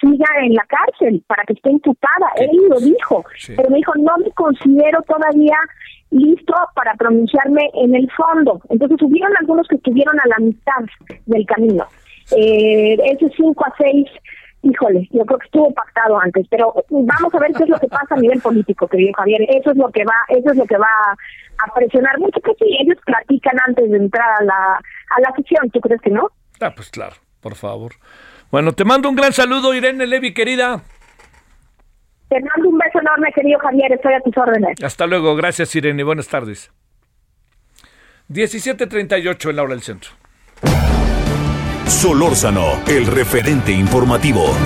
siga 0.00 0.26
en 0.42 0.54
la 0.54 0.66
cárcel, 0.66 1.22
para 1.26 1.44
que 1.44 1.54
esté 1.54 1.70
imputada. 1.70 2.26
Él 2.36 2.50
lo 2.68 2.78
dijo, 2.78 3.24
pero 3.56 3.70
me 3.70 3.78
dijo, 3.78 3.92
no 3.96 4.18
me 4.18 4.30
considero 4.32 5.02
todavía 5.02 5.56
listo 6.10 6.54
para 6.74 6.94
pronunciarme 6.94 7.70
en 7.74 7.94
el 7.94 8.10
fondo. 8.12 8.60
Entonces 8.68 9.00
hubieron 9.02 9.32
algunos 9.40 9.66
que 9.68 9.76
estuvieron 9.76 10.18
a 10.20 10.28
la 10.28 10.36
mitad 10.38 10.82
del 11.26 11.46
camino. 11.46 11.86
Eh, 12.36 12.96
ese 13.04 13.28
5 13.36 13.64
a 13.64 13.74
6, 13.78 14.06
híjole, 14.62 15.08
yo 15.10 15.24
creo 15.24 15.38
que 15.38 15.46
estuvo 15.46 15.72
pactado 15.74 16.18
antes, 16.18 16.46
pero 16.48 16.74
vamos 16.90 17.34
a 17.34 17.38
ver 17.38 17.52
qué 17.52 17.64
es 17.64 17.68
lo 17.68 17.78
que 17.78 17.88
pasa 17.88 18.14
a 18.14 18.18
nivel 18.18 18.40
político, 18.40 18.86
querido 18.86 19.12
Javier. 19.16 19.42
Eso 19.48 19.70
es 19.70 19.76
lo 19.76 19.90
que 19.90 20.04
va, 20.04 20.14
eso 20.28 20.50
es 20.50 20.56
lo 20.56 20.64
que 20.64 20.78
va 20.78 20.86
a 21.58 21.74
presionar 21.74 22.18
mucho, 22.18 22.40
que 22.40 22.52
si 22.58 22.76
ellos 22.80 22.98
platican 23.04 23.56
antes 23.66 23.90
de 23.90 23.96
entrar 23.96 24.28
a 24.40 24.44
la, 24.44 24.74
a 24.76 25.20
la 25.20 25.34
sesión, 25.36 25.70
¿tú 25.70 25.80
crees 25.80 26.00
que 26.00 26.10
no? 26.10 26.28
Ah, 26.60 26.72
pues 26.74 26.90
claro, 26.90 27.16
por 27.40 27.54
favor. 27.54 27.92
Bueno, 28.50 28.72
te 28.72 28.84
mando 28.84 29.08
un 29.08 29.16
gran 29.16 29.32
saludo, 29.32 29.74
Irene 29.74 30.06
Levi, 30.06 30.34
querida. 30.34 30.82
Te 32.28 32.40
mando 32.40 32.70
un 32.70 32.78
beso 32.78 32.98
enorme, 33.00 33.30
querido 33.34 33.58
Javier, 33.58 33.92
estoy 33.92 34.14
a 34.14 34.20
tus 34.20 34.36
órdenes. 34.36 34.82
Hasta 34.82 35.06
luego, 35.06 35.34
gracias 35.36 35.74
Irene, 35.76 36.02
buenas 36.02 36.28
tardes. 36.28 36.70
17.38 38.30 39.50
en 39.50 39.56
la 39.56 39.62
hora 39.62 39.74
del 39.74 39.82
centro. 39.82 40.10
Solórzano, 41.92 42.82
el 42.88 43.06
referente 43.06 43.70
informativo. 43.70 44.56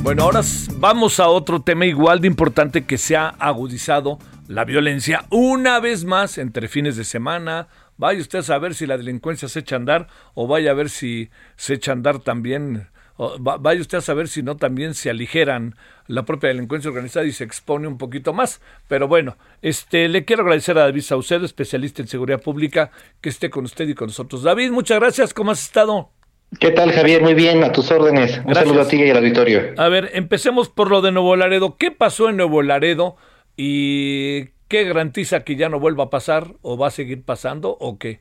Bueno, 0.00 0.22
ahora 0.22 0.40
vamos 0.76 1.20
a 1.20 1.28
otro 1.28 1.60
tema 1.60 1.84
igual 1.84 2.20
de 2.20 2.28
importante 2.28 2.86
que 2.86 2.96
se 2.96 3.16
ha 3.16 3.28
agudizado 3.28 4.18
la 4.46 4.64
violencia 4.64 5.26
una 5.28 5.80
vez 5.80 6.04
más 6.04 6.38
entre 6.38 6.68
fines 6.68 6.96
de 6.96 7.04
semana. 7.04 7.66
Vaya 7.98 8.20
usted 8.20 8.38
a 8.38 8.42
saber 8.42 8.74
si 8.74 8.86
la 8.86 8.96
delincuencia 8.96 9.48
se 9.48 9.58
echa 9.58 9.76
a 9.76 9.80
andar 9.80 10.06
o 10.34 10.46
vaya 10.46 10.70
a 10.70 10.74
ver 10.74 10.88
si 10.88 11.28
se 11.56 11.74
echa 11.74 11.90
a 11.90 11.94
andar 11.94 12.20
también 12.20 12.86
vaya 13.16 13.80
usted 13.80 13.98
a 13.98 14.00
saber 14.00 14.28
si 14.28 14.42
no 14.42 14.56
también 14.56 14.94
se 14.94 15.10
aligeran 15.10 15.76
la 16.06 16.24
propia 16.24 16.48
delincuencia 16.48 16.90
organizada 16.90 17.26
y 17.26 17.32
se 17.32 17.44
expone 17.44 17.86
un 17.86 17.98
poquito 17.98 18.32
más. 18.32 18.60
Pero 18.88 19.08
bueno, 19.08 19.36
este 19.62 20.08
le 20.08 20.24
quiero 20.24 20.42
agradecer 20.42 20.76
a 20.78 20.82
David 20.82 21.02
Saucedo, 21.02 21.44
especialista 21.44 22.02
en 22.02 22.08
seguridad 22.08 22.40
pública, 22.40 22.90
que 23.20 23.28
esté 23.28 23.50
con 23.50 23.64
usted 23.64 23.88
y 23.88 23.94
con 23.94 24.08
nosotros. 24.08 24.42
David, 24.42 24.70
muchas 24.70 24.98
gracias. 24.98 25.32
¿Cómo 25.32 25.52
has 25.52 25.62
estado? 25.62 26.10
¿Qué 26.58 26.70
tal, 26.70 26.92
Javier? 26.92 27.22
Muy 27.22 27.34
bien, 27.34 27.64
a 27.64 27.72
tus 27.72 27.90
órdenes. 27.90 28.40
Un 28.44 28.54
saludo 28.54 28.82
a 28.82 28.88
ti 28.88 28.96
y 28.96 29.10
al 29.10 29.18
auditorio. 29.18 29.74
A 29.76 29.88
ver, 29.88 30.10
empecemos 30.14 30.68
por 30.68 30.90
lo 30.90 31.00
de 31.00 31.12
Nuevo 31.12 31.36
Laredo. 31.36 31.76
¿Qué 31.76 31.90
pasó 31.90 32.28
en 32.28 32.36
Nuevo 32.36 32.62
Laredo 32.62 33.16
y 33.56 34.46
qué 34.68 34.84
garantiza 34.84 35.44
que 35.44 35.56
ya 35.56 35.68
no 35.68 35.80
vuelva 35.80 36.04
a 36.04 36.10
pasar 36.10 36.54
o 36.62 36.76
va 36.76 36.88
a 36.88 36.90
seguir 36.90 37.24
pasando 37.24 37.76
o 37.80 37.98
qué? 37.98 38.20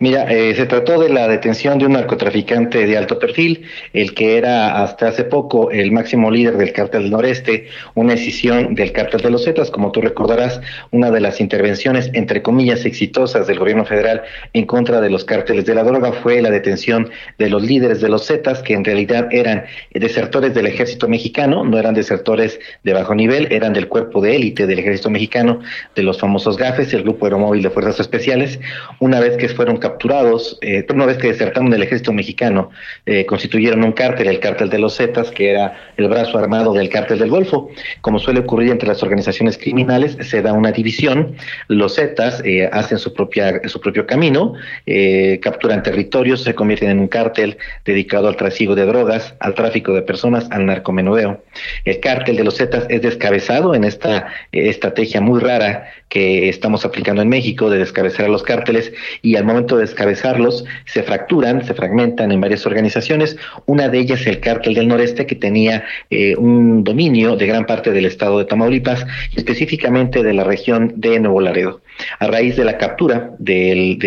Mira, 0.00 0.30
eh, 0.30 0.54
se 0.54 0.66
trató 0.66 1.00
de 1.00 1.08
la 1.08 1.26
detención 1.26 1.78
de 1.78 1.86
un 1.86 1.94
narcotraficante 1.94 2.86
de 2.86 2.96
alto 2.96 3.18
perfil, 3.18 3.64
el 3.92 4.14
que 4.14 4.36
era 4.36 4.82
hasta 4.82 5.08
hace 5.08 5.24
poco 5.24 5.72
el 5.72 5.90
máximo 5.90 6.30
líder 6.30 6.56
del 6.56 6.72
cártel 6.72 7.02
del 7.02 7.10
noreste, 7.10 7.66
una 7.96 8.14
decisión 8.14 8.76
del 8.76 8.92
cártel 8.92 9.22
de 9.22 9.30
los 9.30 9.44
Zetas, 9.44 9.72
como 9.72 9.90
tú 9.90 10.00
recordarás, 10.00 10.60
una 10.92 11.10
de 11.10 11.20
las 11.20 11.40
intervenciones, 11.40 12.10
entre 12.12 12.42
comillas, 12.42 12.84
exitosas 12.84 13.48
del 13.48 13.58
gobierno 13.58 13.84
federal 13.84 14.22
en 14.52 14.66
contra 14.66 15.00
de 15.00 15.10
los 15.10 15.24
cárteles 15.24 15.66
de 15.66 15.74
la 15.74 15.82
droga 15.82 16.12
fue 16.12 16.40
la 16.42 16.50
detención 16.50 17.10
de 17.38 17.50
los 17.50 17.62
líderes 17.62 18.00
de 18.00 18.08
los 18.08 18.24
Zetas, 18.24 18.62
que 18.62 18.74
en 18.74 18.84
realidad 18.84 19.26
eran 19.32 19.64
desertores 19.92 20.54
del 20.54 20.66
ejército 20.66 21.08
mexicano, 21.08 21.64
no 21.64 21.76
eran 21.76 21.94
desertores 21.94 22.60
de 22.84 22.92
bajo 22.92 23.16
nivel, 23.16 23.48
eran 23.50 23.72
del 23.72 23.88
cuerpo 23.88 24.20
de 24.20 24.36
élite 24.36 24.68
del 24.68 24.78
ejército 24.78 25.10
mexicano, 25.10 25.58
de 25.96 26.04
los 26.04 26.20
famosos 26.20 26.56
GAFES, 26.56 26.94
el 26.94 27.02
Grupo 27.02 27.26
Aeromóvil 27.26 27.62
de 27.62 27.70
Fuerzas 27.70 27.98
Especiales, 27.98 28.60
una 29.00 29.18
vez 29.18 29.36
que 29.36 29.46
fueron 29.58 29.78
capturados, 29.78 30.56
eh, 30.60 30.86
una 30.94 31.04
vez 31.04 31.18
que 31.18 31.26
desertaron 31.26 31.68
del 31.68 31.82
ejército 31.82 32.12
mexicano, 32.12 32.70
eh, 33.06 33.26
constituyeron 33.26 33.82
un 33.82 33.90
cártel, 33.90 34.28
el 34.28 34.38
cártel 34.38 34.70
de 34.70 34.78
los 34.78 34.96
Zetas, 34.96 35.32
que 35.32 35.50
era 35.50 35.76
el 35.96 36.06
brazo 36.06 36.38
armado 36.38 36.72
del 36.72 36.88
cártel 36.88 37.18
del 37.18 37.28
Golfo. 37.28 37.68
Como 38.00 38.20
suele 38.20 38.38
ocurrir 38.38 38.70
entre 38.70 38.86
las 38.86 39.02
organizaciones 39.02 39.58
criminales, 39.58 40.16
se 40.20 40.42
da 40.42 40.52
una 40.52 40.70
división, 40.70 41.34
los 41.66 41.96
Zetas 41.96 42.40
eh, 42.44 42.70
hacen 42.72 43.00
su, 43.00 43.12
propia, 43.12 43.60
su 43.66 43.80
propio 43.80 44.06
camino, 44.06 44.52
eh, 44.86 45.40
capturan 45.42 45.82
territorios, 45.82 46.44
se 46.44 46.54
convierten 46.54 46.90
en 46.90 47.00
un 47.00 47.08
cártel 47.08 47.58
dedicado 47.84 48.28
al 48.28 48.36
trasiego 48.36 48.76
de 48.76 48.86
drogas, 48.86 49.34
al 49.40 49.54
tráfico 49.54 49.92
de 49.92 50.02
personas, 50.02 50.46
al 50.52 50.66
narcomenudeo. 50.66 51.42
El 51.84 51.98
cártel 51.98 52.36
de 52.36 52.44
los 52.44 52.58
Zetas 52.58 52.86
es 52.90 53.02
descabezado 53.02 53.74
en 53.74 53.82
esta 53.82 54.28
estrategia 54.52 55.20
muy 55.20 55.40
rara 55.40 55.88
que 56.08 56.48
estamos 56.48 56.84
aplicando 56.84 57.22
en 57.22 57.28
México 57.28 57.70
de 57.70 57.78
descabezar 57.78 58.26
a 58.26 58.28
los 58.28 58.44
cárteles 58.44 58.92
y 59.22 59.34
al 59.34 59.44
momento 59.48 59.76
de 59.76 59.82
descabezarlos 59.82 60.64
se 60.84 61.02
fracturan, 61.02 61.64
se 61.64 61.74
fragmentan 61.74 62.30
en 62.30 62.40
varias 62.40 62.64
organizaciones. 62.66 63.36
Una 63.66 63.88
de 63.88 63.98
ellas 63.98 64.26
el 64.26 64.40
cártel 64.40 64.74
del 64.74 64.88
noreste 64.88 65.26
que 65.26 65.34
tenía 65.34 65.84
eh, 66.10 66.36
un 66.36 66.84
dominio 66.84 67.36
de 67.36 67.46
gran 67.46 67.66
parte 67.66 67.90
del 67.90 68.04
estado 68.04 68.38
de 68.38 68.44
Tamaulipas, 68.44 69.06
específicamente 69.34 70.22
de 70.22 70.32
la 70.32 70.44
región 70.44 70.92
de 70.96 71.18
Nuevo 71.18 71.40
Laredo. 71.40 71.80
A 72.20 72.28
raíz 72.28 72.56
de 72.56 72.64
la 72.64 72.78
captura 72.78 73.32
del, 73.38 73.98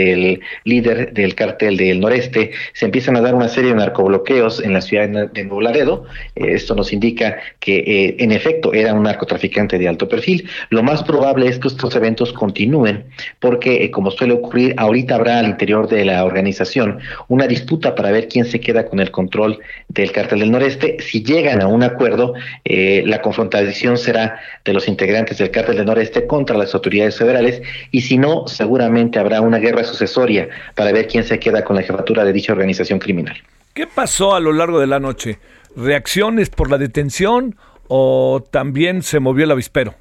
líder 0.64 1.14
del 1.14 1.36
cártel 1.36 1.76
del 1.76 2.00
noreste, 2.00 2.52
se 2.74 2.86
empiezan 2.86 3.18
a 3.18 3.22
dar 3.22 3.36
una 3.36 3.50
serie 3.50 3.72
de 3.72 3.78
narcobloqueos 3.78 4.64
en 4.64 4.72
la 4.72 4.82
ciudad 4.82 5.10
de 5.10 5.44
Nuevo 5.44 5.62
Laredo. 5.62 6.06
Eh, 6.36 6.54
esto 6.54 6.74
nos 6.76 6.94
indica 6.94 7.38
que 7.60 7.80
eh, 7.80 8.16
en 8.20 8.32
efecto 8.32 8.74
era 8.74 8.94
un 8.94 9.04
narcotraficante 9.04 9.78
de 9.78 9.88
alto 9.90 10.08
perfil. 10.08 10.48
Lo 10.70 10.84
más 10.84 11.04
probable 11.04 11.48
es 11.48 11.60
que 11.60 11.68
estos 11.68 11.94
eventos 11.96 12.32
continúen 12.32 13.06
porque, 13.40 13.92
como 13.92 14.12
suele 14.12 14.34
ocurrir, 14.34 14.74
ahorita 14.78 15.16
habrá 15.16 15.31
al 15.40 15.48
interior 15.48 15.88
de 15.88 16.06
la 16.06 16.24
organización 16.24 17.00
una 17.28 17.48
disputa 17.48 17.96
para 17.96 18.12
ver 18.12 18.28
quién 18.28 18.46
se 18.46 18.60
queda 18.60 18.86
con 18.86 19.00
el 19.00 19.12
control 19.12 19.60
del 19.88 20.12
cártel 20.12 20.40
del 20.40 20.52
noreste. 20.52 20.98
Si 21.00 21.24
llegan 21.24 21.62
a 21.62 21.68
un 21.68 21.84
acuerdo, 21.84 22.34
la 22.66 23.22
confrontación 23.22 23.98
será 23.98 24.40
de 24.66 24.74
los 24.74 24.88
integrantes 24.88 25.38
del 25.38 25.52
cártel 25.52 25.78
del 25.78 25.86
noreste 25.86 26.28
contra 26.28 26.58
las 26.58 26.74
autoridades 26.74 27.18
federales 27.18 27.62
y 27.92 28.02
si 28.02 28.18
no, 28.18 28.48
seguramente 28.48 29.20
habrá 29.20 29.42
una 29.42 29.58
guerra 29.58 29.84
sucesoria 29.84 30.50
para 30.76 30.92
ver 30.92 31.08
quién 31.08 31.24
se 31.24 31.40
queda 31.40 31.64
con 31.64 31.76
la 31.76 31.82
jefatura 31.82 32.24
de 32.24 32.34
dicha 32.34 32.54
organización 32.54 33.00
criminal. 33.00 33.38
¿Qué 33.74 33.88
pasó 33.88 34.36
a 34.36 34.40
lo 34.40 34.52
largo 34.52 34.80
de 34.80 34.88
la 34.88 35.00
noche? 35.00 35.40
¿Reacciones 35.76 36.50
por 36.50 36.70
la 36.70 36.78
detención 36.78 37.56
o 37.88 38.44
también 38.52 39.02
se 39.02 39.20
movió 39.20 39.46
el 39.46 39.52
avispero? 39.52 39.96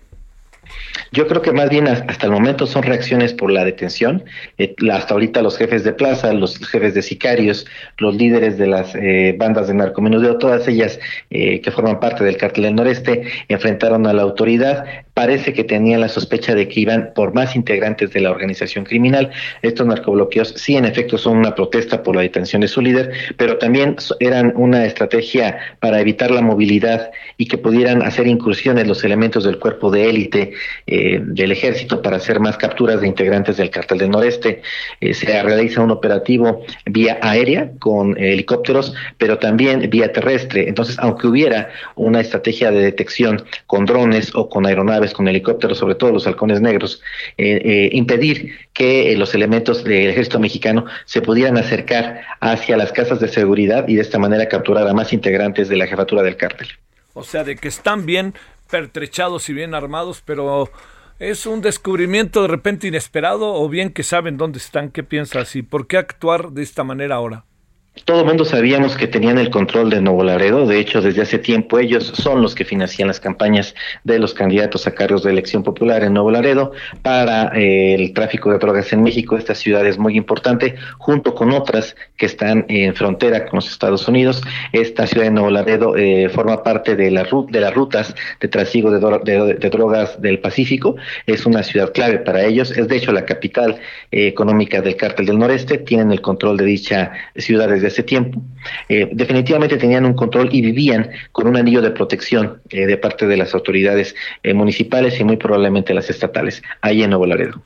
Yo 1.13 1.27
creo 1.27 1.43
que 1.43 1.53
más 1.53 1.69
bien 1.71 1.89
hasta 1.89 2.27
el 2.27 2.33
momento 2.33 2.67
son 2.67 2.83
reacciones 2.83 3.33
por 3.33 3.51
la 3.51 3.65
detención. 3.65 4.25
Eh, 4.59 4.75
hasta 4.93 5.15
ahorita 5.15 5.43
los 5.43 5.57
jefes 5.57 5.85
de 5.85 5.93
plaza, 5.93 6.33
los 6.33 6.59
jefes 6.59 6.95
de 6.95 7.03
sicarios, 7.03 7.67
los 7.99 8.15
líderes 8.15 8.59
de 8.59 8.67
las 8.67 8.95
eh, 8.95 9.35
bandas 9.37 9.69
de 9.69 9.75
narcomenudeo, 9.75 10.39
todas 10.39 10.69
ellas 10.69 11.01
eh, 11.31 11.61
que 11.61 11.71
forman 11.71 11.99
parte 12.01 12.25
del 12.25 12.37
cártel 12.37 12.65
del 12.65 12.77
noreste, 12.77 13.25
enfrentaron 13.49 14.07
a 14.07 14.13
la 14.13 14.23
autoridad. 14.23 14.85
Parece 15.15 15.53
que 15.53 15.65
tenían 15.65 16.01
la 16.01 16.09
sospecha 16.09 16.55
de 16.55 16.69
que 16.69 16.81
iban 16.81 17.11
por 17.15 17.35
más 17.35 17.57
integrantes 17.57 18.13
de 18.13 18.21
la 18.21 18.31
organización 18.31 18.85
criminal. 18.85 19.31
Estos 19.63 19.87
narcobloqueos 19.87 20.55
sí, 20.57 20.77
en 20.77 20.85
efecto, 20.85 21.19
son 21.19 21.39
una 21.39 21.55
protesta 21.55 22.03
por 22.03 22.17
la 22.17 22.23
detención 22.23 22.63
de 22.63 22.69
su 22.69 22.81
líder, 22.81 23.13
pero 23.37 23.59
también 23.59 23.97
eran 24.21 24.53
una 24.57 24.87
estrategia 24.87 25.59
para 25.81 26.01
evitar 26.01 26.31
la 26.31 26.41
movilidad 26.41 27.11
y 27.37 27.47
que 27.47 27.59
pudieran 27.59 28.03
hacer 28.03 28.27
incursiones 28.27 28.87
los 28.87 29.05
elementos 29.05 29.45
del 29.45 29.59
cuerpo 29.59 29.91
de 29.91 30.09
élite 30.09 30.53
eh, 30.93 31.21
del 31.23 31.53
ejército 31.53 32.03
para 32.03 32.17
hacer 32.17 32.41
más 32.41 32.57
capturas 32.57 33.01
de 33.01 33.07
integrantes 33.07 33.57
del 33.57 33.71
cartel 33.71 33.99
del 33.99 34.11
noreste. 34.11 34.61
Eh, 35.01 35.15
se 35.15 35.41
realiza 35.41 35.83
un 35.83 35.93
operativo 35.93 36.65
vía 36.85 37.17
aérea 37.23 37.71
con 37.79 38.19
helicópteros, 38.19 38.93
pero 39.17 39.39
también 39.39 39.89
vía 39.89 40.13
terrestre. 40.13 40.69
Entonces, 40.69 40.99
aunque 40.99 41.29
hubiera 41.29 41.71
una 41.95 42.21
estrategia 42.21 42.73
de 42.73 42.81
detección 42.83 43.45
con 43.69 43.87
drones 43.87 44.35
o 44.35 44.49
con 44.49 44.67
aeronaves, 44.67 45.13
con 45.13 45.29
helicópteros, 45.29 45.79
sobre 45.79 45.95
todo 45.95 46.11
los 46.11 46.27
halcones 46.27 46.61
negros, 46.61 47.01
eh, 47.39 47.89
impedir 47.93 48.55
que 48.73 49.15
los 49.17 49.33
elementos 49.33 49.85
del 49.85 50.11
ejército 50.11 50.41
mexicano 50.41 50.87
se 51.05 51.23
pudieran 51.23 51.57
acercar 51.57 52.23
hacia 52.41 52.77
las 52.77 52.91
casas 52.91 53.21
de 53.21 53.29
seguridad 53.29 53.87
y 53.87 53.95
de 53.95 54.03
esta 54.03 54.19
manera 54.19 54.49
capturar 54.49 54.89
a 54.89 54.93
más 54.93 55.13
integrantes 55.13 55.69
de 55.69 55.77
la 55.77 55.87
jefatura 55.87 56.25
del 56.25 56.37
cártel. 56.37 56.67
O 57.21 57.25
sea, 57.25 57.45
de 57.45 57.57
que 57.57 57.69
están 57.69 58.07
bien 58.07 58.35
pertrechados 58.71 59.49
y 59.49 59.53
bien 59.53 59.75
armados, 59.75 60.23
pero 60.25 60.71
es 61.19 61.47
un 61.47 61.61
descubrimiento 61.61 62.43
de 62.43 62.49
repente 62.49 62.89
inesperado 62.89 63.55
o 63.55 63.69
bien 63.69 63.93
que 63.93 64.03
saben 64.03 64.39
dónde 64.39 64.59
están, 64.59 64.91
qué 64.91 65.03
piensas 65.03 65.55
y 65.55 65.63
por 65.63 65.87
qué 65.87 65.99
actuar 65.99 66.53
de 66.53 66.63
esta 66.63 66.83
manera 66.83 67.17
ahora 67.17 67.45
todo 68.05 68.21
el 68.21 68.27
mundo 68.27 68.45
sabíamos 68.45 68.97
que 68.97 69.07
tenían 69.07 69.39
el 69.39 69.51
control 69.51 69.91
de 69.91 70.01
Nuevo 70.01 70.23
Laredo. 70.23 70.67
De 70.67 70.79
hecho, 70.79 71.01
desde 71.01 71.23
hace 71.23 71.39
tiempo 71.39 71.79
ellos 71.79 72.13
son 72.15 72.41
los 72.41 72.55
que 72.55 72.65
financian 72.65 73.09
las 73.09 73.21
campañas 73.21 73.75
de 74.05 74.19
los 74.19 74.33
candidatos 74.33 74.87
a 74.87 74.95
cargos 74.95 75.25
de 75.25 75.31
elección 75.31 75.63
popular 75.63 76.05
en 76.05 76.15
Nuevo 76.15 76.31
Laredo 76.31 76.73
para 77.03 77.53
eh, 77.57 77.95
el 77.95 78.13
tráfico 78.13 78.51
de 78.51 78.59
drogas 78.59 78.93
en 78.93 79.03
México. 79.03 79.37
Esta 79.37 79.55
ciudad 79.55 79.85
es 79.87 79.99
muy 79.99 80.17
importante, 80.17 80.77
junto 80.99 81.35
con 81.35 81.51
otras 81.51 81.97
que 82.17 82.27
están 82.27 82.65
en 82.69 82.95
frontera 82.95 83.47
con 83.47 83.57
los 83.57 83.71
Estados 83.71 84.07
Unidos. 84.07 84.41
Esta 84.73 85.07
ciudad 85.07 85.27
de 85.27 85.33
Nuevo 85.33 85.51
Laredo 85.51 85.97
eh, 85.97 86.29
forma 86.29 86.63
parte 86.63 86.97
de, 86.97 87.11
la, 87.11 87.27
de 87.49 87.61
las 87.61 87.75
rutas 87.75 88.15
de 88.41 88.49
trasiego 88.49 88.91
de, 88.91 89.71
drogas 89.71 90.21
del 90.21 90.39
Pacífico. 90.39 90.97
Es 91.27 91.45
una 91.45 91.63
ciudad 91.63 91.93
clave 91.93 92.19
para 92.19 92.45
ellos. 92.45 92.71
Es 92.71 92.89
de 92.89 92.97
hecho 92.97 93.13
la 93.13 93.25
capital 93.25 93.79
eh, 94.11 94.29
económica 94.29 94.81
del 94.81 94.97
cártel 94.97 95.27
del 95.27 95.39
noreste. 95.39 95.79
Tienen 95.79 96.13
el 96.13 96.21
control 96.21 96.57
de 96.57 96.65
dicha 96.65 97.13
ciudad 97.37 97.69
desde 97.81 97.89
ese 97.89 98.03
tiempo, 98.03 98.43
eh, 98.89 99.09
definitivamente 99.13 99.77
tenían 99.77 100.05
un 100.05 100.15
control 100.15 100.49
y 100.53 100.61
vivían 100.61 101.11
con 101.33 101.47
un 101.47 101.57
anillo 101.57 101.81
de 101.81 101.91
protección 101.91 102.61
eh, 102.71 102.87
de 102.87 102.97
parte 102.97 103.27
de 103.27 103.37
las 103.37 103.55
autoridades 103.55 104.15
eh, 104.43 104.53
municipales 104.55 105.19
y 105.19 105.25
muy 105.25 105.37
probablemente 105.37 105.95
las 105.95 106.11
estatales, 106.11 106.63
ahí 106.83 107.03
en 107.03 107.11
Nuevo 107.11 107.27
Laredo. 107.27 107.63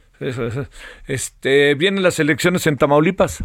Este, 1.06 1.74
¿Vienen 1.74 2.02
las 2.02 2.18
elecciones 2.18 2.66
en 2.66 2.76
Tamaulipas? 2.76 3.44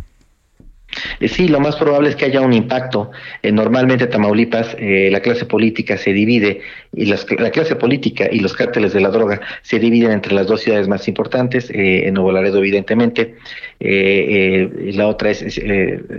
Eh, 1.19 1.27
sí, 1.27 1.47
lo 1.47 1.59
más 1.59 1.75
probable 1.75 2.09
es 2.09 2.15
que 2.15 2.25
haya 2.25 2.41
un 2.41 2.53
impacto. 2.53 3.11
Eh, 3.41 3.51
normalmente 3.51 4.07
Tamaulipas, 4.07 4.75
eh, 4.79 5.09
la 5.11 5.19
clase 5.19 5.45
política 5.45 5.97
se 5.97 6.13
divide, 6.13 6.61
y 6.93 7.05
la 7.05 7.51
clase 7.51 7.75
política 7.75 8.27
y 8.31 8.39
los 8.39 8.53
cárteles 8.53 8.93
de 8.93 9.01
la 9.01 9.09
droga 9.09 9.39
se 9.61 9.77
dividen 9.79 10.11
entre 10.11 10.33
las 10.33 10.47
dos 10.47 10.61
ciudades 10.61 10.87
más 10.87 11.07
importantes, 11.07 11.69
en 11.71 12.15
Nuevo 12.15 12.31
Laredo 12.31 12.57
evidentemente, 12.57 13.35
la 13.79 15.07
otra 15.07 15.29
es 15.29 15.45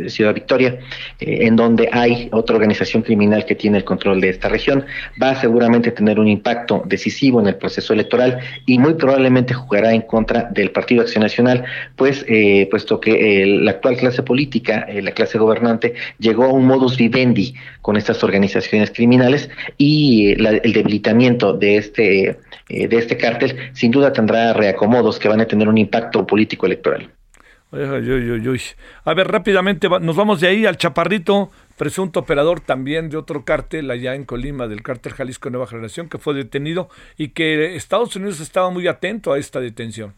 Ciudad 0.06 0.32
Victoria, 0.32 0.78
en 1.18 1.56
donde 1.56 1.88
hay 1.90 2.28
otra 2.30 2.54
organización 2.54 3.02
criminal 3.02 3.44
que 3.46 3.56
tiene 3.56 3.78
el 3.78 3.84
control 3.84 4.20
de 4.20 4.28
esta 4.28 4.48
región. 4.48 4.84
Va 5.20 5.30
a 5.30 5.40
seguramente 5.40 5.90
tener 5.90 6.20
un 6.20 6.28
impacto 6.28 6.84
decisivo 6.86 7.40
en 7.40 7.48
el 7.48 7.56
proceso 7.56 7.92
electoral 7.92 8.38
y 8.64 8.78
muy 8.78 8.94
probablemente 8.94 9.54
jugará 9.54 9.92
en 9.92 10.02
contra 10.02 10.44
del 10.52 10.70
Partido 10.70 11.02
Acción 11.02 11.22
Nacional, 11.22 11.64
pues 11.96 12.24
puesto 12.70 13.00
que 13.00 13.44
la 13.60 13.72
actual 13.72 13.96
clase 13.96 14.22
política 14.22 14.59
eh, 14.66 15.02
la 15.02 15.12
clase 15.12 15.38
gobernante, 15.38 15.94
llegó 16.18 16.44
a 16.44 16.52
un 16.52 16.66
modus 16.66 16.96
vivendi 16.96 17.54
con 17.82 17.96
estas 17.96 18.22
organizaciones 18.24 18.90
criminales 18.90 19.50
y 19.76 20.32
eh, 20.32 20.60
el 20.62 20.72
debilitamiento 20.72 21.52
de 21.52 21.76
este, 21.76 22.38
eh, 22.68 22.88
de 22.88 22.96
este 22.96 23.16
cártel 23.16 23.56
sin 23.72 23.90
duda 23.90 24.12
tendrá 24.12 24.52
reacomodos 24.52 25.18
que 25.18 25.28
van 25.28 25.40
a 25.40 25.46
tener 25.46 25.68
un 25.68 25.78
impacto 25.78 26.26
político 26.26 26.66
electoral. 26.66 27.10
A 27.72 29.14
ver, 29.14 29.28
rápidamente 29.28 29.88
nos 30.00 30.16
vamos 30.16 30.40
de 30.40 30.48
ahí 30.48 30.66
al 30.66 30.76
Chaparrito, 30.76 31.50
presunto 31.76 32.20
operador 32.20 32.60
también 32.60 33.10
de 33.10 33.16
otro 33.16 33.44
cártel 33.44 33.90
allá 33.92 34.16
en 34.16 34.24
Colima, 34.24 34.66
del 34.66 34.82
cártel 34.82 35.12
Jalisco 35.12 35.50
Nueva 35.50 35.68
Generación, 35.68 36.08
que 36.08 36.18
fue 36.18 36.34
detenido 36.34 36.88
y 37.16 37.28
que 37.28 37.76
Estados 37.76 38.16
Unidos 38.16 38.40
estaba 38.40 38.70
muy 38.70 38.88
atento 38.88 39.32
a 39.32 39.38
esta 39.38 39.60
detención. 39.60 40.14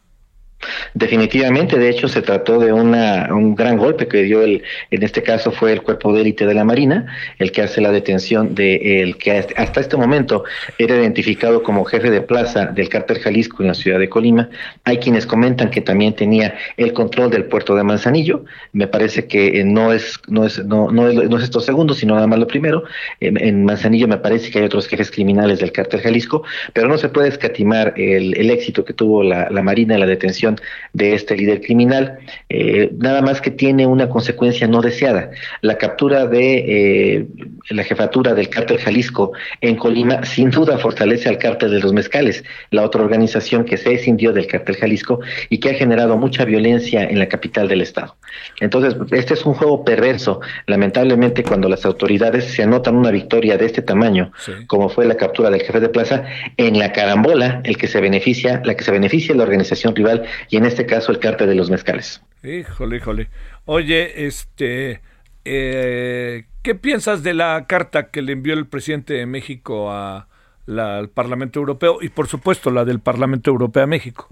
Definitivamente, 0.95 1.79
de 1.79 1.89
hecho, 1.89 2.09
se 2.09 2.23
trató 2.23 2.59
de 2.59 2.73
una, 2.73 3.29
un 3.31 3.55
gran 3.55 3.77
golpe 3.77 4.07
que 4.07 4.23
dio 4.23 4.43
el, 4.43 4.63
en 4.91 5.03
este 5.03 5.23
caso 5.23 5.51
fue 5.51 5.73
el 5.73 5.83
cuerpo 5.83 6.13
de 6.13 6.21
élite 6.21 6.47
de 6.47 6.55
la 6.55 6.65
Marina, 6.65 7.07
el 7.39 7.51
que 7.53 7.63
hace 7.63 7.81
la 7.81 7.91
detención 7.91 8.55
de 8.55 9.03
el 9.03 9.17
que 9.17 9.33
hasta 9.33 9.81
este 9.81 9.97
momento 9.97 10.45
era 10.79 10.97
identificado 10.97 11.63
como 11.63 11.85
jefe 11.85 12.11
de 12.11 12.21
plaza 12.21 12.67
del 12.67 12.89
cártel 12.89 13.19
Jalisco 13.19 13.63
en 13.63 13.69
la 13.69 13.75
ciudad 13.75 13.99
de 13.99 14.09
Colima. 14.09 14.51
Hay 14.85 14.99
quienes 14.99 15.27
comentan 15.27 15.71
que 15.71 15.81
también 15.81 16.15
tenía 16.15 16.55
el 16.77 16.93
control 16.93 17.31
del 17.31 17.45
puerto 17.45 17.75
de 17.75 17.83
Manzanillo. 17.83 18.45
Me 18.73 18.87
parece 18.87 19.27
que 19.27 19.61
eh, 19.61 19.65
no 19.65 19.93
es 19.93 20.21
no 20.29 20.47
es 20.47 20.65
no, 20.65 20.91
no 20.91 21.09
es, 21.09 21.15
no 21.29 21.37
es 21.39 21.45
esto 21.45 21.61
segundo, 21.61 21.95
sino 21.95 22.15
nada 22.15 22.27
más 22.27 22.39
lo 22.39 22.47
primero. 22.47 22.85
En, 23.21 23.65
Manzanillo 23.65 24.09
me 24.09 24.19
parece 24.19 24.51
que 24.51 24.59
hay 24.59 24.65
otros 24.65 24.87
jefes 24.87 25.11
criminales 25.11 25.61
del 25.61 25.73
cártel 25.73 26.01
Jalisco, 26.01 26.43
pero 26.73 26.89
no 26.89 26.99
se 26.99 27.09
puede 27.09 27.29
escatimar 27.29 27.95
el, 27.97 28.37
el 28.37 28.51
éxito 28.51 28.85
que 28.85 28.93
tuvo 28.93 29.23
la 29.23 29.63
Marina 29.63 29.95
en 29.95 30.01
la 30.01 30.07
detención 30.07 30.52
de 30.93 31.15
este 31.15 31.37
líder 31.37 31.61
criminal, 31.61 32.19
eh, 32.49 32.91
nada 32.99 33.23
más 33.23 33.41
que 33.41 33.51
tiene 33.51 33.87
una 33.87 34.09
consecuencia 34.09 34.67
no 34.67 34.81
deseada. 34.81 35.31
La 35.61 35.79
captura 35.79 36.27
de 36.27 37.19
eh, 37.19 37.27
la 37.71 37.85
jefatura 37.85 38.35
del 38.35 38.49
cártel 38.49 38.79
Jalisco 38.79 39.33
en 39.61 39.77
Colima 39.77 40.25
sin 40.25 40.51
duda 40.51 40.79
fortalece 40.79 41.29
al 41.29 41.39
cártel 41.39 41.71
de 41.71 41.81
los 41.81 41.93
mezcales, 41.93 42.45
la 42.71 42.83
otra 42.83 43.03
organización 43.03 43.65
que 43.65 43.77
se 43.77 43.95
escindió 43.95 44.33
del 44.33 44.47
cártel 44.47 44.77
Jalisco 44.77 45.21
y 45.49 45.59
que 45.59 45.71
ha 45.71 45.75
generado 45.75 46.17
mucha 46.17 46.45
violencia 46.45 47.05
en 47.05 47.19
la 47.19 47.29
capital 47.29 47.69
del 47.69 47.83
estado. 47.83 48.17
Entonces, 48.61 48.97
este 49.11 49.35
es 49.35 49.45
un 49.45 49.55
juego 49.55 49.85
perverso. 49.85 50.41
Lamentablemente, 50.67 51.43
cuando 51.43 51.69
las 51.69 51.85
autoridades 51.85 52.45
se 52.45 52.63
anotan 52.63 52.97
una 52.97 53.11
victoria 53.11 53.57
de 53.57 53.67
este 53.67 53.83
tamaño, 53.83 54.33
como 54.67 54.89
fue 54.89 55.07
la 55.07 55.17
captura 55.17 55.51
del 55.51 55.63
jefe 55.63 55.81
de 55.81 55.89
plaza, 55.89 56.25
en 56.57 56.79
la 56.79 56.93
carambola, 56.93 57.61
el 57.65 57.77
que 57.77 57.87
se 57.87 58.01
beneficia, 58.01 58.63
la 58.65 58.75
que 58.75 58.85
se 58.85 58.91
beneficia 58.91 59.35
la 59.35 59.43
organización 59.43 59.95
rival 59.95 60.25
y 60.49 60.57
en 60.57 60.67
este 60.67 60.87
caso 60.87 61.13
el 61.13 61.19
cártel 61.19 61.49
de 61.49 61.55
los 61.55 61.71
mezcales. 61.71 62.23
Híjole, 62.43 62.97
híjole. 62.97 63.29
Oye, 63.65 64.27
este, 64.27 65.01
eh, 65.45 66.45
¿qué 66.63 66.75
piensas 66.75 67.23
de 67.23 67.35
la 67.35 67.67
carta 67.69 68.11
que 68.11 68.23
le 68.23 68.33
envió 68.33 68.55
el 68.55 68.67
presidente 68.67 69.15
de 69.15 69.27
México 69.27 69.91
a 69.93 70.29
al 70.69 71.09
Parlamento 71.09 71.59
Europeo 71.59 71.99
y 72.01 72.09
por 72.09 72.29
supuesto 72.29 72.71
la 72.71 72.85
del 72.85 73.01
Parlamento 73.01 73.51
Europeo 73.51 73.83
a 73.83 73.87
México? 73.87 74.29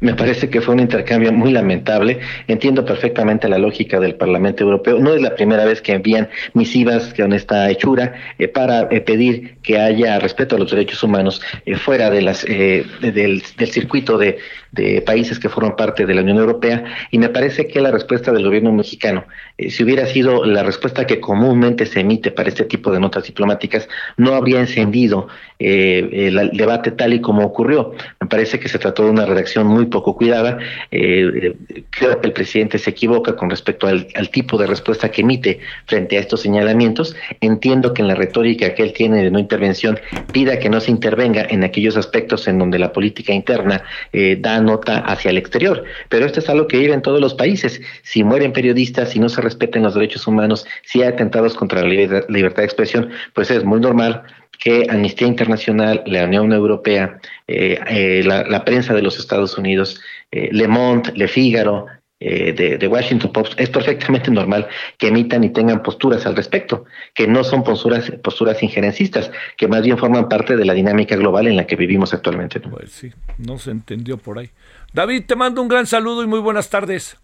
Me 0.00 0.14
parece 0.14 0.48
que 0.48 0.60
fue 0.60 0.74
un 0.74 0.80
intercambio 0.80 1.32
muy 1.32 1.52
lamentable. 1.52 2.20
Entiendo 2.48 2.84
perfectamente 2.84 3.48
la 3.48 3.58
lógica 3.58 4.00
del 4.00 4.14
Parlamento 4.14 4.64
Europeo. 4.64 4.98
No 4.98 5.14
es 5.14 5.22
la 5.22 5.34
primera 5.34 5.64
vez 5.64 5.80
que 5.82 5.92
envían 5.92 6.28
misivas 6.54 7.12
con 7.14 7.32
esta 7.32 7.70
hechura 7.70 8.14
eh, 8.38 8.48
para 8.48 8.88
eh, 8.90 9.00
pedir 9.00 9.58
que 9.62 9.78
haya 9.78 10.18
respeto 10.18 10.56
a 10.56 10.58
los 10.58 10.70
derechos 10.70 11.02
humanos 11.02 11.40
eh, 11.66 11.76
fuera 11.76 12.10
de 12.10 12.22
las, 12.22 12.44
del, 12.44 13.42
circuito 13.42 14.18
de, 14.18 14.38
de, 14.72 15.02
países 15.02 15.38
que 15.38 15.48
forman 15.48 15.76
parte 15.76 16.06
de 16.06 16.14
la 16.14 16.22
Unión 16.22 16.38
Europea. 16.38 16.84
Y 17.10 17.18
me 17.18 17.28
parece 17.28 17.66
que 17.66 17.80
la 17.80 17.90
respuesta 17.90 18.32
del 18.32 18.44
gobierno 18.44 18.72
mexicano, 18.72 19.24
si 19.68 19.82
hubiera 19.82 20.06
sido 20.06 20.44
la 20.44 20.62
respuesta 20.62 21.06
que 21.06 21.20
comúnmente 21.20 21.86
se 21.86 22.00
emite 22.00 22.30
para 22.30 22.48
este 22.48 22.64
tipo 22.64 22.90
de 22.92 23.00
notas 23.00 23.24
diplomáticas, 23.24 23.88
no 24.16 24.34
habría 24.34 24.60
encendido 24.60 25.28
el 25.58 26.50
debate 26.54 26.90
tal 26.92 27.12
y 27.14 27.20
como 27.20 27.44
ocurrió. 27.44 27.92
Me 28.20 28.26
parece 28.26 28.58
que 28.58 28.68
se 28.68 28.78
trató 28.78 29.04
de 29.04 29.10
una 29.10 29.26
redacción 29.26 29.66
muy 29.66 29.86
poco 29.86 30.16
cuidada. 30.16 30.58
Eh, 30.90 31.54
creo 31.90 32.20
que 32.20 32.26
el 32.26 32.32
presidente 32.32 32.78
se 32.78 32.90
equivoca 32.90 33.36
con 33.36 33.50
respecto 33.50 33.86
al, 33.86 34.06
tipo 34.30 34.56
de 34.56 34.66
respuesta 34.66 35.10
que 35.10 35.22
emite 35.22 35.60
frente 35.86 36.16
a 36.16 36.20
estos 36.20 36.40
señalamientos. 36.40 37.16
Entiendo 37.40 37.92
que 37.92 38.02
en 38.02 38.08
la 38.08 38.14
retórica 38.14 38.74
que 38.74 38.82
él 38.82 38.92
tiene 38.92 39.22
de 39.22 39.30
no 39.30 39.38
intervención 39.38 39.98
pida 40.32 40.58
que 40.58 40.68
no 40.68 40.80
se 40.80 40.90
intervenga 40.90 41.46
en 41.48 41.64
aquellos 41.64 41.96
aspectos 41.96 42.46
en 42.48 42.58
donde 42.58 42.78
la 42.78 42.92
política 42.92 43.32
interna 43.32 43.82
eh, 44.12 44.36
nota 44.60 44.98
hacia 44.98 45.30
el 45.30 45.38
exterior. 45.38 45.84
Pero 46.08 46.26
esto 46.26 46.40
es 46.40 46.48
algo 46.48 46.66
que 46.66 46.78
vive 46.78 46.94
en 46.94 47.02
todos 47.02 47.20
los 47.20 47.34
países. 47.34 47.80
Si 48.02 48.24
mueren 48.24 48.52
periodistas, 48.52 49.10
si 49.10 49.18
no 49.18 49.28
se 49.28 49.40
respeten 49.40 49.82
los 49.82 49.94
derechos 49.94 50.26
humanos, 50.26 50.66
si 50.82 51.02
hay 51.02 51.08
atentados 51.08 51.54
contra 51.54 51.82
la 51.82 51.88
libertad 51.88 52.62
de 52.62 52.64
expresión, 52.64 53.10
pues 53.34 53.50
es 53.50 53.64
muy 53.64 53.80
normal 53.80 54.22
que 54.60 54.86
Amnistía 54.90 55.26
Internacional, 55.26 56.02
la 56.06 56.24
Unión 56.24 56.52
Europea, 56.52 57.18
eh, 57.48 57.80
eh, 57.88 58.22
la, 58.24 58.64
prensa 58.64 58.94
de 58.94 59.02
los 59.02 59.18
Estados 59.18 59.56
Unidos, 59.56 60.00
eh, 60.30 60.50
Le 60.52 60.68
Monde, 60.68 61.10
Le 61.14 61.26
Figaro, 61.28 61.86
de, 62.20 62.86
Washington 62.86 63.32
Post, 63.32 63.58
es 63.58 63.70
perfectamente 63.70 64.30
normal 64.30 64.68
que 64.98 65.08
emitan 65.08 65.42
y 65.42 65.50
tengan 65.50 65.82
posturas 65.82 66.26
al 66.26 66.36
respecto, 66.36 66.84
que 67.14 67.26
no 67.26 67.42
son 67.42 67.64
posturas, 67.64 68.10
posturas 68.22 68.62
injerencistas, 68.62 69.30
que 69.56 69.66
más 69.66 69.82
bien 69.82 69.96
forman 69.96 70.28
parte 70.28 70.56
de 70.56 70.64
la 70.64 70.74
dinámica 70.74 71.16
global 71.16 71.46
en 71.46 71.56
la 71.56 71.66
que 71.66 71.76
vivimos 71.76 72.12
actualmente. 72.12 72.60
Pues 72.60 72.92
sí, 72.92 73.10
no 73.38 73.58
se 73.58 73.70
entendió 73.70 74.18
por 74.18 74.38
ahí. 74.38 74.50
David, 74.92 75.24
te 75.26 75.34
mando 75.34 75.62
un 75.62 75.68
gran 75.68 75.86
saludo 75.86 76.22
y 76.22 76.26
muy 76.26 76.40
buenas 76.40 76.68
tardes. 76.68 77.16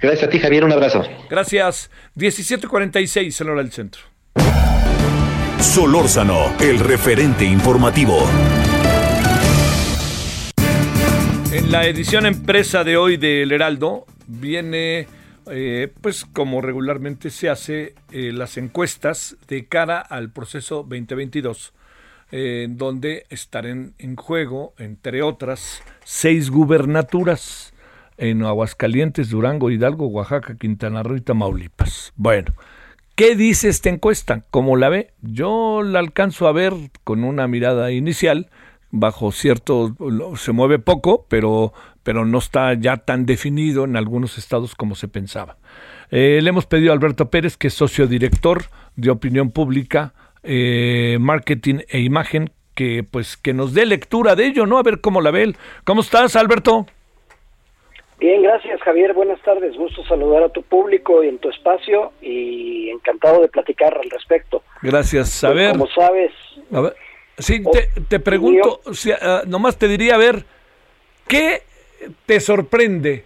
Gracias 0.00 0.24
a 0.24 0.30
ti, 0.30 0.38
Javier, 0.38 0.64
un 0.64 0.72
abrazo. 0.72 1.04
Gracias. 1.30 1.90
1746 2.16 3.40
en 3.40 3.48
hora 3.48 3.62
del 3.62 3.72
centro. 3.72 4.02
Solórzano, 5.60 6.54
el 6.60 6.80
referente 6.80 7.44
informativo. 7.44 8.28
En 11.52 11.70
la 11.70 11.86
edición 11.86 12.26
empresa 12.26 12.82
de 12.82 12.96
hoy 12.96 13.16
del 13.16 13.52
Heraldo 13.52 14.06
viene, 14.40 15.06
eh, 15.50 15.92
pues 16.00 16.24
como 16.24 16.60
regularmente 16.60 17.30
se 17.30 17.48
hace, 17.48 17.94
eh, 18.10 18.32
las 18.32 18.56
encuestas 18.56 19.36
de 19.48 19.66
cara 19.66 20.00
al 20.00 20.30
proceso 20.30 20.86
2022, 20.88 21.72
eh, 22.30 22.66
donde 22.70 23.26
estarán 23.28 23.94
en 23.98 24.16
juego, 24.16 24.74
entre 24.78 25.22
otras, 25.22 25.82
seis 26.04 26.50
gubernaturas 26.50 27.74
en 28.16 28.42
Aguascalientes, 28.44 29.30
Durango, 29.30 29.70
Hidalgo, 29.70 30.06
Oaxaca, 30.06 30.56
Quintana 30.56 31.02
Roo 31.02 31.16
y 31.16 31.20
Tamaulipas. 31.20 32.12
Bueno, 32.16 32.54
¿Qué 33.14 33.36
dice 33.36 33.68
esta 33.68 33.90
encuesta? 33.90 34.42
¿Cómo 34.50 34.74
la 34.76 34.88
ve? 34.88 35.12
Yo 35.20 35.82
la 35.82 35.98
alcanzo 35.98 36.48
a 36.48 36.52
ver 36.52 36.72
con 37.04 37.24
una 37.24 37.46
mirada 37.46 37.92
inicial, 37.92 38.48
bajo 38.92 39.32
cierto, 39.32 39.96
se 40.36 40.52
mueve 40.52 40.78
poco, 40.78 41.26
pero, 41.28 41.72
pero 42.04 42.24
no 42.24 42.38
está 42.38 42.74
ya 42.74 42.98
tan 42.98 43.26
definido 43.26 43.84
en 43.84 43.96
algunos 43.96 44.38
estados 44.38 44.76
como 44.76 44.94
se 44.94 45.08
pensaba. 45.08 45.56
Eh, 46.10 46.40
le 46.42 46.50
hemos 46.50 46.66
pedido 46.66 46.92
a 46.92 46.94
Alberto 46.94 47.30
Pérez, 47.30 47.56
que 47.56 47.68
es 47.68 47.74
socio 47.74 48.06
director 48.06 48.64
de 48.94 49.10
opinión 49.10 49.50
pública, 49.50 50.12
eh, 50.42 51.16
marketing 51.18 51.80
e 51.88 52.00
imagen, 52.00 52.50
que 52.74 53.02
pues 53.02 53.36
que 53.36 53.54
nos 53.54 53.74
dé 53.74 53.86
lectura 53.86 54.36
de 54.36 54.46
ello, 54.46 54.66
¿no? 54.66 54.78
A 54.78 54.82
ver 54.82 55.00
cómo 55.00 55.20
la 55.20 55.30
ve 55.30 55.42
él. 55.42 55.56
¿Cómo 55.84 56.02
estás, 56.02 56.36
Alberto? 56.36 56.86
Bien, 58.18 58.40
gracias 58.40 58.80
Javier, 58.82 59.14
buenas 59.14 59.40
tardes, 59.42 59.76
gusto 59.76 60.04
saludar 60.04 60.44
a 60.44 60.48
tu 60.48 60.62
público 60.62 61.24
y 61.24 61.28
en 61.28 61.38
tu 61.38 61.48
espacio 61.48 62.12
y 62.22 62.88
encantado 62.90 63.40
de 63.40 63.48
platicar 63.48 63.98
al 63.98 64.08
respecto. 64.10 64.62
Gracias, 64.80 65.42
a 65.42 65.48
pues, 65.48 65.58
ver. 65.58 65.72
Como 65.72 65.88
sabes. 65.88 66.30
A 66.72 66.82
ver, 66.82 66.94
sí, 67.38 67.62
te, 68.08 68.20
pregunto, 68.20 68.80
ah, 69.20 69.42
nomás 69.46 69.78
te 69.78 69.88
diría, 69.88 70.14
a 70.14 70.18
ver, 70.18 70.44
¿qué 71.28 71.62
te 72.26 72.40
sorprende 72.40 73.24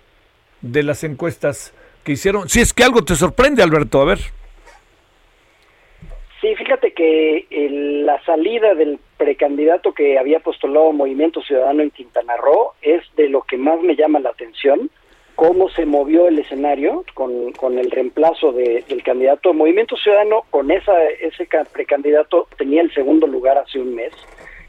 de 0.60 0.82
las 0.82 1.04
encuestas 1.04 1.74
que 2.04 2.12
hicieron? 2.12 2.48
Si 2.48 2.60
es 2.60 2.72
que 2.72 2.84
algo 2.84 3.04
te 3.04 3.14
sorprende, 3.14 3.62
Alberto, 3.62 4.00
a 4.00 4.04
ver. 4.04 4.18
Sí, 6.40 6.54
fíjate 6.54 6.92
que 6.92 7.46
la 8.04 8.22
salida 8.24 8.74
del 8.74 8.98
precandidato 9.16 9.92
que 9.92 10.18
había 10.18 10.40
postulado 10.40 10.92
Movimiento 10.92 11.40
Ciudadano 11.42 11.82
en 11.82 11.90
Quintana 11.90 12.36
Roo 12.36 12.74
es 12.82 13.02
de 13.16 13.28
lo 13.28 13.42
que 13.42 13.56
más 13.56 13.80
me 13.80 13.96
llama 13.96 14.20
la 14.20 14.30
atención, 14.30 14.90
cómo 15.36 15.68
se 15.68 15.84
movió 15.84 16.26
el 16.28 16.38
escenario 16.38 17.04
con, 17.14 17.52
con 17.52 17.78
el 17.78 17.90
reemplazo 17.90 18.52
de, 18.52 18.84
del 18.88 19.02
candidato 19.02 19.52
Movimiento 19.52 19.96
Ciudadano, 19.96 20.44
con 20.50 20.70
esa, 20.70 21.04
ese 21.04 21.46
precandidato 21.72 22.48
tenía 22.56 22.80
el 22.80 22.92
segundo 22.92 23.26
lugar 23.26 23.58
hace 23.58 23.78
un 23.78 23.94
mes, 23.94 24.12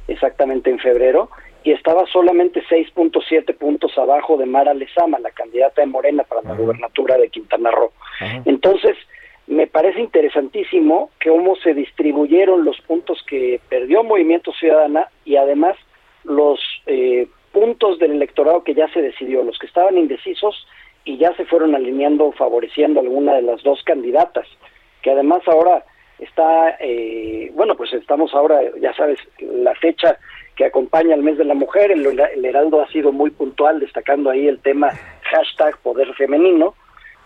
exactamente 0.08 0.70
en 0.70 0.80
febrero, 0.80 1.30
y 1.64 1.72
estaba 1.72 2.06
solamente 2.08 2.62
6.7 2.64 3.56
puntos 3.58 3.98
abajo 3.98 4.38
de 4.38 4.46
Mara 4.46 4.74
Lezama, 4.74 5.20
la 5.20 5.32
candidata 5.32 5.82
de 5.82 5.88
Morena 5.88 6.24
para 6.24 6.42
la 6.42 6.54
gubernatura 6.54 7.18
de 7.18 7.30
Quintana 7.30 7.72
Roo. 7.72 7.92
Entonces, 8.46 8.96
me 9.48 9.68
parece 9.68 10.02
interesantísimo 10.02 11.12
cómo 11.24 11.56
se 11.58 11.74
distribuyeron 11.74 12.66
los 12.66 12.80
puntos 12.82 13.24
que 13.28 13.62
perdió 13.70 14.04
Movimiento 14.04 14.52
Ciudadana 14.52 15.08
y 15.24 15.38
además 15.38 15.78
los 16.26 16.60
eh, 16.86 17.28
puntos 17.58 17.98
del 17.98 18.12
electorado 18.12 18.64
que 18.64 18.76
ya 18.76 18.88
se 18.90 19.02
decidió, 19.02 19.42
los 19.42 19.58
que 19.58 19.66
estaban 19.66 19.98
indecisos 19.98 20.68
y 21.06 21.18
ya 21.18 21.36
se 21.36 21.46
fueron 21.46 21.74
alineando 21.74 22.32
favoreciendo 22.34 23.00
alguna 23.00 23.34
de 23.34 23.42
las 23.42 23.64
dos 23.64 23.82
candidatas, 23.84 24.46
que 25.02 25.10
además 25.10 25.42
ahora 25.48 25.84
está, 26.20 26.78
eh, 26.80 27.50
bueno, 27.56 27.76
pues 27.76 27.94
estamos 27.94 28.32
ahora, 28.36 28.60
ya 28.80 28.94
sabes, 28.94 29.18
la 29.40 29.74
fecha 29.74 30.20
que 30.56 30.66
acompaña 30.66 31.16
al 31.16 31.24
mes 31.24 31.40
de 31.40 31.46
la 31.46 31.56
mujer, 31.56 31.90
el, 31.90 32.06
el 32.06 32.46
Heraldo 32.46 32.80
ha 32.80 32.92
sido 32.92 33.12
muy 33.12 33.32
puntual 33.32 33.80
destacando 33.80 34.30
ahí 34.30 34.48
el 34.48 34.60
tema 34.60 34.92
hashtag 35.24 35.80
poder 35.80 36.14
femenino, 36.14 36.76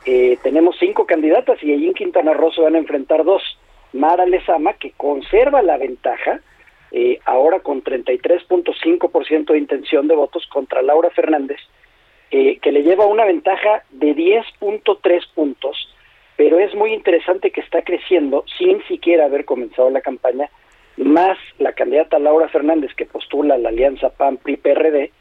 eh, 0.06 0.38
tenemos 0.44 0.78
cinco 0.80 1.06
candidatas 1.06 1.62
y 1.62 1.74
allí 1.74 1.88
en 1.88 1.94
Quintana 1.94 2.34
Roo 2.34 2.54
se 2.54 2.62
van 2.62 2.76
a 2.76 2.80
enfrentar 2.80 3.26
dos. 3.26 3.44
Mara 3.92 4.26
Lezama, 4.26 4.74
que 4.76 4.92
conserva 4.92 5.62
la 5.62 5.76
ventaja, 5.76 6.40
eh, 6.92 7.20
ahora 7.26 7.60
con 7.60 7.84
33.5% 7.84 9.52
de 9.54 9.58
intención 9.58 10.08
de 10.08 10.16
votos 10.16 10.46
contra 10.48 10.82
Laura 10.82 11.10
Fernández, 11.10 11.60
eh, 12.32 12.60
que 12.60 12.72
le 12.72 12.84
lleva 12.84 13.06
una 13.06 13.26
ventaja 13.26 13.84
de 13.92 14.16
10.3 14.16 15.22
puntos, 15.34 15.94
pero 16.36 16.60
es 16.60 16.74
muy 16.76 16.94
interesante 16.94 17.52
que 17.52 17.62
está 17.62 17.82
creciendo 17.84 18.44
sin 18.58 18.84
siquiera 18.88 19.26
haber 19.26 19.46
comenzado 19.46 19.90
la 19.90 20.02
campaña, 20.02 20.50
más 20.98 21.38
la 21.60 21.74
candidata 21.74 22.20
Laura 22.20 22.50
Fernández 22.50 22.94
que 22.96 23.06
postula 23.06 23.58
la 23.58 23.70
alianza 23.70 24.10
PAN-PRI-PRD, 24.10 25.12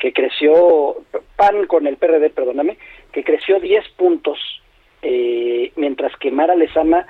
que 0.00 0.12
creció, 0.12 0.96
PAN 1.36 1.66
con 1.66 1.86
el 1.86 1.96
PRD, 1.96 2.30
perdóname, 2.30 2.76
que 3.12 3.22
creció 3.22 3.60
10 3.60 3.88
puntos, 3.90 4.38
eh, 5.02 5.72
mientras 5.76 6.16
que 6.16 6.32
Mara 6.32 6.56
Lezama 6.56 7.06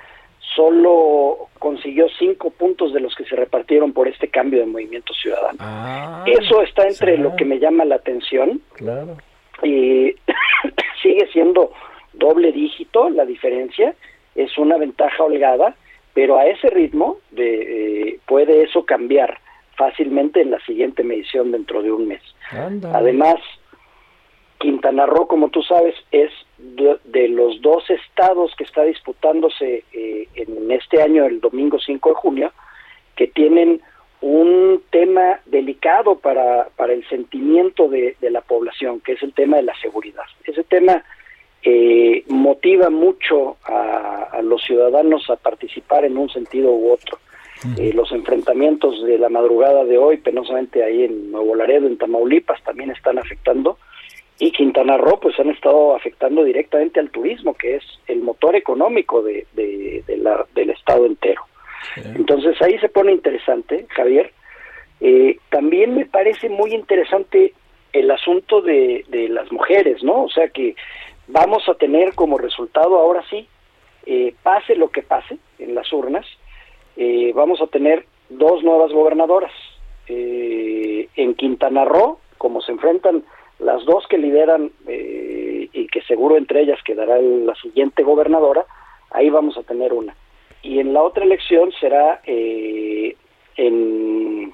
solo 0.55 1.49
consiguió 1.59 2.09
5 2.18 2.51
puntos 2.51 2.93
de 2.93 3.01
los 3.01 3.14
que 3.14 3.24
se 3.24 3.36
repartieron 3.36 3.93
por 3.93 4.09
este 4.09 4.28
cambio 4.28 4.61
de 4.61 4.66
movimiento 4.66 5.14
ciudadano. 5.14 5.59
Ah, 5.61 6.24
Eso 6.26 6.62
está 6.62 6.86
entre 6.86 7.16
lo 7.18 7.34
que 7.36 7.45
me 7.45 7.59
llama 7.59 7.84
la 7.84 7.97
atención. 7.97 8.61
Claro. 8.74 9.16
Y 9.62 10.14
sigue 11.03 11.26
siendo 11.32 11.72
doble 12.12 12.53
dígito 12.53 13.09
la 13.11 13.24
diferencia, 13.24 13.95
es 14.34 14.57
una 14.59 14.76
ventaja 14.76 15.22
holgada, 15.22 15.74
pero 16.14 16.38
a 16.38 16.47
ese 16.47 16.68
ritmo 16.68 17.18
de, 17.30 18.11
eh, 18.11 18.18
puede 18.26 18.62
eso 18.64 18.84
cambiar 18.84 19.38
fácilmente 19.76 20.40
en 20.40 20.51
la 20.51 20.61
siguiente 20.61 21.03
medición 21.03 21.53
dentro 21.53 21.82
de 21.82 21.90
un 21.90 22.09
mes. 22.09 22.22
Además, 22.93 23.36
Quintana 24.62 25.06
Roo, 25.06 25.26
como 25.26 25.48
tú 25.48 25.60
sabes, 25.64 25.96
es 26.12 26.30
de, 26.56 26.96
de 27.06 27.26
los 27.26 27.60
dos 27.60 27.82
estados 27.90 28.54
que 28.56 28.62
está 28.62 28.84
disputándose 28.84 29.82
eh, 29.92 30.28
en 30.36 30.70
este 30.70 31.02
año, 31.02 31.24
el 31.24 31.40
domingo 31.40 31.80
5 31.80 32.08
de 32.10 32.14
junio, 32.14 32.52
que 33.16 33.26
tienen 33.26 33.82
un 34.20 34.80
tema 34.90 35.40
delicado 35.46 36.14
para, 36.14 36.68
para 36.76 36.92
el 36.92 37.04
sentimiento 37.08 37.88
de, 37.88 38.16
de 38.20 38.30
la 38.30 38.40
población, 38.40 39.00
que 39.00 39.14
es 39.14 39.22
el 39.24 39.34
tema 39.34 39.56
de 39.56 39.64
la 39.64 39.74
seguridad. 39.80 40.22
Ese 40.44 40.62
tema 40.62 41.02
eh, 41.64 42.22
motiva 42.28 42.88
mucho 42.88 43.56
a, 43.64 44.28
a 44.30 44.42
los 44.42 44.62
ciudadanos 44.62 45.28
a 45.28 45.34
participar 45.34 46.04
en 46.04 46.16
un 46.16 46.28
sentido 46.30 46.70
u 46.70 46.92
otro. 46.92 47.18
Eh, 47.78 47.92
los 47.94 48.12
enfrentamientos 48.12 49.02
de 49.04 49.18
la 49.18 49.28
madrugada 49.28 49.84
de 49.84 49.98
hoy, 49.98 50.18
penosamente 50.18 50.84
ahí 50.84 51.02
en 51.02 51.32
Nuevo 51.32 51.56
Laredo, 51.56 51.88
en 51.88 51.98
Tamaulipas, 51.98 52.62
también 52.62 52.90
están 52.90 53.18
afectando. 53.18 53.76
Y 54.43 54.51
Quintana 54.51 54.97
Roo, 54.97 55.20
pues 55.20 55.38
han 55.38 55.51
estado 55.51 55.95
afectando 55.95 56.43
directamente 56.43 56.99
al 56.99 57.11
turismo, 57.11 57.55
que 57.55 57.76
es 57.76 57.84
el 58.09 58.22
motor 58.22 58.57
económico 58.57 59.22
de, 59.22 59.47
de, 59.53 60.03
de 60.05 60.16
la, 60.16 60.45
del 60.53 60.70
estado 60.70 61.07
entero. 61.07 61.43
Entonces 62.16 62.61
ahí 62.61 62.76
se 62.80 62.88
pone 62.88 63.12
interesante, 63.12 63.86
Javier. 63.90 64.32
Eh, 65.01 65.38
también 65.49 65.95
me 65.95 66.07
parece 66.07 66.49
muy 66.49 66.74
interesante 66.74 67.55
el 67.93 68.11
asunto 68.11 68.61
de, 68.62 69.05
de 69.07 69.28
las 69.28 69.53
mujeres, 69.53 70.03
¿no? 70.03 70.24
O 70.24 70.28
sea 70.28 70.49
que 70.49 70.74
vamos 71.28 71.68
a 71.68 71.74
tener 71.74 72.12
como 72.16 72.36
resultado 72.36 72.99
ahora 72.99 73.22
sí, 73.30 73.47
eh, 74.07 74.34
pase 74.43 74.74
lo 74.74 74.88
que 74.90 75.03
pase 75.03 75.38
en 75.61 75.76
las 75.76 75.93
urnas, 75.93 76.26
eh, 76.97 77.30
vamos 77.32 77.61
a 77.61 77.68
tener 77.68 78.07
dos 78.28 78.64
nuevas 78.64 78.90
gobernadoras. 78.90 79.53
En 80.09 81.34
Quintana 81.36 81.84
Roo, 81.84 82.18
como 82.38 82.61
se 82.61 82.72
enfrentan 82.72 83.22
las 83.62 83.84
dos 83.84 84.06
que 84.08 84.18
lideran 84.18 84.70
eh, 84.86 85.68
y 85.72 85.86
que 85.88 86.02
seguro 86.02 86.36
entre 86.36 86.60
ellas 86.62 86.78
quedará 86.84 87.18
el- 87.18 87.46
la 87.46 87.54
siguiente 87.56 88.02
gobernadora, 88.02 88.64
ahí 89.10 89.30
vamos 89.30 89.56
a 89.56 89.62
tener 89.62 89.92
una. 89.92 90.14
Y 90.62 90.78
en 90.78 90.92
la 90.92 91.02
otra 91.02 91.24
elección 91.24 91.72
será 91.80 92.20
eh, 92.24 93.16
en, 93.56 94.52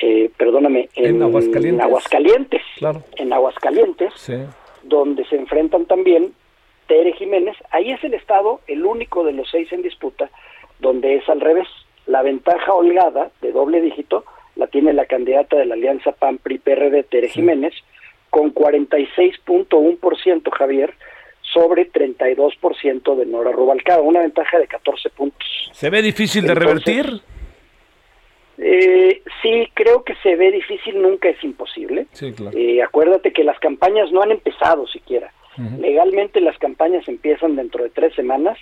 eh, 0.00 0.30
perdóname, 0.36 0.88
en, 0.94 1.16
En 1.16 1.22
Aguascalientes. 1.22 1.74
en 1.74 1.80
Aguascalientes. 1.80 2.62
Claro. 2.78 3.02
En 3.16 3.32
Aguascalientes, 3.32 4.12
Sí. 4.16 4.34
donde 4.82 5.24
se 5.26 5.36
enfrentan 5.36 5.86
también 5.86 6.32
Tere 6.86 7.12
Jiménez. 7.14 7.56
Ahí 7.70 7.90
es 7.90 8.02
el 8.04 8.14
estado, 8.14 8.60
el 8.66 8.84
único 8.84 9.24
de 9.24 9.32
los 9.32 9.50
seis 9.50 9.70
en 9.72 9.82
disputa, 9.82 10.30
donde 10.78 11.16
es 11.16 11.28
al 11.28 11.40
revés. 11.40 11.68
La 12.06 12.22
ventaja 12.22 12.72
holgada 12.72 13.30
de 13.42 13.52
doble 13.52 13.80
dígito 13.80 14.24
la 14.56 14.66
tiene 14.68 14.92
la 14.92 15.04
candidata 15.06 15.56
de 15.56 15.66
la 15.66 15.74
alianza 15.74 16.12
PAN-PRI-PRD, 16.12 17.02
Tere 17.04 17.28
Jiménez, 17.28 17.74
con 18.30 18.54
46.1%, 18.54 20.50
Javier, 20.50 20.94
sobre 21.42 21.90
32% 21.90 23.16
de 23.16 23.26
Nora 23.26 23.52
Rubalcaba, 23.52 24.02
una 24.02 24.20
ventaja 24.20 24.58
de 24.58 24.66
14 24.66 25.10
puntos. 25.10 25.70
¿Se 25.72 25.90
ve 25.90 26.02
difícil 26.02 26.42
de 26.44 26.52
Entonces, 26.52 26.84
revertir? 26.84 27.22
Eh, 28.58 29.22
sí, 29.42 29.68
creo 29.74 30.02
que 30.04 30.14
se 30.16 30.36
ve 30.36 30.50
difícil, 30.50 31.00
nunca 31.00 31.28
es 31.28 31.42
imposible. 31.42 32.06
Sí, 32.12 32.32
claro. 32.32 32.56
Eh, 32.56 32.82
acuérdate 32.82 33.32
que 33.32 33.44
las 33.44 33.58
campañas 33.60 34.10
no 34.12 34.22
han 34.22 34.32
empezado 34.32 34.86
siquiera. 34.86 35.32
Legalmente 35.80 36.40
las 36.40 36.56
campañas 36.58 37.08
empiezan 37.08 37.56
dentro 37.56 37.82
de 37.82 37.90
tres 37.90 38.14
semanas, 38.14 38.56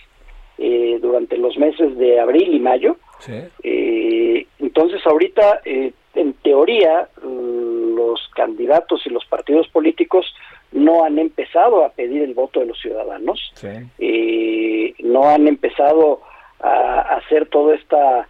eh, 0.57 0.99
durante 1.03 1.37
los 1.37 1.59
meses 1.59 1.95
de 1.99 2.19
abril 2.19 2.55
y 2.55 2.59
mayo. 2.59 2.97
Sí. 3.19 3.35
Eh, 3.63 4.47
entonces 4.59 5.07
ahorita, 5.07 5.61
eh, 5.67 5.93
en 6.15 6.33
teoría, 6.35 7.09
los 7.97 8.29
candidatos 8.35 9.03
y 9.07 9.11
los 9.11 9.25
partidos 9.25 9.67
políticos 9.69 10.27
no 10.73 11.05
han 11.05 11.19
empezado 11.19 11.85
a 11.85 11.91
pedir 11.91 12.23
el 12.23 12.35
voto 12.35 12.61
de 12.61 12.67
los 12.67 12.79
ciudadanos, 12.81 13.41
Sí. 13.55 13.69
eh, 13.99 14.95
no 15.01 15.29
han 15.29 15.49
empezado 15.49 16.21
a 16.61 17.17
hacer 17.17 17.47
toda 17.49 17.75
esta 17.75 18.29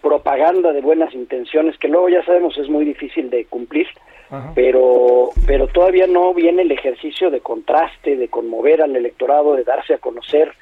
propaganda 0.00 0.72
de 0.72 0.80
buenas 0.80 1.14
intenciones 1.14 1.78
que 1.78 1.88
luego 1.88 2.08
ya 2.08 2.24
sabemos 2.24 2.58
es 2.58 2.68
muy 2.68 2.84
difícil 2.84 3.30
de 3.30 3.44
cumplir 3.46 3.86
Ajá. 4.30 4.50
pero 4.54 5.30
pero 5.46 5.68
todavía 5.68 6.06
no 6.08 6.34
viene 6.34 6.62
el 6.62 6.72
ejercicio 6.72 7.30
de 7.30 7.40
contraste 7.40 8.16
de 8.16 8.28
conmover 8.28 8.82
al 8.82 8.96
electorado 8.96 9.54
de 9.54 9.62
darse 9.62 9.94
a 9.94 9.98
conocer 9.98 10.52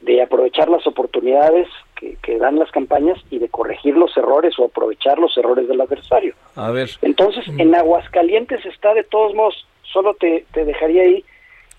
de 0.00 0.22
aprovechar 0.22 0.68
las 0.70 0.86
oportunidades 0.86 1.68
que, 1.98 2.16
que 2.22 2.38
dan 2.38 2.58
las 2.58 2.70
campañas 2.70 3.18
y 3.30 3.38
de 3.38 3.48
corregir 3.48 3.96
los 3.96 4.16
errores 4.16 4.58
o 4.58 4.64
aprovechar 4.66 5.18
los 5.18 5.36
errores 5.36 5.68
del 5.68 5.80
adversario 5.80 6.34
A 6.54 6.70
ver. 6.70 6.88
entonces, 7.02 7.44
en 7.58 7.74
Aguascalientes 7.74 8.64
está 8.64 8.94
de 8.94 9.04
todos 9.04 9.34
modos, 9.34 9.66
solo 9.82 10.14
te, 10.14 10.44
te 10.52 10.64
dejaría 10.64 11.02
ahí 11.02 11.24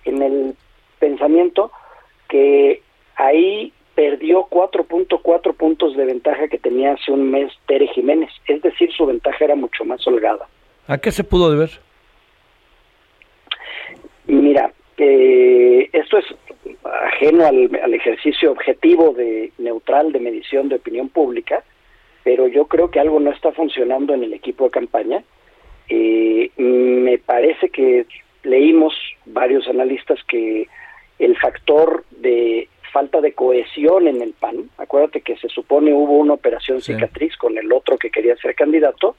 en 0.05 0.21
el 0.21 0.55
pensamiento 0.99 1.71
que 2.27 2.81
ahí 3.15 3.73
perdió 3.95 4.47
4.4 4.49 5.53
puntos 5.55 5.95
de 5.97 6.05
ventaja 6.05 6.47
que 6.47 6.57
tenía 6.57 6.93
hace 6.93 7.11
un 7.11 7.31
mes 7.31 7.51
Tere 7.67 7.87
Jiménez, 7.87 8.29
es 8.47 8.61
decir, 8.61 8.91
su 8.93 9.05
ventaja 9.05 9.43
era 9.43 9.55
mucho 9.55 9.83
más 9.83 10.05
holgada. 10.07 10.47
¿A 10.87 10.97
qué 10.97 11.11
se 11.11 11.23
pudo 11.23 11.51
deber? 11.51 11.69
Mira, 14.25 14.71
eh, 14.97 15.89
esto 15.91 16.17
es 16.17 16.25
ajeno 16.83 17.45
al, 17.45 17.69
al 17.83 17.93
ejercicio 17.93 18.51
objetivo 18.51 19.13
de 19.13 19.51
neutral 19.57 20.11
de 20.11 20.19
medición 20.19 20.69
de 20.69 20.75
opinión 20.75 21.09
pública, 21.09 21.63
pero 22.23 22.47
yo 22.47 22.65
creo 22.65 22.89
que 22.91 22.99
algo 22.99 23.19
no 23.19 23.31
está 23.31 23.51
funcionando 23.51 24.13
en 24.13 24.23
el 24.23 24.33
equipo 24.33 24.65
de 24.65 24.71
campaña. 24.71 25.23
Eh, 25.89 26.51
me 26.57 27.17
parece 27.17 27.69
que 27.69 28.05
leímos 28.43 28.93
varios 29.25 29.67
analistas 29.67 30.19
que 30.27 30.67
el 31.17 31.35
factor 31.37 32.05
de 32.11 32.69
falta 32.93 33.21
de 33.21 33.33
cohesión 33.33 34.07
en 34.07 34.21
el 34.21 34.33
PAN, 34.33 34.69
acuérdate 34.77 35.21
que 35.21 35.37
se 35.37 35.49
supone 35.49 35.93
hubo 35.93 36.17
una 36.17 36.33
operación 36.33 36.81
Sí. 36.81 36.93
cicatriz 36.93 37.35
con 37.37 37.57
el 37.57 37.71
otro 37.71 37.97
que 37.97 38.09
quería 38.09 38.35
ser 38.37 38.55
candidato, 38.55 39.15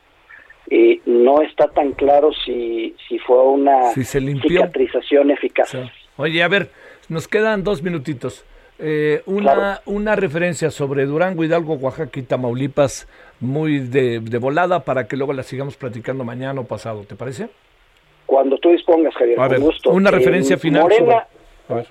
eh, 0.70 1.00
no 1.06 1.42
está 1.42 1.68
tan 1.68 1.92
claro 1.92 2.32
si, 2.32 2.94
si 3.08 3.18
fue 3.18 3.42
una 3.44 3.90
Si 3.92 4.04
se 4.04 4.20
cicatrización 4.20 5.30
eficaz. 5.30 5.68
Sí. 5.70 5.78
Oye, 6.20 6.42
a 6.42 6.48
ver, 6.48 6.68
nos 7.08 7.26
quedan 7.28 7.64
dos 7.64 7.82
minutitos. 7.82 8.44
Eh, 8.78 9.22
una, 9.24 9.54
Claro. 9.54 9.80
una 9.86 10.16
referencia 10.16 10.70
sobre 10.70 11.06
Durango, 11.06 11.44
Hidalgo, 11.44 11.74
Oaxaca 11.74 12.18
y 12.20 12.22
Tamaulipas, 12.22 13.08
muy 13.40 13.78
de, 13.78 14.20
de 14.20 14.38
volada, 14.38 14.84
para 14.84 15.06
que 15.06 15.16
luego 15.16 15.32
la 15.32 15.42
sigamos 15.42 15.76
platicando 15.76 16.22
mañana 16.24 16.60
o 16.60 16.64
pasado, 16.64 17.04
¿te 17.04 17.14
parece? 17.16 17.48
Cuando 18.26 18.58
tú 18.58 18.68
dispongas, 18.70 19.14
Javier, 19.14 19.38
A 19.40 19.44
con 19.44 19.50
ver, 19.50 19.60
gusto. 19.60 19.90
una 19.92 20.10
Eh, 20.10 20.12
referencia 20.12 20.58
final 20.58 20.82
Morena, 20.82 20.98
sobre- 20.98 21.24
A 21.70 21.74
ver. 21.74 21.86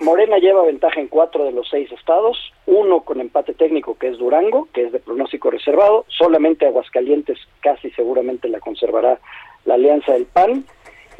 Morena 0.00 0.36
lleva 0.38 0.62
ventaja 0.64 1.00
en 1.00 1.08
cuatro 1.08 1.44
de 1.44 1.52
los 1.52 1.68
seis 1.70 1.90
estados, 1.92 2.36
uno 2.66 3.00
con 3.00 3.20
empate 3.20 3.54
técnico 3.54 3.96
que 3.98 4.08
es 4.08 4.18
Durango, 4.18 4.68
que 4.74 4.84
es 4.84 4.92
de 4.92 4.98
pronóstico 4.98 5.50
reservado, 5.50 6.04
solamente 6.08 6.66
Aguascalientes 6.66 7.38
casi 7.60 7.90
seguramente 7.92 8.48
la 8.48 8.60
conservará 8.60 9.18
la 9.64 9.74
alianza 9.74 10.12
del 10.12 10.24
PAN. 10.26 10.64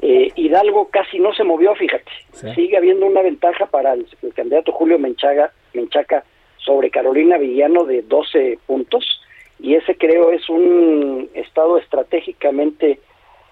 Eh, 0.03 0.33
Hidalgo 0.35 0.89
casi 0.89 1.19
no 1.19 1.35
se 1.35 1.45
movió, 1.45 1.75
fíjate. 1.75 2.11
Sigue 2.55 2.77
habiendo 2.77 3.07
una 3.07 3.23
ventaja 3.23 3.67
para 3.67 3.93
el, 3.93 4.07
candidato 4.35 4.73
Julio 4.73 4.99
Menchaga, 4.99 5.53
Menchaca 5.75 6.25
sobre 6.57 6.91
Carolina 6.91 7.37
Villano 7.37 7.85
de 7.85 8.03
12 8.03 8.59
puntos 8.67 9.21
y 9.59 9.75
ese 9.75 9.97
creo 9.97 10.31
es 10.31 10.49
un 10.49 11.29
estado 11.35 11.77
estratégicamente 11.77 13.01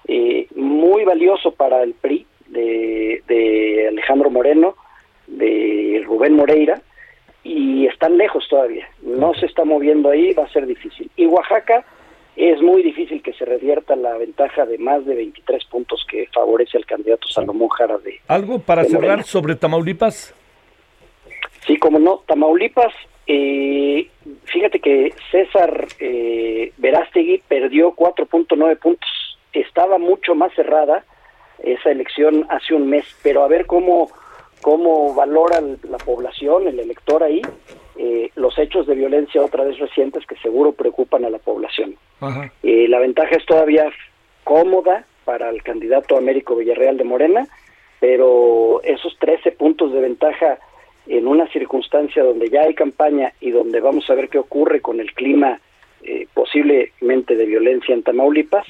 eh, 0.06 0.46
muy 0.54 1.04
valioso 1.04 1.52
para 1.52 1.82
el 1.82 1.92
PRI 1.92 2.26
de, 2.46 3.22
de 3.26 3.88
Alejandro 3.88 4.30
Moreno, 4.30 4.74
de 5.26 6.02
Rubén 6.06 6.34
Moreira 6.34 6.80
y 7.44 7.86
están 7.86 8.16
lejos 8.16 8.46
todavía. 8.48 8.88
No 9.02 9.34
se 9.34 9.46
está 9.46 9.64
moviendo 9.64 10.08
ahí, 10.08 10.32
va 10.32 10.44
a 10.44 10.52
ser 10.52 10.66
difícil. 10.66 11.10
Y 11.16 11.26
Oaxaca 11.26 11.84
es 12.38 12.62
muy 12.62 12.82
difícil 12.82 13.20
que 13.22 13.32
se 13.32 13.44
revierta 13.44 13.96
la 13.96 14.16
ventaja 14.16 14.64
de 14.64 14.78
más 14.78 15.04
de 15.04 15.16
23 15.16 15.64
puntos 15.64 16.06
que 16.08 16.28
favorece 16.32 16.76
al 16.76 16.86
candidato 16.86 17.26
Salomón 17.28 17.68
Jara 17.68 17.98
de. 17.98 18.20
¿Algo 18.28 18.60
para 18.60 18.84
cerrar 18.84 19.24
sobre 19.24 19.56
Tamaulipas? 19.56 20.34
Sí, 21.66 21.76
como 21.76 21.98
no, 21.98 22.22
Tamaulipas, 22.26 22.94
eh, 23.26 24.08
fíjate 24.44 24.80
que 24.80 25.12
César 25.30 25.86
eh, 25.98 26.72
Verástegui 26.78 27.42
perdió 27.46 27.94
4.9 27.94 28.78
puntos. 28.78 29.10
Estaba 29.52 29.98
mucho 29.98 30.34
más 30.34 30.52
cerrada 30.54 31.04
esa 31.62 31.90
elección 31.90 32.46
hace 32.50 32.74
un 32.74 32.88
mes, 32.88 33.04
pero 33.22 33.42
a 33.42 33.48
ver 33.48 33.66
cómo, 33.66 34.10
cómo 34.62 35.12
valora 35.14 35.60
la 35.60 35.98
población, 35.98 36.68
el 36.68 36.78
elector 36.78 37.22
ahí, 37.22 37.42
eh, 37.98 38.30
los 38.36 38.56
hechos 38.58 38.86
de 38.86 38.94
violencia 38.94 39.42
otra 39.42 39.64
vez 39.64 39.76
recientes 39.78 40.24
que 40.24 40.36
seguro 40.36 40.70
preocupan 40.70 41.24
a 41.24 41.30
la 41.30 41.38
población. 41.38 41.96
Eh, 42.62 42.86
la 42.88 43.00
ventaja 43.00 43.34
es 43.36 43.44
todavía 43.44 43.90
cómoda 44.44 45.04
para 45.24 45.50
el 45.50 45.64
candidato 45.64 46.16
Américo 46.16 46.54
Villarreal 46.54 46.96
de 46.96 47.02
Morena, 47.02 47.48
pero 47.98 48.80
esos 48.84 49.18
13 49.18 49.50
puntos 49.50 49.92
de 49.92 50.00
ventaja 50.00 50.58
en 51.08 51.26
una 51.26 51.48
circunstancia 51.48 52.22
donde 52.22 52.48
ya 52.50 52.60
hay 52.62 52.74
campaña 52.74 53.32
y 53.40 53.50
donde 53.50 53.80
vamos 53.80 54.08
a 54.08 54.14
ver 54.14 54.28
qué 54.28 54.38
ocurre 54.38 54.80
con 54.80 55.00
el 55.00 55.12
clima 55.14 55.60
eh, 56.04 56.28
posiblemente 56.32 57.34
de 57.34 57.46
violencia 57.46 57.92
en 57.94 58.04
Tamaulipas, 58.04 58.66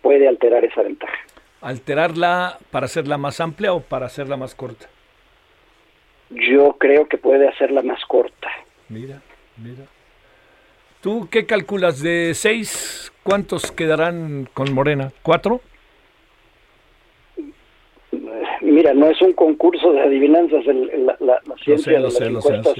puede 0.00 0.26
alterar 0.26 0.64
esa 0.64 0.82
ventaja. 0.82 1.16
¿Alterarla 1.60 2.58
para 2.72 2.86
hacerla 2.86 3.16
más 3.16 3.40
amplia 3.40 3.72
o 3.74 3.80
para 3.80 4.06
hacerla 4.06 4.36
más 4.36 4.56
corta? 4.56 4.88
Yo 6.30 6.72
creo 6.78 7.06
que 7.06 7.18
puede 7.18 7.46
hacerla 7.46 7.82
más 7.82 8.04
corta. 8.06 8.48
Mira, 8.92 9.22
mira. 9.56 9.84
¿Tú 11.00 11.26
qué 11.30 11.46
calculas 11.46 12.02
de 12.02 12.32
seis? 12.34 13.10
¿Cuántos 13.22 13.72
quedarán 13.72 14.48
con 14.52 14.72
Morena? 14.74 15.12
¿Cuatro? 15.22 15.62
Mira, 18.60 18.92
no 18.92 19.10
es 19.10 19.20
un 19.22 19.32
concurso 19.32 19.92
de 19.92 20.00
adivinanzas 20.02 20.64
la, 20.66 21.16
la, 21.20 21.40
ciencia 21.64 21.94
de 21.94 22.00
las 22.00 22.20
encuestas, 22.20 22.74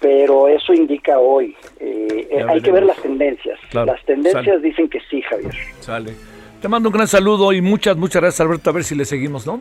pero 0.00 0.46
eso 0.46 0.72
indica 0.72 1.18
hoy. 1.18 1.56
Eh, 1.80 2.44
hay 2.48 2.60
que 2.60 2.70
ver 2.70 2.84
las 2.84 2.96
tendencias. 3.02 3.58
las 3.72 4.02
tendencias 4.04 4.62
dicen 4.62 4.88
que 4.88 5.00
sí, 5.10 5.20
Javier. 5.22 5.54
Sale. 5.80 6.14
Te 6.62 6.68
mando 6.68 6.88
un 6.88 6.94
gran 6.94 7.08
saludo 7.08 7.52
y 7.52 7.60
muchas, 7.60 7.96
muchas 7.96 8.22
gracias, 8.22 8.40
Alberto. 8.40 8.70
A 8.70 8.72
ver 8.72 8.84
si 8.84 8.94
le 8.94 9.04
seguimos, 9.04 9.44
¿no? 9.46 9.60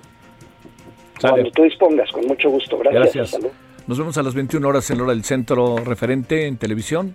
Cuando 1.20 1.52
tú 1.52 1.64
dispongas, 1.64 2.12
con 2.12 2.26
mucho 2.28 2.50
gusto. 2.50 2.78
Gracias. 2.78 3.32
Gracias. 3.32 3.73
Nos 3.88 3.98
vemos 3.98 4.18
a 4.18 4.24
las 4.24 4.34
21 4.34 4.66
horas 4.66 4.90
en 4.92 4.98
la 4.98 5.04
hora 5.04 5.14
del 5.14 5.26
centro 5.26 5.78
referente 5.78 6.48
en 6.48 6.58
televisión. 6.58 7.14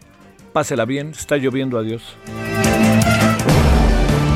Pásela 0.53 0.85
bien, 0.85 1.11
está 1.11 1.37
lloviendo, 1.37 1.79
adiós. 1.79 2.03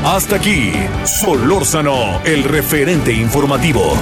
Hasta 0.03 0.35
aquí, 0.37 0.71
Solórzano, 1.05 2.21
el 2.25 2.43
referente 2.43 3.11
informativo. 3.13 3.93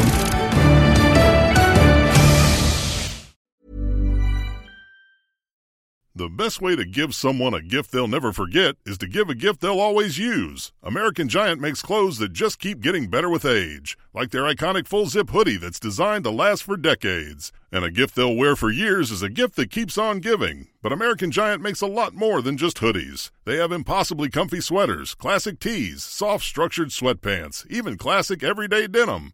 The 6.14 6.30
best 6.30 6.62
way 6.62 6.76
to 6.76 6.86
give 6.86 7.16
someone 7.16 7.54
a 7.54 7.62
gift 7.62 7.92
they'll 7.92 8.08
never 8.08 8.32
forget 8.32 8.76
is 8.86 8.98
to 9.00 9.08
give 9.08 9.30
a 9.30 9.36
gift 9.36 9.60
they'll 9.60 9.80
always 9.80 10.20
use. 10.20 10.72
American 10.84 11.28
Giant 11.28 11.60
makes 11.60 11.82
clothes 11.82 12.20
that 12.20 12.32
just 12.32 12.60
keep 12.60 12.80
getting 12.80 13.10
better 13.10 13.30
with 13.30 13.46
age, 13.46 13.98
like 14.14 14.30
their 14.30 14.44
iconic 14.44 14.88
full 14.88 15.08
zip 15.08 15.32
hoodie 15.32 15.58
that's 15.58 15.80
designed 15.80 16.24
to 16.26 16.30
last 16.30 16.64
for 16.64 16.78
decades. 16.78 17.52
And 17.72 17.86
a 17.86 17.92
gift 17.92 18.16
they'll 18.16 18.36
wear 18.36 18.56
for 18.56 18.70
years 18.70 19.12
is 19.12 19.22
a 19.22 19.30
gift 19.30 19.56
that 19.56 19.72
keeps 19.72 19.98
on 19.98 20.20
giving. 20.20 20.68
But 20.82 20.92
American 20.92 21.32
Giant 21.32 21.62
makes 21.62 21.82
a 21.82 21.88
lot 21.88 22.14
more 22.14 22.42
than 22.42 22.58
just 22.58 22.78
hoodies. 22.78 23.32
They 23.46 23.58
have 23.58 23.72
impossibly 23.72 24.30
comfy 24.30 24.60
sweaters, 24.60 25.16
classic 25.16 25.60
tees, 25.60 26.04
soft 26.04 26.44
structured 26.44 26.90
sweatpants, 26.90 27.66
even 27.70 27.98
classic 27.98 28.44
everyday 28.44 28.88
denim 28.88 29.34